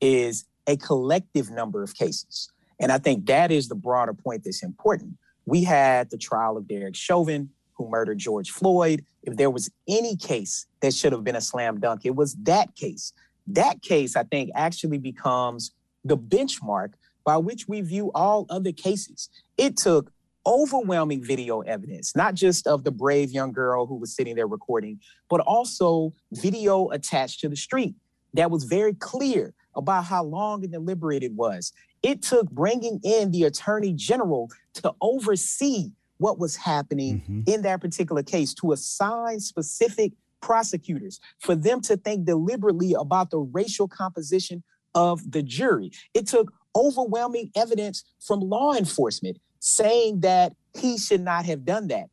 is 0.00 0.44
a 0.66 0.76
collective 0.76 1.50
number 1.50 1.82
of 1.82 1.94
cases. 1.94 2.50
And 2.80 2.90
I 2.90 2.98
think 2.98 3.26
that 3.26 3.52
is 3.52 3.68
the 3.68 3.76
broader 3.76 4.14
point 4.14 4.42
that's 4.44 4.64
important. 4.64 5.16
We 5.46 5.64
had 5.64 6.10
the 6.10 6.18
trial 6.18 6.56
of 6.56 6.68
Derek 6.68 6.94
Chauvin, 6.94 7.50
who 7.74 7.88
murdered 7.88 8.18
George 8.18 8.50
Floyd. 8.50 9.04
If 9.22 9.36
there 9.36 9.50
was 9.50 9.70
any 9.88 10.16
case 10.16 10.66
that 10.80 10.94
should 10.94 11.12
have 11.12 11.24
been 11.24 11.36
a 11.36 11.40
slam 11.40 11.80
dunk, 11.80 12.02
it 12.04 12.14
was 12.14 12.34
that 12.42 12.74
case. 12.74 13.12
That 13.46 13.82
case, 13.82 14.16
I 14.16 14.24
think, 14.24 14.50
actually 14.54 14.98
becomes 14.98 15.72
the 16.04 16.16
benchmark 16.16 16.94
by 17.24 17.36
which 17.36 17.68
we 17.68 17.80
view 17.80 18.10
all 18.14 18.46
other 18.50 18.72
cases. 18.72 19.28
It 19.56 19.76
took 19.76 20.12
overwhelming 20.46 21.22
video 21.22 21.60
evidence, 21.60 22.16
not 22.16 22.34
just 22.34 22.66
of 22.66 22.84
the 22.84 22.90
brave 22.90 23.30
young 23.30 23.52
girl 23.52 23.86
who 23.86 23.94
was 23.94 24.14
sitting 24.14 24.34
there 24.34 24.46
recording, 24.46 25.00
but 25.28 25.40
also 25.40 26.12
video 26.32 26.88
attached 26.90 27.40
to 27.40 27.48
the 27.48 27.56
street 27.56 27.94
that 28.34 28.50
was 28.50 28.64
very 28.64 28.94
clear 28.94 29.54
about 29.74 30.04
how 30.04 30.24
long 30.24 30.62
and 30.64 30.72
deliberate 30.72 31.22
it 31.22 31.32
was. 31.32 31.72
It 32.02 32.22
took 32.22 32.50
bringing 32.50 33.00
in 33.04 33.30
the 33.30 33.44
attorney 33.44 33.92
general 33.92 34.50
to 34.74 34.92
oversee 35.00 35.92
what 36.18 36.38
was 36.38 36.56
happening 36.56 37.20
mm-hmm. 37.20 37.40
in 37.46 37.62
that 37.62 37.80
particular 37.80 38.22
case, 38.22 38.54
to 38.54 38.72
assign 38.72 39.40
specific 39.40 40.12
prosecutors, 40.40 41.20
for 41.40 41.54
them 41.54 41.80
to 41.82 41.96
think 41.96 42.24
deliberately 42.24 42.94
about 42.98 43.30
the 43.30 43.38
racial 43.38 43.88
composition 43.88 44.62
of 44.94 45.30
the 45.30 45.42
jury. 45.42 45.90
It 46.14 46.26
took 46.26 46.52
overwhelming 46.76 47.50
evidence 47.56 48.04
from 48.20 48.40
law 48.40 48.74
enforcement 48.74 49.38
saying 49.58 50.20
that 50.20 50.54
he 50.78 50.98
should 50.98 51.20
not 51.20 51.44
have 51.44 51.64
done 51.64 51.88
that. 51.88 52.06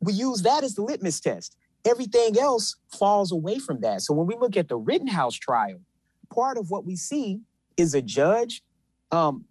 We 0.00 0.12
use 0.12 0.42
that 0.42 0.64
as 0.64 0.74
the 0.74 0.82
litmus 0.82 1.20
test. 1.20 1.56
Everything 1.84 2.38
else 2.38 2.76
falls 2.90 3.32
away 3.32 3.58
from 3.58 3.80
that. 3.80 4.02
So 4.02 4.14
when 4.14 4.26
we 4.26 4.36
look 4.36 4.56
at 4.56 4.68
the 4.68 4.76
Rittenhouse 4.76 5.34
trial, 5.34 5.80
part 6.32 6.58
of 6.58 6.70
what 6.70 6.84
we 6.84 6.96
see 6.96 7.40
is 7.76 7.94
a 7.94 8.02
judge 8.02 8.62
um, 9.12 9.44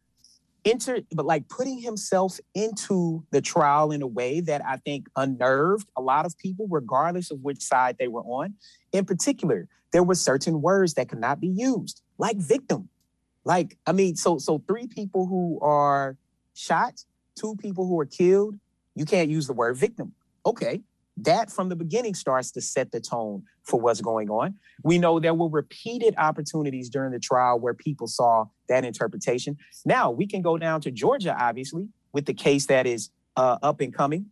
enter, 0.65 0.99
but 1.11 1.25
like 1.25 1.47
putting 1.47 1.79
himself 1.79 2.39
into 2.53 3.23
the 3.31 3.41
trial 3.41 3.91
in 3.91 4.01
a 4.01 4.07
way 4.07 4.41
that 4.41 4.63
I 4.65 4.77
think 4.77 5.07
unnerved 5.15 5.87
a 5.95 6.01
lot 6.01 6.25
of 6.25 6.37
people, 6.37 6.67
regardless 6.69 7.31
of 7.31 7.41
which 7.41 7.61
side 7.61 7.95
they 7.99 8.07
were 8.07 8.23
on. 8.23 8.55
In 8.91 9.05
particular, 9.05 9.67
there 9.93 10.03
were 10.03 10.15
certain 10.15 10.61
words 10.61 10.95
that 10.95 11.09
could 11.09 11.19
not 11.19 11.39
be 11.39 11.47
used, 11.47 12.01
like 12.17 12.37
victim. 12.37 12.89
Like, 13.43 13.77
I 13.87 13.91
mean, 13.91 14.15
so 14.15 14.37
so 14.37 14.63
three 14.67 14.87
people 14.87 15.25
who 15.25 15.59
are 15.61 16.17
shot, 16.53 17.03
two 17.35 17.55
people 17.55 17.87
who 17.87 17.99
are 17.99 18.05
killed, 18.05 18.55
you 18.95 19.05
can't 19.05 19.29
use 19.29 19.47
the 19.47 19.53
word 19.53 19.77
victim. 19.77 20.13
Okay. 20.45 20.81
That 21.17 21.51
from 21.51 21.69
the 21.69 21.75
beginning 21.75 22.15
starts 22.15 22.51
to 22.51 22.61
set 22.61 22.91
the 22.91 22.99
tone 22.99 23.43
for 23.63 23.79
what's 23.79 24.01
going 24.01 24.29
on. 24.29 24.55
We 24.83 24.97
know 24.97 25.19
there 25.19 25.33
were 25.33 25.49
repeated 25.49 26.15
opportunities 26.17 26.89
during 26.89 27.11
the 27.11 27.19
trial 27.19 27.59
where 27.59 27.73
people 27.73 28.07
saw 28.07 28.45
that 28.69 28.85
interpretation. 28.85 29.57
Now 29.85 30.09
we 30.09 30.25
can 30.25 30.41
go 30.41 30.57
down 30.57 30.81
to 30.81 30.91
Georgia, 30.91 31.35
obviously, 31.37 31.89
with 32.13 32.25
the 32.25 32.33
case 32.33 32.65
that 32.67 32.87
is 32.87 33.09
uh, 33.37 33.57
up 33.61 33.81
and 33.81 33.93
coming, 33.93 34.27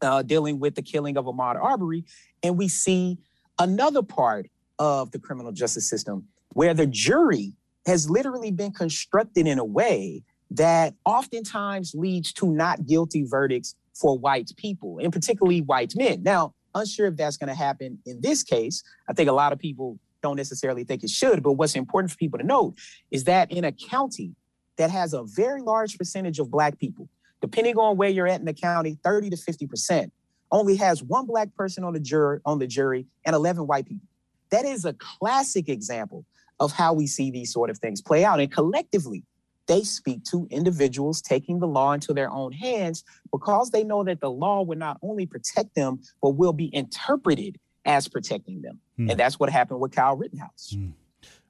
uh, 0.00 0.22
dealing 0.22 0.58
with 0.58 0.74
the 0.74 0.82
killing 0.82 1.16
of 1.16 1.26
Ahmaud 1.26 1.56
Arbery, 1.56 2.04
and 2.42 2.56
we 2.56 2.68
see 2.68 3.18
another 3.58 4.02
part 4.02 4.48
of 4.78 5.10
the 5.10 5.18
criminal 5.18 5.52
justice 5.52 5.88
system 5.88 6.26
where 6.50 6.74
the 6.74 6.86
jury 6.86 7.54
has 7.86 8.10
literally 8.10 8.50
been 8.50 8.72
constructed 8.72 9.46
in 9.46 9.58
a 9.58 9.64
way 9.64 10.22
that 10.50 10.94
oftentimes 11.04 11.94
leads 11.94 12.32
to 12.32 12.52
not 12.52 12.86
guilty 12.86 13.24
verdicts 13.24 13.74
for 14.00 14.18
white 14.18 14.50
people, 14.56 14.98
and 14.98 15.12
particularly 15.12 15.60
white 15.60 15.94
men. 15.96 16.22
Now, 16.22 16.54
unsure 16.74 17.06
if 17.06 17.16
that's 17.16 17.36
going 17.36 17.48
to 17.48 17.54
happen 17.54 17.98
in 18.06 18.20
this 18.20 18.42
case. 18.42 18.82
I 19.08 19.12
think 19.12 19.28
a 19.28 19.32
lot 19.32 19.52
of 19.52 19.58
people 19.58 19.98
don't 20.22 20.36
necessarily 20.36 20.84
think 20.84 21.02
it 21.02 21.10
should, 21.10 21.42
but 21.42 21.52
what's 21.52 21.74
important 21.74 22.10
for 22.10 22.16
people 22.16 22.38
to 22.38 22.44
note 22.44 22.74
is 23.10 23.24
that 23.24 23.50
in 23.50 23.64
a 23.64 23.72
county 23.72 24.34
that 24.76 24.90
has 24.90 25.14
a 25.14 25.22
very 25.24 25.62
large 25.62 25.96
percentage 25.96 26.38
of 26.38 26.50
black 26.50 26.78
people, 26.78 27.08
depending 27.40 27.76
on 27.76 27.96
where 27.96 28.10
you're 28.10 28.26
at 28.26 28.40
in 28.40 28.46
the 28.46 28.54
county, 28.54 28.98
30 29.02 29.30
to 29.30 29.36
50%, 29.36 30.10
only 30.52 30.76
has 30.76 31.02
one 31.02 31.26
black 31.26 31.54
person 31.54 31.82
on 31.84 31.92
the 31.92 32.00
jury 32.00 32.40
on 32.44 32.58
the 32.58 32.66
jury 32.66 33.06
and 33.24 33.34
11 33.34 33.66
white 33.66 33.86
people. 33.86 34.06
That 34.50 34.64
is 34.64 34.84
a 34.84 34.92
classic 34.94 35.68
example 35.68 36.24
of 36.60 36.72
how 36.72 36.92
we 36.92 37.06
see 37.06 37.30
these 37.30 37.52
sort 37.52 37.68
of 37.68 37.78
things 37.78 38.00
play 38.00 38.24
out. 38.24 38.40
And 38.40 38.50
collectively, 38.50 39.24
they 39.66 39.82
speak 39.82 40.24
to 40.24 40.46
individuals 40.50 41.20
taking 41.20 41.58
the 41.58 41.66
law 41.66 41.92
into 41.92 42.14
their 42.14 42.30
own 42.30 42.52
hands 42.52 43.04
because 43.32 43.70
they 43.70 43.84
know 43.84 44.04
that 44.04 44.20
the 44.20 44.30
law 44.30 44.62
will 44.62 44.78
not 44.78 44.98
only 45.02 45.26
protect 45.26 45.74
them, 45.74 46.00
but 46.22 46.30
will 46.30 46.52
be 46.52 46.74
interpreted 46.74 47.58
as 47.84 48.08
protecting 48.08 48.62
them. 48.62 48.80
Hmm. 48.96 49.10
And 49.10 49.20
that's 49.20 49.38
what 49.38 49.50
happened 49.50 49.80
with 49.80 49.92
Kyle 49.92 50.16
Rittenhouse. 50.16 50.74
Hmm. 50.74 50.90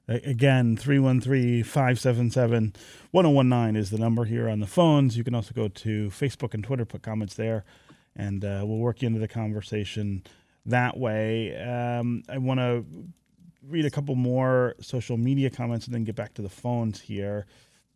Again, 0.09 0.77
313 0.77 1.63
577 1.63 2.73
1019 3.11 3.75
is 3.75 3.89
the 3.89 3.97
number 3.97 4.23
here 4.23 4.47
on 4.47 4.61
the 4.61 4.67
phones. 4.67 5.17
You 5.17 5.25
can 5.25 5.35
also 5.35 5.53
go 5.53 5.67
to 5.67 6.07
Facebook 6.09 6.53
and 6.53 6.63
Twitter, 6.63 6.85
put 6.85 7.01
comments 7.01 7.33
there, 7.33 7.65
and 8.15 8.45
uh, 8.45 8.61
we'll 8.63 8.77
work 8.77 9.01
you 9.01 9.07
into 9.07 9.19
the 9.19 9.27
conversation 9.27 10.23
that 10.65 10.97
way. 10.97 11.57
Um, 11.61 12.23
I 12.29 12.37
want 12.37 12.61
to 12.61 12.85
read 13.67 13.85
a 13.85 13.89
couple 13.89 14.15
more 14.15 14.75
social 14.79 15.17
media 15.17 15.49
comments 15.49 15.87
and 15.87 15.93
then 15.93 16.05
get 16.05 16.15
back 16.15 16.33
to 16.35 16.41
the 16.41 16.49
phones 16.49 17.01
here. 17.01 17.45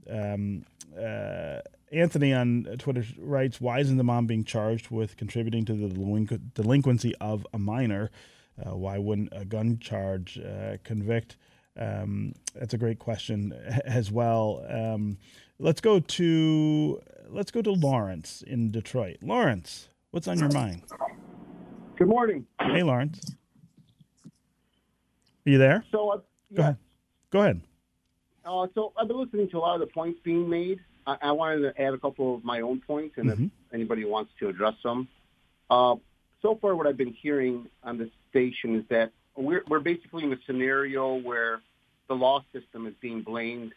Um, 0.09 0.65
uh, 0.97 1.59
Anthony 1.91 2.33
on 2.33 2.63
Twitter 2.79 3.03
writes, 3.17 3.59
"Why 3.59 3.79
isn't 3.79 3.97
the 3.97 4.03
mom 4.03 4.27
being 4.27 4.43
charged 4.43 4.89
with 4.89 5.17
contributing 5.17 5.65
to 5.65 5.73
the 5.73 5.87
delinqu- 5.93 6.53
delinquency 6.53 7.13
of 7.19 7.45
a 7.53 7.59
minor? 7.59 8.11
Uh, 8.57 8.75
why 8.75 8.97
wouldn't 8.97 9.29
a 9.31 9.45
gun 9.45 9.79
charge 9.79 10.39
uh, 10.39 10.77
convict?" 10.83 11.35
Um, 11.77 12.33
that's 12.53 12.73
a 12.73 12.77
great 12.77 12.99
question 12.99 13.53
as 13.85 14.11
well. 14.11 14.65
Um, 14.69 15.17
let's 15.59 15.81
go 15.81 15.99
to 15.99 17.01
let's 17.29 17.51
go 17.51 17.61
to 17.61 17.71
Lawrence 17.71 18.43
in 18.45 18.71
Detroit. 18.71 19.17
Lawrence, 19.21 19.89
what's 20.11 20.27
on 20.27 20.39
your 20.39 20.51
mind? 20.51 20.83
Good 21.97 22.07
morning. 22.07 22.45
Hey, 22.59 22.83
Lawrence. 22.83 23.35
Are 25.45 25.49
you 25.49 25.57
there? 25.57 25.83
So, 25.91 26.09
uh, 26.09 26.17
yeah. 26.49 26.55
go 26.57 26.61
ahead. 26.63 26.77
Go 27.31 27.39
ahead. 27.41 27.61
Uh, 28.45 28.67
so 28.73 28.93
I've 28.97 29.07
been 29.07 29.19
listening 29.19 29.49
to 29.49 29.57
a 29.57 29.59
lot 29.59 29.75
of 29.75 29.81
the 29.81 29.93
points 29.93 30.19
being 30.23 30.49
made. 30.49 30.79
I, 31.05 31.17
I 31.21 31.31
wanted 31.31 31.61
to 31.61 31.81
add 31.81 31.93
a 31.93 31.97
couple 31.97 32.35
of 32.35 32.43
my 32.43 32.61
own 32.61 32.81
points, 32.81 33.17
and 33.17 33.29
mm-hmm. 33.29 33.43
if 33.45 33.73
anybody 33.73 34.05
wants 34.05 34.31
to 34.39 34.49
address 34.49 34.75
them. 34.83 35.07
Uh, 35.69 35.95
so 36.41 36.57
far, 36.59 36.75
what 36.75 36.87
I've 36.87 36.97
been 36.97 37.13
hearing 37.13 37.67
on 37.83 37.97
this 37.97 38.09
station 38.29 38.75
is 38.75 38.83
that 38.89 39.11
we're, 39.35 39.63
we're 39.67 39.79
basically 39.79 40.23
in 40.23 40.33
a 40.33 40.37
scenario 40.45 41.15
where 41.15 41.61
the 42.07 42.15
law 42.15 42.43
system 42.51 42.87
is 42.87 42.93
being 42.99 43.21
blamed. 43.21 43.73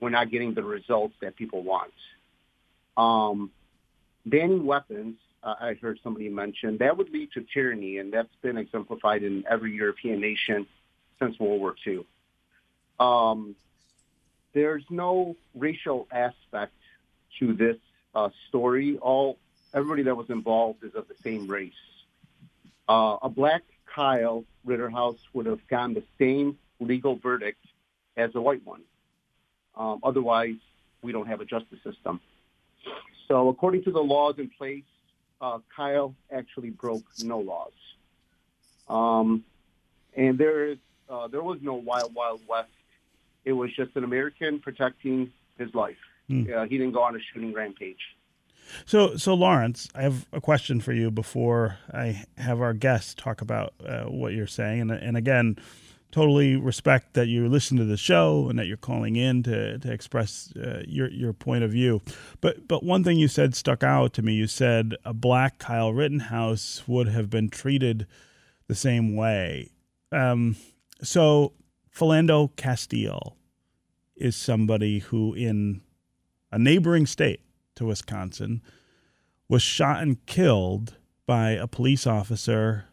We're 0.00 0.10
not 0.10 0.30
getting 0.30 0.54
the 0.54 0.62
results 0.62 1.14
that 1.20 1.36
people 1.36 1.62
want. 1.62 1.92
Um, 2.96 3.50
banning 4.26 4.66
weapons, 4.66 5.16
uh, 5.42 5.54
I 5.60 5.74
heard 5.74 6.00
somebody 6.02 6.28
mention, 6.28 6.78
that 6.78 6.96
would 6.96 7.10
lead 7.10 7.30
to 7.32 7.44
tyranny, 7.54 7.98
and 7.98 8.12
that's 8.12 8.34
been 8.42 8.56
exemplified 8.56 9.22
in 9.22 9.44
every 9.48 9.72
European 9.72 10.20
nation 10.20 10.66
since 11.18 11.38
World 11.38 11.60
War 11.60 11.74
II. 11.86 12.04
Um, 12.98 13.54
there's 14.52 14.84
no 14.90 15.36
racial 15.54 16.06
aspect 16.10 16.72
to 17.38 17.52
this 17.54 17.76
uh, 18.14 18.30
story. 18.48 18.98
All 18.98 19.38
everybody 19.72 20.02
that 20.04 20.16
was 20.16 20.30
involved 20.30 20.84
is 20.84 20.94
of 20.94 21.06
the 21.08 21.14
same 21.22 21.46
race. 21.46 21.72
Uh, 22.88 23.16
a 23.22 23.28
black 23.28 23.62
Kyle 23.86 24.44
Ritterhouse 24.66 25.18
would 25.32 25.46
have 25.46 25.66
gotten 25.68 25.94
the 25.94 26.02
same 26.18 26.58
legal 26.80 27.16
verdict 27.16 27.64
as 28.16 28.34
a 28.34 28.40
white 28.40 28.64
one. 28.64 28.82
Um, 29.76 30.00
otherwise, 30.02 30.56
we 31.02 31.12
don't 31.12 31.26
have 31.26 31.40
a 31.40 31.44
justice 31.44 31.78
system. 31.84 32.20
So, 33.28 33.48
according 33.48 33.84
to 33.84 33.92
the 33.92 34.00
laws 34.00 34.34
in 34.38 34.50
place, 34.50 34.84
uh, 35.40 35.58
Kyle 35.74 36.14
actually 36.32 36.70
broke 36.70 37.04
no 37.22 37.38
laws. 37.38 37.72
Um, 38.88 39.44
and 40.16 40.36
there 40.36 40.66
is 40.66 40.78
uh, 41.08 41.28
there 41.28 41.42
was 41.42 41.58
no 41.62 41.74
wild 41.74 42.14
wild 42.14 42.40
west. 42.48 42.68
It 43.44 43.52
was 43.52 43.70
just 43.74 43.96
an 43.96 44.04
American 44.04 44.60
protecting 44.60 45.32
his 45.58 45.74
life. 45.74 45.96
Mm. 46.28 46.52
Uh, 46.52 46.62
he 46.64 46.78
didn't 46.78 46.92
go 46.92 47.02
on 47.02 47.16
a 47.16 47.18
shooting 47.32 47.52
rampage. 47.52 47.98
So, 48.86 49.16
so 49.16 49.34
Lawrence, 49.34 49.88
I 49.94 50.02
have 50.02 50.26
a 50.32 50.40
question 50.40 50.80
for 50.80 50.92
you 50.92 51.10
before 51.10 51.78
I 51.92 52.24
have 52.36 52.60
our 52.60 52.72
guests 52.72 53.14
talk 53.14 53.40
about 53.40 53.74
uh, 53.84 54.04
what 54.04 54.32
you're 54.32 54.46
saying. 54.46 54.82
And, 54.82 54.92
and 54.92 55.16
again, 55.16 55.56
totally 56.12 56.56
respect 56.56 57.14
that 57.14 57.28
you 57.28 57.48
listen 57.48 57.76
to 57.76 57.84
the 57.84 57.96
show 57.96 58.48
and 58.48 58.58
that 58.58 58.66
you're 58.66 58.76
calling 58.76 59.16
in 59.16 59.42
to, 59.44 59.78
to 59.78 59.92
express 59.92 60.52
uh, 60.56 60.82
your 60.86 61.10
your 61.10 61.32
point 61.32 61.64
of 61.64 61.70
view. 61.70 62.00
But 62.40 62.66
but 62.68 62.82
one 62.82 63.04
thing 63.04 63.18
you 63.18 63.28
said 63.28 63.54
stuck 63.54 63.82
out 63.82 64.12
to 64.14 64.22
me. 64.22 64.34
You 64.34 64.46
said 64.46 64.94
a 65.04 65.14
black 65.14 65.58
Kyle 65.58 65.92
Rittenhouse 65.92 66.84
would 66.86 67.08
have 67.08 67.30
been 67.30 67.48
treated 67.48 68.06
the 68.66 68.74
same 68.74 69.16
way. 69.16 69.70
Um, 70.12 70.56
so 71.02 71.52
Philando 72.00 72.56
Castile 72.56 73.36
is 74.16 74.34
somebody 74.34 75.00
who, 75.00 75.34
in 75.34 75.82
a 76.50 76.58
neighboring 76.58 77.04
state 77.04 77.42
to 77.74 77.84
Wisconsin, 77.84 78.62
was 79.50 79.60
shot 79.60 80.00
and 80.00 80.24
killed 80.24 80.96
by 81.26 81.50
a 81.50 81.66
police 81.66 82.06
officer 82.06 82.86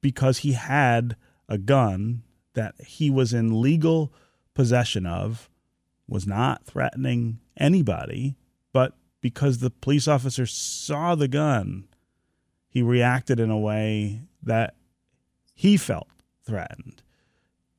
because 0.00 0.38
he 0.38 0.52
had 0.52 1.16
a 1.50 1.58
gun 1.58 2.22
that 2.54 2.80
he 2.80 3.10
was 3.10 3.34
in 3.34 3.60
legal 3.60 4.10
possession 4.54 5.04
of, 5.04 5.50
was 6.08 6.26
not 6.26 6.64
threatening 6.64 7.40
anybody, 7.58 8.38
but 8.72 8.96
because 9.20 9.58
the 9.58 9.68
police 9.68 10.08
officer 10.08 10.46
saw 10.46 11.14
the 11.14 11.28
gun, 11.28 11.86
he 12.70 12.80
reacted 12.80 13.38
in 13.38 13.50
a 13.50 13.58
way 13.58 14.22
that 14.42 14.76
he 15.54 15.76
felt 15.76 16.08
threatened. 16.46 17.02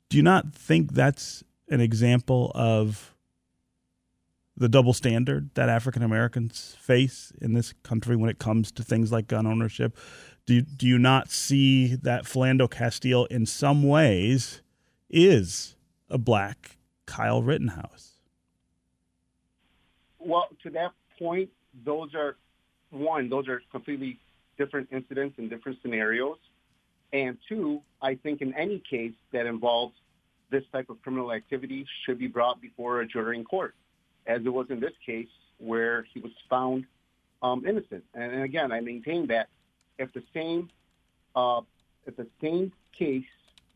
Do 0.10 0.18
you 0.18 0.24
not 0.24 0.53
think 0.53 0.93
that's 0.93 1.43
an 1.70 1.82
example 1.82 2.51
of 2.55 3.16
the 4.57 4.68
double 4.68 4.93
standard 4.93 5.51
that 5.53 5.70
African 5.70 6.01
Americans 6.01 6.76
face 6.82 7.32
in 7.39 7.53
this 7.53 7.74
country 7.84 8.16
when 8.16 8.30
it 8.30 8.39
comes 8.39 8.72
to 8.74 8.84
things 8.84 9.12
like 9.12 9.28
gun 9.28 9.45
ownership? 9.45 9.95
Do, 10.47 10.62
do 10.62 10.88
you 10.88 10.97
not 10.97 11.30
see 11.30 11.95
that 11.95 12.24
Philando 12.24 12.70
Castile, 12.70 13.26
in 13.26 13.45
some 13.45 13.84
ways, 13.84 14.64
is 15.12 15.76
a 16.10 16.18
black 16.18 16.78
Kyle 17.05 17.43
Rittenhouse? 17.43 18.14
Well, 20.18 20.47
to 20.64 20.72
that 20.72 20.91
point, 21.20 21.51
those 21.86 22.16
are 22.16 22.36
one, 22.89 23.30
those 23.30 23.47
are 23.47 23.62
completely 23.72 24.20
different 24.57 24.89
incidents 24.91 25.36
and 25.38 25.51
different 25.51 25.78
scenarios. 25.84 26.38
And 27.12 27.38
two, 27.47 27.82
I 28.01 28.16
think 28.16 28.41
in 28.41 28.53
any 28.53 28.80
case 28.80 29.14
that 29.32 29.45
involves 29.45 29.95
this 30.49 30.64
type 30.72 30.89
of 30.89 31.01
criminal 31.01 31.32
activity 31.32 31.86
should 32.05 32.20
be 32.20 32.28
brought 32.28 32.62
before 32.62 33.01
a 33.01 33.07
jury 33.07 33.38
in 33.38 33.43
court, 33.43 33.76
as 34.28 34.41
it 34.45 34.49
was 34.49 34.68
in 34.70 34.80
this 34.80 34.93
case 35.05 35.28
where 35.57 36.03
he 36.14 36.20
was 36.20 36.32
found 36.49 36.86
um, 37.41 37.66
innocent. 37.66 38.03
And, 38.14 38.32
and, 38.32 38.43
again, 38.43 38.72
I 38.72 38.80
maintain 38.80 39.28
that 39.28 39.49
if 39.97 40.12
the 40.14 40.24
same 40.34 40.70
uh, 41.36 41.62
if 42.05 42.16
the 42.16 42.28
same 42.41 42.72
case 42.91 43.26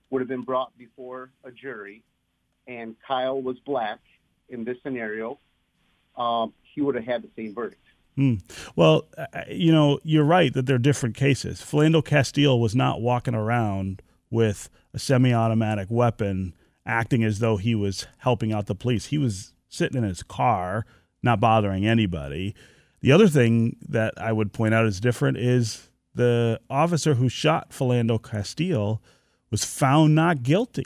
would 0.09 0.21
have 0.21 0.27
been 0.27 0.41
brought 0.41 0.75
before 0.77 1.29
a 1.43 1.51
jury, 1.51 2.01
and 2.67 2.95
Kyle 3.05 3.41
was 3.41 3.59
black 3.59 3.99
in 4.49 4.63
this 4.63 4.77
scenario, 4.81 5.39
um, 6.17 6.53
he 6.61 6.81
would 6.81 6.95
have 6.95 7.03
had 7.03 7.21
the 7.23 7.29
same 7.35 7.53
verdict. 7.53 7.82
Hmm. 8.15 8.35
Well, 8.75 9.07
uh, 9.17 9.25
you 9.49 9.71
know, 9.71 9.99
you're 10.03 10.23
right 10.23 10.53
that 10.53 10.65
they're 10.65 10.77
different 10.77 11.15
cases. 11.15 11.61
Philando 11.61 12.03
Castile 12.03 12.59
was 12.59 12.75
not 12.75 13.01
walking 13.01 13.33
around 13.33 14.01
with 14.29 14.69
a 14.93 14.99
semi-automatic 14.99 15.87
weapon, 15.89 16.53
acting 16.85 17.23
as 17.23 17.39
though 17.39 17.57
he 17.57 17.73
was 17.73 18.05
helping 18.19 18.53
out 18.53 18.67
the 18.67 18.75
police. 18.75 19.07
He 19.07 19.17
was 19.17 19.53
sitting 19.67 19.97
in 19.97 20.07
his 20.07 20.21
car, 20.21 20.85
not 21.23 21.39
bothering 21.39 21.87
anybody. 21.87 22.53
The 23.01 23.11
other 23.11 23.27
thing 23.27 23.77
that 23.89 24.13
I 24.17 24.31
would 24.31 24.53
point 24.53 24.73
out 24.73 24.85
is 24.85 24.99
different 24.99 25.37
is 25.37 25.89
the 26.13 26.59
officer 26.69 27.15
who 27.15 27.29
shot 27.29 27.71
Philando 27.71 28.21
Castile 28.21 29.01
was 29.49 29.63
found 29.63 30.13
not 30.13 30.43
guilty, 30.43 30.85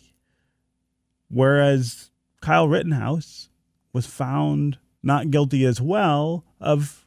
whereas 1.29 2.11
Kyle 2.41 2.67
Rittenhouse 2.67 3.49
was 3.91 4.05
found 4.05 4.77
not 5.03 5.31
guilty 5.31 5.65
as 5.65 5.81
well 5.81 6.45
of 6.59 7.06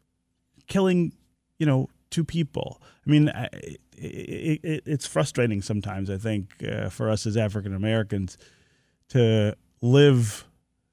killing, 0.71 1.13
you 1.59 1.67
know, 1.67 1.91
two 2.09 2.25
people. 2.25 2.81
I 3.07 3.11
mean, 3.11 3.29
it, 3.53 4.61
it, 4.65 4.83
it's 4.87 5.07
frustrating 5.07 5.61
sometimes. 5.61 6.09
I 6.09 6.17
think 6.17 6.65
uh, 6.65 6.89
for 6.89 7.11
us 7.11 7.27
as 7.27 7.37
African 7.37 7.75
Americans 7.75 8.39
to 9.11 9.55
live 9.83 10.47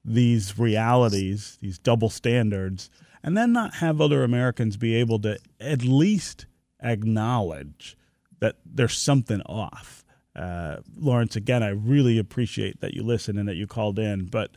these 0.04 0.58
realities, 0.58 1.56
these 1.62 1.78
double 1.78 2.10
standards, 2.10 2.90
and 3.22 3.36
then 3.36 3.52
not 3.52 3.76
have 3.76 4.00
other 4.00 4.22
Americans 4.22 4.76
be 4.76 4.94
able 4.94 5.18
to 5.20 5.38
at 5.60 5.82
least 5.82 6.46
acknowledge 6.82 7.96
that 8.40 8.56
there's 8.64 8.96
something 8.96 9.40
off. 9.42 10.04
Uh, 10.36 10.76
Lawrence, 10.96 11.34
again, 11.34 11.62
I 11.62 11.70
really 11.70 12.18
appreciate 12.18 12.80
that 12.80 12.94
you 12.94 13.02
listen 13.02 13.38
and 13.38 13.48
that 13.48 13.56
you 13.56 13.66
called 13.66 13.98
in, 13.98 14.26
but 14.26 14.52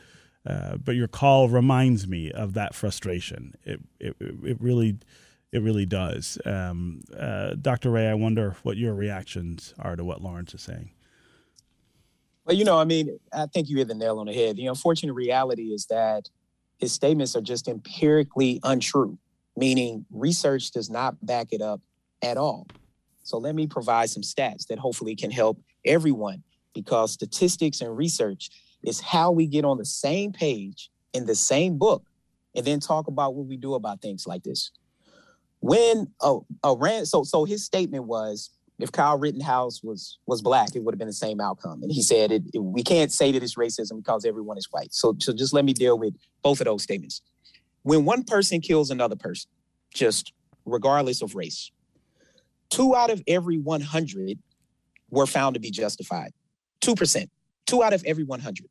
uh, 0.46 0.78
but 0.78 0.96
your 0.96 1.08
call 1.08 1.50
reminds 1.50 2.08
me 2.08 2.32
of 2.32 2.54
that 2.54 2.74
frustration. 2.74 3.56
It 3.64 3.82
it, 4.00 4.16
it 4.20 4.62
really 4.62 4.98
it 5.52 5.62
really 5.62 5.86
does. 5.86 6.38
Um, 6.46 7.02
uh, 7.18 7.56
Dr. 7.62 7.92
Ray, 7.92 8.08
I 8.08 8.14
wonder 8.14 8.56
what 8.64 8.78
your 8.78 8.94
reactions 8.94 9.74
are 9.80 9.96
to 9.96 10.04
what 10.04 10.22
Lawrence 10.22 10.54
is 10.54 10.62
saying. 10.62 10.92
Well, 12.46 12.56
you 12.56 12.64
know, 12.64 12.80
I 12.80 12.86
mean, 12.86 13.20
I 13.34 13.46
think 13.48 13.70
you 13.70 13.78
hit 13.78 13.88
the 13.88 13.96
nail 13.96 14.20
on 14.20 14.28
the 14.28 14.34
head. 14.34 14.56
The 14.56 14.66
unfortunate 14.68 15.14
reality 15.14 15.74
is 15.74 15.86
that 15.88 16.30
his 16.80 16.92
statements 16.92 17.36
are 17.36 17.42
just 17.42 17.68
empirically 17.68 18.60
untrue, 18.64 19.18
meaning 19.56 20.06
research 20.10 20.72
does 20.72 20.89
not 20.89 21.24
back 21.24 21.48
it 21.52 21.62
up 21.62 21.82
at 22.24 22.38
all. 22.38 22.66
So 23.24 23.38
let 23.38 23.54
me 23.54 23.68
provide 23.68 24.10
some 24.10 24.24
stats 24.24 24.68
that 24.68 24.80
hopefully 24.80 25.16
can 25.16 25.30
help 25.30 25.62
everyone 25.86 26.44
because 26.74 27.12
statistics 27.12 27.82
and 27.82 27.96
research 27.96 28.50
is 28.84 28.99
how 28.99 29.32
we 29.32 29.47
get 29.47 29.65
on 29.65 29.77
the 29.77 29.86
same 29.86 30.32
page 30.32 30.89
in 31.13 31.25
the 31.25 31.36
same 31.36 31.77
book 31.77 32.03
and 32.55 32.65
then 32.65 32.79
talk 32.79 33.07
about 33.07 33.36
what 33.36 33.47
we 33.47 33.57
do 33.57 33.73
about 33.75 34.01
things 34.01 34.25
like 34.27 34.43
this. 34.43 34.71
When 35.59 36.11
a, 36.21 36.39
a 36.63 36.75
ran 36.75 37.05
so 37.05 37.23
so 37.23 37.45
his 37.45 37.63
statement 37.63 38.05
was 38.05 38.49
if 38.79 38.91
Kyle 38.91 39.17
Rittenhouse 39.17 39.84
was 39.84 40.17
was 40.25 40.41
black, 40.41 40.75
it 40.75 40.84
would 40.84 40.93
have 40.93 40.99
been 40.99 41.07
the 41.07 41.13
same 41.13 41.39
outcome. 41.39 41.84
And 41.84 41.91
he 41.91 42.01
said 42.01 42.32
it, 42.32 42.43
it, 42.53 42.59
we 42.59 42.84
can't 42.84 43.11
say 43.11 43.32
that 43.32 43.43
it's 43.43 43.55
racism 43.55 43.97
because 43.97 44.25
everyone 44.25 44.57
is 44.57 44.67
white. 44.71 44.93
So 44.93 45.15
so 45.19 45.34
just 45.34 45.53
let 45.53 45.65
me 45.65 45.73
deal 45.73 45.97
with 45.97 46.15
both 46.41 46.61
of 46.61 46.65
those 46.65 46.84
statements. 46.84 47.21
When 47.84 48.05
one 48.05 48.23
person 48.23 48.61
kills 48.61 48.89
another 48.89 49.15
person, 49.15 49.49
just 49.93 50.34
regardless 50.65 51.21
of 51.21 51.36
race, 51.36 51.71
two 52.69 52.95
out 52.95 53.11
of 53.11 53.21
every 53.27 53.57
100 53.59 54.39
were 55.11 55.27
found 55.27 55.53
to 55.53 55.59
be 55.59 55.69
justified. 55.69 56.32
2%. 56.82 57.29
Two 57.66 57.84
out 57.84 57.93
of 57.93 58.03
every 58.05 58.24
100. 58.24 58.68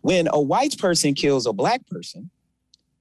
When 0.00 0.28
a 0.28 0.40
white 0.40 0.78
person 0.78 1.14
kills 1.14 1.46
a 1.46 1.52
black 1.52 1.86
person, 1.86 2.30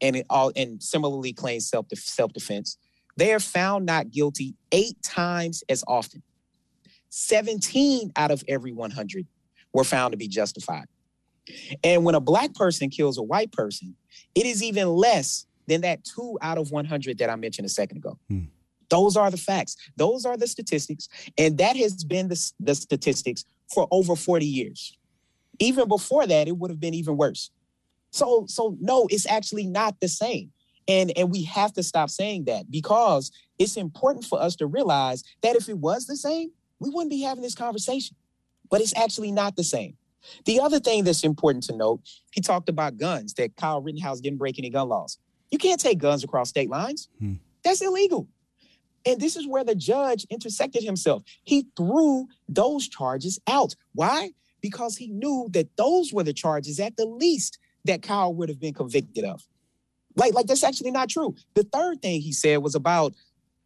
and 0.02 0.16
it 0.16 0.26
all 0.30 0.52
and 0.56 0.82
similarly 0.82 1.34
claims 1.34 1.70
self 1.70 1.88
self 1.94 2.34
defense, 2.34 2.78
they 3.18 3.34
are 3.34 3.40
found 3.40 3.86
not 3.86 4.12
guilty 4.12 4.56
eight 4.72 5.02
times 5.04 5.64
as 5.70 5.84
often. 5.88 6.24
17 7.10 8.12
out 8.16 8.32
of 8.32 8.44
every 8.48 8.72
100 8.72 9.26
were 9.74 9.84
found 9.84 10.12
to 10.12 10.18
be 10.18 10.28
justified. 10.28 10.86
And 11.84 12.06
when 12.06 12.16
a 12.16 12.20
black 12.20 12.54
person 12.54 12.90
kills 12.90 13.18
a 13.18 13.24
white 13.24 13.52
person, 13.52 13.96
it 14.36 14.46
is 14.46 14.62
even 14.62 14.88
less 14.88 15.48
than 15.68 15.82
that 15.82 16.04
two 16.04 16.38
out 16.42 16.58
of 16.58 16.72
100 16.72 17.18
that 17.18 17.30
I 17.30 17.36
mentioned 17.36 17.66
a 17.66 17.70
second 17.70 17.98
ago. 17.98 18.18
Hmm. 18.30 18.46
Those 18.90 19.16
are 19.16 19.30
the 19.30 19.38
facts. 19.38 19.76
Those 19.98 20.26
are 20.26 20.38
the 20.38 20.48
statistics. 20.48 21.08
And 21.38 21.58
that 21.60 21.76
has 21.76 22.04
been 22.04 22.28
the, 22.28 22.52
the 22.60 22.74
statistics 22.74 23.46
for 23.74 23.88
over 23.92 24.16
40 24.16 24.46
years. 24.46 24.98
Even 25.60 25.88
before 25.88 26.26
that, 26.26 26.48
it 26.48 26.58
would 26.58 26.72
have 26.72 26.80
been 26.80 26.94
even 26.94 27.18
worse. 27.18 27.52
So, 28.12 28.46
so 28.48 28.78
no, 28.80 29.08
it's 29.10 29.28
actually 29.28 29.68
not 29.68 30.00
the 30.00 30.08
same. 30.08 30.52
And, 30.88 31.16
and 31.16 31.30
we 31.30 31.44
have 31.44 31.74
to 31.74 31.84
stop 31.84 32.10
saying 32.10 32.46
that 32.46 32.72
because 32.72 33.32
it's 33.60 33.78
important 33.78 34.26
for 34.26 34.42
us 34.42 34.56
to 34.56 34.66
realize 34.66 35.24
that 35.42 35.56
if 35.56 35.70
it 35.70 35.78
was 35.78 36.08
the 36.08 36.18
same, 36.18 36.52
we 36.80 36.90
wouldn't 36.90 37.12
be 37.12 37.22
having 37.22 37.44
this 37.44 37.54
conversation. 37.54 38.16
But 38.72 38.82
it's 38.82 38.96
actually 38.98 39.32
not 39.32 39.56
the 39.56 39.64
same. 39.64 39.96
The 40.46 40.60
other 40.60 40.80
thing 40.80 41.04
that's 41.04 41.24
important 41.24 41.64
to 41.66 41.76
note, 41.76 42.02
he 42.32 42.42
talked 42.42 42.70
about 42.70 42.98
guns, 42.98 43.34
that 43.36 43.56
Kyle 43.56 43.82
Rittenhouse 43.82 44.20
didn't 44.20 44.40
break 44.40 44.58
any 44.60 44.70
gun 44.70 44.90
laws. 44.90 45.18
You 45.52 45.58
can't 45.58 45.80
take 45.80 46.00
guns 46.00 46.24
across 46.24 46.50
state 46.50 46.70
lines. 46.70 47.10
Hmm. 47.20 47.36
That's 47.64 47.82
illegal. 47.82 48.28
And 49.06 49.20
this 49.20 49.36
is 49.36 49.48
where 49.48 49.64
the 49.64 49.76
judge 49.76 50.26
intersected 50.30 50.84
himself. 50.84 51.24
He 51.44 51.68
threw 51.76 52.28
those 52.48 52.88
charges 52.88 53.40
out. 53.48 53.76
Why? 53.94 54.32
Because 54.62 54.98
he 54.98 55.08
knew 55.08 55.48
that 55.52 55.76
those 55.78 56.12
were 56.14 56.24
the 56.24 56.34
charges, 56.34 56.80
at 56.80 56.98
the 56.98 57.06
least, 57.06 57.60
that 57.86 58.02
Kyle 58.02 58.34
would 58.34 58.50
have 58.50 58.60
been 58.60 58.74
convicted 58.74 59.24
of. 59.24 59.48
Like, 60.16 60.34
like 60.34 60.48
that's 60.48 60.64
actually 60.64 60.92
not 60.92 61.10
true. 61.10 61.36
The 61.54 61.64
third 61.64 62.02
thing 62.02 62.22
he 62.22 62.34
said 62.34 62.58
was 62.58 62.76
about 62.76 63.14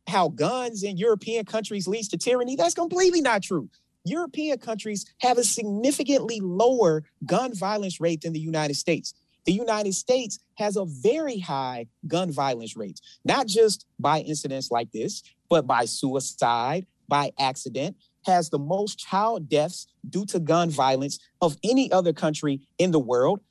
how 0.07 0.29
guns 0.29 0.84
in 0.84 0.97
European 0.97 1.45
countries 1.45 1.88
leads 1.88 2.09
to 2.09 2.17
tyranny. 2.17 2.55
That's 2.55 2.75
completely 2.75 3.21
not 3.21 3.41
true. 3.41 3.69
European 4.05 4.57
countries 4.57 5.05
have 5.19 5.38
a 5.38 5.43
significantly 5.43 6.39
lower 6.41 7.03
gun 7.25 7.53
violence 7.53 8.01
rate 8.01 8.21
than 8.21 8.34
the 8.34 8.39
United 8.39 8.75
States. 8.75 9.13
The 9.45 9.51
United 9.53 9.93
States 9.93 10.39
has 10.55 10.77
a 10.77 10.85
very 10.85 11.39
high 11.39 11.87
gun 12.07 12.31
violence 12.31 12.77
rate, 12.77 12.99
not 13.25 13.47
just 13.47 13.85
by 13.99 14.19
incidents 14.21 14.71
like 14.71 14.91
this, 14.91 15.23
but 15.49 15.67
by 15.67 15.85
suicide, 15.85 16.85
by 17.07 17.31
accident, 17.39 17.97
has 18.25 18.49
the 18.49 18.59
most 18.59 18.97
child 18.97 19.49
deaths 19.49 19.87
due 20.09 20.25
to 20.27 20.39
gun 20.39 20.69
violence 20.69 21.19
of 21.41 21.57
any 21.63 21.91
other 21.91 22.13
country 22.13 22.61
in 22.77 22.91
the 22.91 22.99
world. 22.99 23.41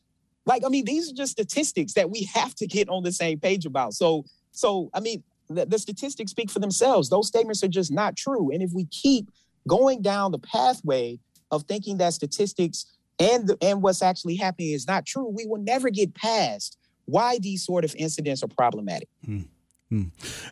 Like, 0.46 0.64
I 0.64 0.68
mean, 0.68 0.84
these 0.84 1.10
are 1.10 1.14
just 1.14 1.32
statistics 1.32 1.92
that 1.94 2.10
we 2.10 2.28
have 2.34 2.54
to 2.56 2.66
get 2.66 2.88
on 2.88 3.02
the 3.02 3.12
same 3.12 3.38
page 3.38 3.66
about. 3.66 3.92
So, 3.92 4.24
so 4.50 4.90
I 4.94 5.00
mean, 5.00 5.22
the, 5.48 5.66
the 5.66 5.78
statistics 5.78 6.30
speak 6.30 6.50
for 6.50 6.58
themselves. 6.58 7.10
Those 7.10 7.28
statements 7.28 7.62
are 7.62 7.68
just 7.68 7.92
not 7.92 8.16
true. 8.16 8.50
And 8.50 8.62
if 8.62 8.70
we 8.72 8.86
keep 8.86 9.28
going 9.68 10.02
down 10.02 10.32
the 10.32 10.38
pathway 10.38 11.20
of 11.50 11.64
thinking 11.64 11.98
that 11.98 12.14
statistics 12.14 12.86
and 13.22 13.48
the, 13.48 13.56
and 13.62 13.82
what's 13.82 14.02
actually 14.02 14.36
happening 14.36 14.72
is 14.72 14.86
not 14.86 15.06
true, 15.06 15.28
we 15.28 15.46
will 15.46 15.60
never 15.60 15.90
get 15.90 16.14
past 16.14 16.76
why 17.04 17.38
these 17.40 17.64
sort 17.64 17.84
of 17.84 17.94
incidents 17.96 18.42
are 18.42 18.48
problematic. 18.48 19.08
Hmm. 19.24 19.42
Hmm. 19.88 20.04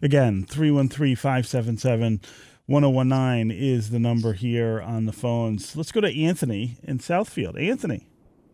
Again, 0.02 0.44
313 0.44 1.16
577 1.16 2.20
1019 2.66 3.50
is 3.50 3.90
the 3.90 3.98
number 3.98 4.32
here 4.32 4.80
on 4.80 5.06
the 5.06 5.12
phones. 5.12 5.74
Let's 5.74 5.90
go 5.90 6.00
to 6.00 6.22
Anthony 6.22 6.76
in 6.84 6.98
Southfield. 6.98 7.60
Anthony, 7.60 8.06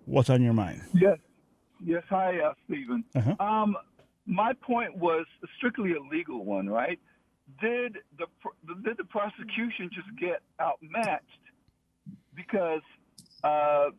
what's 0.07 0.31
on 0.31 0.43
your 0.43 0.55
mind? 0.55 0.83
Yes. 0.95 1.19
Yes. 1.85 2.03
Hi, 2.09 2.39
uh, 2.41 2.55
Stephen. 2.64 3.05
Uh-huh. 3.14 3.35
Um, 3.39 3.77
my 4.25 4.53
point 4.55 4.97
was 4.97 5.27
strictly 5.59 5.93
a 5.93 6.01
legal 6.01 6.45
one, 6.45 6.69
right? 6.69 6.99
Did 7.61 7.99
the 8.19 8.27
did 8.83 8.97
the 8.97 9.05
prosecution 9.05 9.91
just 9.93 10.09
get 10.19 10.41
outmatched 10.61 11.23
because 12.35 12.83
uh, 13.45 13.91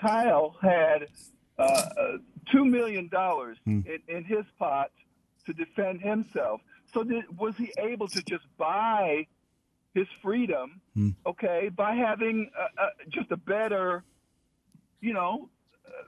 Kyle 0.00 0.56
had 0.60 1.08
uh, 1.58 1.62
uh, 1.62 2.18
two 2.50 2.64
million 2.64 3.08
dollars 3.08 3.58
hmm. 3.64 3.80
in, 3.86 4.16
in 4.16 4.24
his 4.24 4.44
pot 4.58 4.90
to 5.46 5.52
defend 5.52 6.00
himself? 6.00 6.60
So 6.92 7.02
did, 7.02 7.24
was 7.38 7.56
he 7.56 7.72
able 7.78 8.08
to 8.08 8.22
just 8.22 8.44
buy 8.56 9.26
his 9.94 10.06
freedom? 10.22 10.80
Hmm. 10.94 11.10
Okay, 11.26 11.70
by 11.74 11.94
having 11.94 12.50
just 13.08 13.30
a 13.30 13.36
better, 13.36 14.04
you 15.00 15.12
know, 15.12 15.48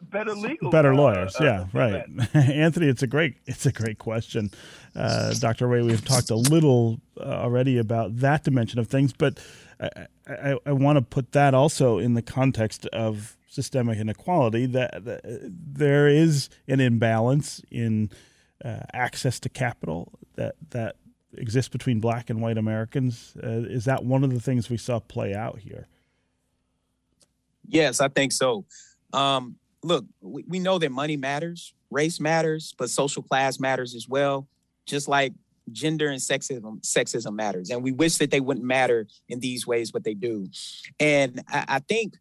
better 0.03 0.34
legal 0.34 0.70
better 0.70 0.93
uh, 0.93 0.97
lawyers 0.97 1.34
uh, 1.41 1.45
yeah 1.45 1.66
right 1.72 2.05
anthony 2.34 2.89
it's 2.89 3.03
a 3.03 3.07
great 3.07 3.36
it's 3.47 3.66
a 3.66 3.72
great 3.72 3.99
question 3.99 4.51
uh, 4.95 5.32
dr 5.34 5.66
ray 5.66 5.82
we've 5.82 6.05
talked 6.05 6.30
a 6.30 6.36
little 6.36 7.01
uh, 7.18 7.24
already 7.24 7.78
about 7.78 8.16
that 8.18 8.45
dimension 8.45 8.78
of 8.78 8.86
things 8.89 9.12
but 9.12 9.39
i, 9.80 10.07
I, 10.28 10.59
I 10.66 10.72
want 10.72 10.97
to 10.97 11.03
put 11.03 11.32
that 11.32 11.55
also 11.55 11.99
in 11.99 12.14
the 12.14 12.22
context 12.22 12.86
of 12.86 13.38
systemic 13.49 13.99
inequality 13.99 14.66
that, 14.66 15.05
that 15.05 15.20
there 15.51 16.07
is 16.07 16.49
an 16.68 16.80
imbalance 16.80 17.62
in 17.70 18.11
uh, 18.64 18.80
access 18.92 19.40
to 19.40 19.49
capital 19.49 20.12
that 20.36 20.55
that 20.70 20.96
exists 21.36 21.68
between 21.68 22.01
black 22.01 22.30
and 22.30 22.40
white 22.40 22.59
americans. 22.59 23.34
Uh, 23.42 23.49
is 23.49 23.84
that 23.86 24.05
one 24.05 24.22
of 24.22 24.32
the 24.32 24.40
things 24.40 24.70
we 24.70 24.76
saw 24.76 24.99
play 25.01 25.34
out 25.34 25.59
here? 25.59 25.88
Yes 27.66 28.01
i 28.01 28.09
think 28.09 28.32
so. 28.32 28.64
Um, 29.12 29.57
look, 29.82 30.05
we, 30.20 30.44
we 30.46 30.59
know 30.59 30.78
that 30.78 30.92
money 30.92 31.16
matters, 31.16 31.72
race 31.90 32.20
matters, 32.20 32.74
but 32.76 32.90
social 32.90 33.22
class 33.22 33.59
matters 33.59 33.94
as 33.94 34.07
well. 34.07 34.46
Just 34.86 35.09
like 35.09 35.32
gender 35.72 36.09
and 36.09 36.20
sexism 36.20 36.80
sexism 36.82 37.34
matters. 37.34 37.70
And 37.70 37.82
we 37.82 37.92
wish 37.92 38.16
that 38.18 38.30
they 38.30 38.40
wouldn't 38.40 38.66
matter 38.66 39.07
in 39.28 39.40
these 39.40 39.66
ways 39.66 39.90
but 39.90 40.05
they 40.05 40.14
do. 40.14 40.46
And 40.99 41.42
i, 41.49 41.64
I 41.68 41.78
think 41.80 42.14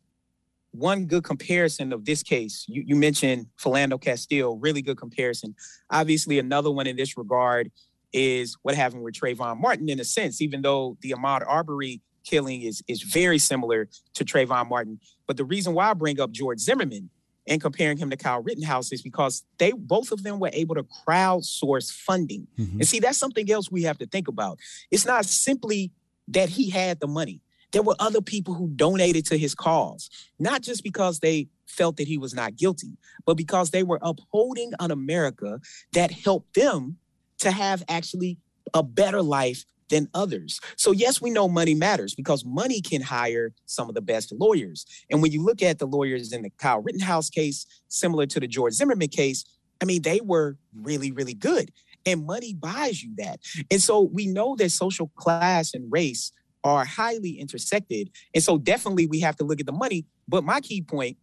one 0.78 1.06
good 1.06 1.24
comparison 1.24 1.92
of 1.94 2.06
this 2.06 2.24
case 2.24 2.66
you, 2.68 2.84
you 2.86 2.96
mentioned 2.96 3.48
philando 3.60 4.00
castile 4.00 4.58
really 4.58 4.82
good 4.82 4.98
comparison 4.98 5.56
obviously 5.90 6.40
another 6.40 6.72
one 6.72 6.88
in 6.88 6.96
this 6.96 7.18
regard 7.18 7.72
is 8.14 8.56
what 8.62 8.76
happened 8.76 9.04
with 9.04 9.14
Trayvon 9.14 9.60
Martin 9.60 9.90
in 9.90 10.00
a 10.00 10.04
sense 10.04 10.42
even 10.42 10.62
though 10.62 10.98
the 11.02 11.12
Ahmaud 11.12 11.46
Arbery 11.48 12.02
killing 12.24 12.62
is 12.62 12.82
is 12.88 13.02
very 13.02 13.38
similar 13.38 13.88
to 14.14 14.26
Trayvon 14.26 14.70
Martin 14.70 15.00
but 15.28 15.38
the 15.38 15.46
reason 15.46 15.74
why 15.74 15.90
I 15.90 15.94
bring 15.94 16.20
up 16.20 16.32
George 16.32 16.60
Zimmerman 16.60 17.10
and 17.48 17.62
comparing 17.62 17.98
him 17.98 18.10
to 18.10 18.18
Kyle 18.18 18.42
Rittenhouse 18.42 18.92
is 18.92 19.02
because 19.02 19.44
they 19.58 19.72
both 19.72 20.12
of 20.12 20.24
them 20.24 20.40
were 20.40 20.50
able 20.54 20.76
to 20.76 20.84
crowdsource 20.84 21.92
funding. 21.92 22.48
Mm-hmm. 22.58 22.80
And 22.80 22.88
see, 22.88 23.00
that's 23.00 23.18
something 23.18 23.50
else 23.50 23.72
we 23.72 23.84
have 23.84 23.98
to 24.00 24.06
think 24.06 24.28
about. 24.28 24.60
It's 24.92 25.06
not 25.06 25.26
simply 25.26 25.92
that 26.28 26.50
he 26.50 26.70
had 26.70 27.00
the 27.00 27.08
money. 27.08 27.42
There 27.72 27.84
were 27.84 27.96
other 28.00 28.22
people 28.22 28.54
who 28.54 28.70
donated 28.70 29.26
to 29.28 29.38
his 29.38 29.54
cause, 29.54 30.10
not 30.40 30.62
just 30.62 30.84
because 30.84 31.20
they 31.20 31.48
felt 31.66 31.98
that 31.98 32.08
he 32.08 32.18
was 32.18 32.34
not 32.34 32.56
guilty, 32.56 32.98
but 33.26 33.36
because 33.36 33.72
they 33.72 33.84
were 33.84 34.00
upholding 34.02 34.72
an 34.80 34.92
America 34.92 35.60
that 35.94 36.12
helped 36.12 36.56
them 36.56 36.98
to 37.40 37.52
have 37.52 37.84
actually 37.90 38.38
a 38.74 38.84
better 38.84 39.22
life 39.22 39.66
than 39.90 40.10
others. 40.14 40.60
So, 40.76 40.92
yes, 40.92 41.22
we 41.22 41.30
know 41.30 41.48
money 41.48 41.74
matters 41.74 42.14
because 42.14 42.44
money 42.44 42.82
can 42.82 43.02
hire 43.02 43.54
some 43.66 43.88
of 43.88 43.96
the 43.96 44.02
best 44.02 44.34
lawyers. 44.34 44.86
And 45.10 45.22
when 45.22 45.32
you 45.32 45.44
look 45.44 45.62
at 45.62 45.80
the 45.80 45.88
lawyers 45.88 46.34
in 46.34 46.42
the 46.42 46.50
Kyle 46.58 46.82
Rittenhouse 46.82 47.30
case, 47.30 47.66
similar 47.88 48.26
to 48.28 48.40
the 48.40 48.48
George 48.48 48.74
Zimmerman 48.74 49.08
case, 49.08 49.46
I 49.82 49.86
mean, 49.86 50.02
they 50.02 50.20
were 50.22 50.58
really, 50.74 51.12
really 51.12 51.34
good. 51.34 51.72
And 52.06 52.26
money 52.26 52.54
buys 52.54 53.04
you 53.04 53.14
that. 53.18 53.40
And 53.70 53.82
so 53.82 54.02
we 54.02 54.28
know 54.28 54.56
that 54.56 54.72
social 54.72 55.08
class 55.16 55.74
and 55.74 55.92
race 55.92 56.32
are 56.64 56.86
highly 56.86 57.40
intersected. 57.40 58.10
And 58.34 58.44
so 58.44 58.58
definitely 58.58 59.08
we 59.08 59.20
have 59.22 59.36
to 59.38 59.44
look 59.44 59.60
at 59.60 59.66
the 59.66 59.72
money. 59.72 60.06
But 60.28 60.44
my 60.44 60.62
key 60.62 60.82
point 60.82 61.18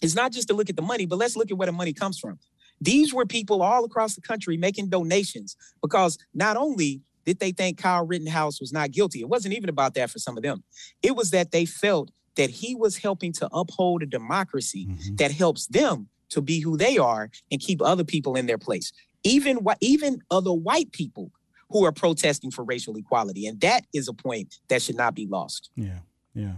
is 0.00 0.14
not 0.14 0.32
just 0.32 0.48
to 0.48 0.54
look 0.54 0.70
at 0.70 0.76
the 0.76 0.82
money, 0.82 1.06
but 1.06 1.18
let's 1.18 1.36
look 1.36 1.50
at 1.50 1.56
where 1.56 1.66
the 1.66 1.72
money 1.72 1.92
comes 1.92 2.18
from. 2.18 2.38
These 2.80 3.14
were 3.14 3.24
people 3.24 3.62
all 3.62 3.84
across 3.84 4.14
the 4.14 4.20
country 4.20 4.56
making 4.56 4.90
donations 4.90 5.56
because 5.80 6.18
not 6.34 6.56
only 6.56 7.00
did 7.24 7.40
they 7.40 7.52
think 7.52 7.78
Kyle 7.78 8.06
Rittenhouse 8.06 8.60
was 8.60 8.72
not 8.72 8.92
guilty? 8.92 9.20
It 9.20 9.28
wasn't 9.28 9.54
even 9.54 9.68
about 9.68 9.94
that 9.94 10.10
for 10.10 10.18
some 10.18 10.36
of 10.36 10.42
them. 10.42 10.62
It 11.02 11.16
was 11.16 11.30
that 11.30 11.50
they 11.50 11.64
felt 11.64 12.10
that 12.36 12.50
he 12.50 12.74
was 12.74 12.98
helping 12.98 13.32
to 13.32 13.48
uphold 13.52 14.02
a 14.02 14.06
democracy 14.06 14.86
mm-hmm. 14.86 15.16
that 15.16 15.32
helps 15.32 15.66
them 15.66 16.08
to 16.28 16.40
be 16.40 16.60
who 16.60 16.76
they 16.76 16.98
are 16.98 17.30
and 17.50 17.60
keep 17.60 17.82
other 17.82 18.04
people 18.04 18.36
in 18.36 18.46
their 18.46 18.58
place. 18.58 18.92
Even 19.24 19.58
even 19.80 20.20
other 20.30 20.52
white 20.52 20.92
people 20.92 21.32
who 21.70 21.84
are 21.84 21.92
protesting 21.92 22.50
for 22.50 22.64
racial 22.64 22.96
equality, 22.96 23.46
and 23.46 23.60
that 23.60 23.86
is 23.92 24.08
a 24.08 24.12
point 24.12 24.58
that 24.68 24.82
should 24.82 24.96
not 24.96 25.14
be 25.14 25.26
lost. 25.26 25.70
Yeah, 25.74 25.98
yeah. 26.34 26.52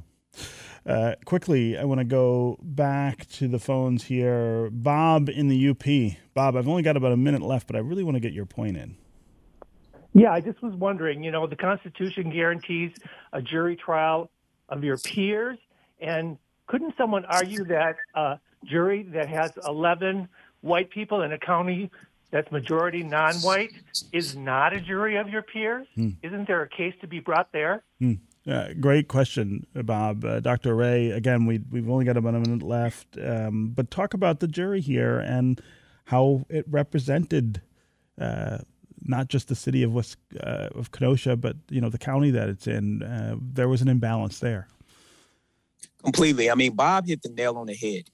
Uh, 0.87 1.15
quickly, 1.25 1.77
I 1.77 1.85
want 1.85 1.99
to 1.99 2.05
go 2.05 2.59
back 2.63 3.27
to 3.33 3.49
the 3.49 3.59
phones 3.59 4.05
here. 4.05 4.71
Bob 4.71 5.29
in 5.29 5.49
the 5.49 5.69
UP. 5.69 6.17
Bob, 6.35 6.57
I've 6.57 6.69
only 6.69 6.83
got 6.83 6.97
about 6.97 7.13
a 7.13 7.17
minute 7.17 7.43
left, 7.43 7.67
but 7.67 7.77
I 7.77 7.81
really 7.81 8.05
want 8.05 8.15
to 8.15 8.21
get 8.21 8.33
your 8.33 8.47
point 8.47 8.77
in. 8.77 8.97
Yeah, 10.15 10.33
I 10.33 10.41
just 10.41 10.63
was 10.63 10.75
wondering, 10.75 11.23
you 11.23 11.31
know, 11.31 11.47
the 11.47 11.57
Constitution 11.57 12.31
guarantees 12.31 12.93
a 13.33 13.43
jury 13.43 13.77
trial 13.77 14.31
of 14.69 14.83
your 14.83 14.97
peers, 14.97 15.59
and 16.01 16.39
couldn't 16.67 16.95
someone 16.97 17.25
argue 17.27 17.65
that 17.65 17.97
a 18.15 18.39
jury 18.65 19.03
that 19.15 19.29
has 19.29 19.53
11 19.67 20.29
white 20.61 20.91
people 20.91 21.23
in 21.23 21.33
a 21.33 21.39
county 21.39 21.91
that's 22.31 22.51
majority 22.53 23.03
non-white 23.03 23.73
is 24.13 24.37
not 24.37 24.73
a 24.75 24.81
jury 24.81 25.17
of 25.17 25.29
your 25.29 25.43
peers? 25.43 25.87
Hmm. 25.95 26.11
Isn't 26.23 26.47
there 26.47 26.63
a 26.63 26.69
case 26.69 26.95
to 27.01 27.07
be 27.07 27.21
brought 27.21 27.53
there? 27.53 27.85
Hmm. 27.99 28.15
Uh, 28.47 28.69
great 28.81 29.09
question, 29.09 29.67
Bob. 29.75 30.25
Uh, 30.25 30.41
Dr. 30.41 30.75
Ray, 30.75 31.11
again, 31.11 31.45
we, 31.45 31.61
we've 31.71 31.89
only 31.89 32.05
got 32.05 32.17
about 32.17 32.35
a 32.35 32.41
minute 32.41 32.63
left, 32.63 33.19
um, 33.23 33.73
but 33.75 33.91
talk 33.91 34.15
about 34.15 34.41
the 34.41 34.49
jury 34.49 34.81
here 34.81 35.19
and 35.19 35.61
how 36.05 36.47
it 36.49 36.65
represented 36.71 37.61
uh, 38.19 38.59
not 39.03 39.29
just 39.29 39.49
the 39.49 39.55
city 39.55 39.83
of 39.83 39.93
West 39.93 40.17
uh, 40.41 40.69
of 40.75 40.91
Kenosha, 40.93 41.37
but 41.37 41.57
you 41.69 41.81
know 41.81 41.91
the 41.91 41.99
county 41.99 42.31
that 42.31 42.49
it's 42.49 42.67
in. 42.67 43.03
Uh, 43.03 43.37
there 43.41 43.69
was 43.69 43.83
an 43.83 43.89
imbalance 43.89 44.41
there. 44.41 44.67
Completely. 46.03 46.51
I 46.51 46.55
mean, 46.55 46.75
Bob 46.75 47.07
hit 47.07 47.23
the 47.23 47.29
nail 47.29 47.57
on 47.57 47.67
the 47.67 47.75
head. 47.75 48.05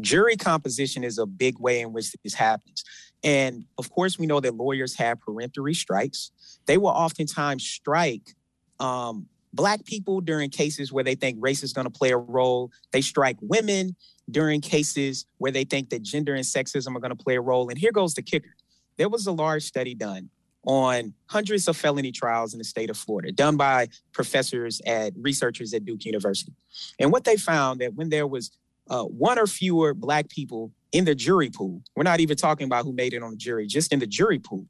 Jury 0.00 0.36
composition 0.36 1.04
is 1.04 1.18
a 1.18 1.26
big 1.26 1.58
way 1.58 1.80
in 1.80 1.92
which 1.92 2.12
this 2.24 2.34
happens. 2.34 2.84
And 3.24 3.64
of 3.78 3.90
course, 3.90 4.18
we 4.18 4.26
know 4.26 4.40
that 4.40 4.54
lawyers 4.54 4.94
have 4.96 5.20
peremptory 5.20 5.74
strikes. 5.74 6.30
They 6.66 6.78
will 6.78 6.88
oftentimes 6.88 7.64
strike 7.64 8.34
um, 8.78 9.26
Black 9.52 9.84
people 9.84 10.20
during 10.20 10.50
cases 10.50 10.92
where 10.92 11.02
they 11.02 11.14
think 11.14 11.38
race 11.40 11.62
is 11.62 11.72
going 11.72 11.86
to 11.86 11.90
play 11.90 12.10
a 12.10 12.18
role. 12.18 12.70
They 12.92 13.00
strike 13.00 13.36
women 13.40 13.96
during 14.30 14.60
cases 14.60 15.24
where 15.38 15.50
they 15.50 15.64
think 15.64 15.88
that 15.90 16.02
gender 16.02 16.34
and 16.34 16.44
sexism 16.44 16.94
are 16.94 17.00
going 17.00 17.16
to 17.16 17.24
play 17.24 17.36
a 17.36 17.40
role. 17.40 17.70
And 17.70 17.78
here 17.78 17.92
goes 17.92 18.14
the 18.14 18.22
kicker 18.22 18.54
there 18.98 19.08
was 19.08 19.26
a 19.26 19.32
large 19.32 19.62
study 19.62 19.94
done 19.94 20.28
on 20.64 21.14
hundreds 21.26 21.66
of 21.66 21.76
felony 21.76 22.12
trials 22.12 22.52
in 22.52 22.58
the 22.58 22.64
state 22.64 22.90
of 22.90 22.96
Florida, 22.96 23.32
done 23.32 23.56
by 23.56 23.88
professors 24.12 24.82
at 24.84 25.12
researchers 25.16 25.72
at 25.72 25.84
Duke 25.84 26.04
University. 26.04 26.52
And 26.98 27.10
what 27.10 27.24
they 27.24 27.36
found 27.36 27.80
that 27.80 27.94
when 27.94 28.10
there 28.10 28.26
was 28.26 28.50
uh, 28.90 29.04
one 29.04 29.38
or 29.38 29.46
fewer 29.46 29.94
black 29.94 30.28
people 30.28 30.72
in 30.92 31.04
the 31.04 31.14
jury 31.14 31.50
pool, 31.50 31.82
we're 31.94 32.02
not 32.02 32.20
even 32.20 32.36
talking 32.36 32.66
about 32.66 32.84
who 32.84 32.92
made 32.92 33.12
it 33.12 33.22
on 33.22 33.30
the 33.30 33.36
jury, 33.36 33.66
just 33.66 33.92
in 33.92 33.98
the 33.98 34.06
jury 34.06 34.38
pool, 34.38 34.66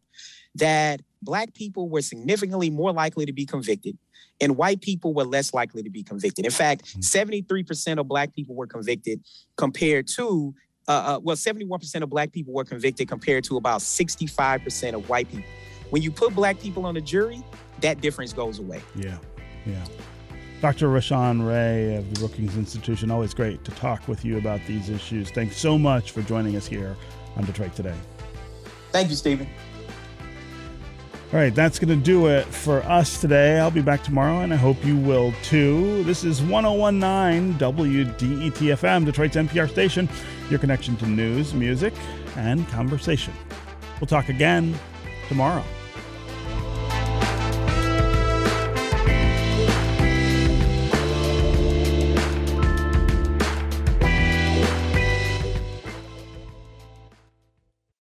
that 0.55 1.01
black 1.23 1.55
people 1.55 1.89
were 1.89 2.03
significantly 2.03 2.71
more 2.71 2.93
likely 2.93 3.27
to 3.27 3.33
be 3.33 3.47
convicted 3.47 3.97
and 4.41 4.57
white 4.57 4.81
people 4.81 5.15
were 5.15 5.25
less 5.25 5.53
likely 5.53 5.83
to 5.83 5.91
be 5.91 6.03
convicted. 6.03 6.45
In 6.45 6.51
fact, 6.51 6.85
73% 6.99 7.43
mm-hmm. 7.43 7.99
of 7.99 8.09
black 8.09 8.35
people 8.35 8.55
were 8.55 8.67
convicted 8.67 9.21
compared 9.57 10.07
to, 10.09 10.55
uh, 10.87 11.17
uh, 11.17 11.21
well, 11.23 11.37
71% 11.37 12.03
of 12.03 12.11
black 12.11 12.33
people 12.33 12.55
were 12.55 12.65
convicted 12.65 13.09
compared 13.09 13.45
to 13.45 13.57
about 13.57 13.81
65% 13.81 14.95
of 14.95 15.09
white 15.09 15.29
people. 15.29 15.49
When 15.91 16.03
you 16.03 16.11
put 16.11 16.35
black 16.35 16.61
people 16.61 16.87
on 16.87 16.95
the 16.95 17.01
jury, 17.01 17.43
that 17.81 18.01
difference 18.01 18.33
goes 18.33 18.59
away. 18.59 18.83
Yeah, 18.95 19.19
yeah. 19.67 19.85
Dr. 20.61 20.89
Rashawn 20.89 21.47
Ray 21.47 21.95
of 21.95 22.13
the 22.13 22.19
Brookings 22.19 22.57
Institution, 22.57 23.13
always 23.13 23.33
great 23.33 23.63
to 23.65 23.71
talk 23.73 24.09
with 24.09 24.25
you 24.25 24.39
about 24.39 24.61
these 24.67 24.91
issues. 24.91 25.31
Thanks 25.31 25.57
so 25.57 25.79
much 25.79 26.11
for 26.11 26.21
joining 26.23 26.57
us 26.57 26.67
here 26.67 26.97
on 27.37 27.45
Detroit 27.45 27.77
Today. 27.77 27.95
Thank 28.91 29.09
you, 29.09 29.15
Stephen. 29.15 29.49
All 31.33 31.39
right, 31.39 31.55
that's 31.55 31.79
going 31.79 31.97
to 31.97 32.05
do 32.05 32.27
it 32.27 32.45
for 32.47 32.83
us 32.85 33.21
today. 33.21 33.61
I'll 33.61 33.71
be 33.71 33.83
back 33.83 34.03
tomorrow, 34.03 34.41
and 34.41 34.53
I 34.53 34.57
hope 34.57 34.85
you 34.85 34.97
will 34.97 35.33
too. 35.45 36.03
This 36.05 36.25
is 36.25 36.43
1019 36.43 37.55
WDETFM, 37.59 39.05
Detroit's 39.05 39.37
NPR 39.37 39.71
station, 39.71 40.09
your 40.51 40.59
connection 40.59 40.97
to 40.97 41.07
news, 41.07 41.55
music, 41.55 41.95
and 42.35 42.67
conversation. 42.71 43.35
We'll 44.01 44.09
talk 44.09 44.29
again 44.29 44.77
tomorrow. 45.29 45.63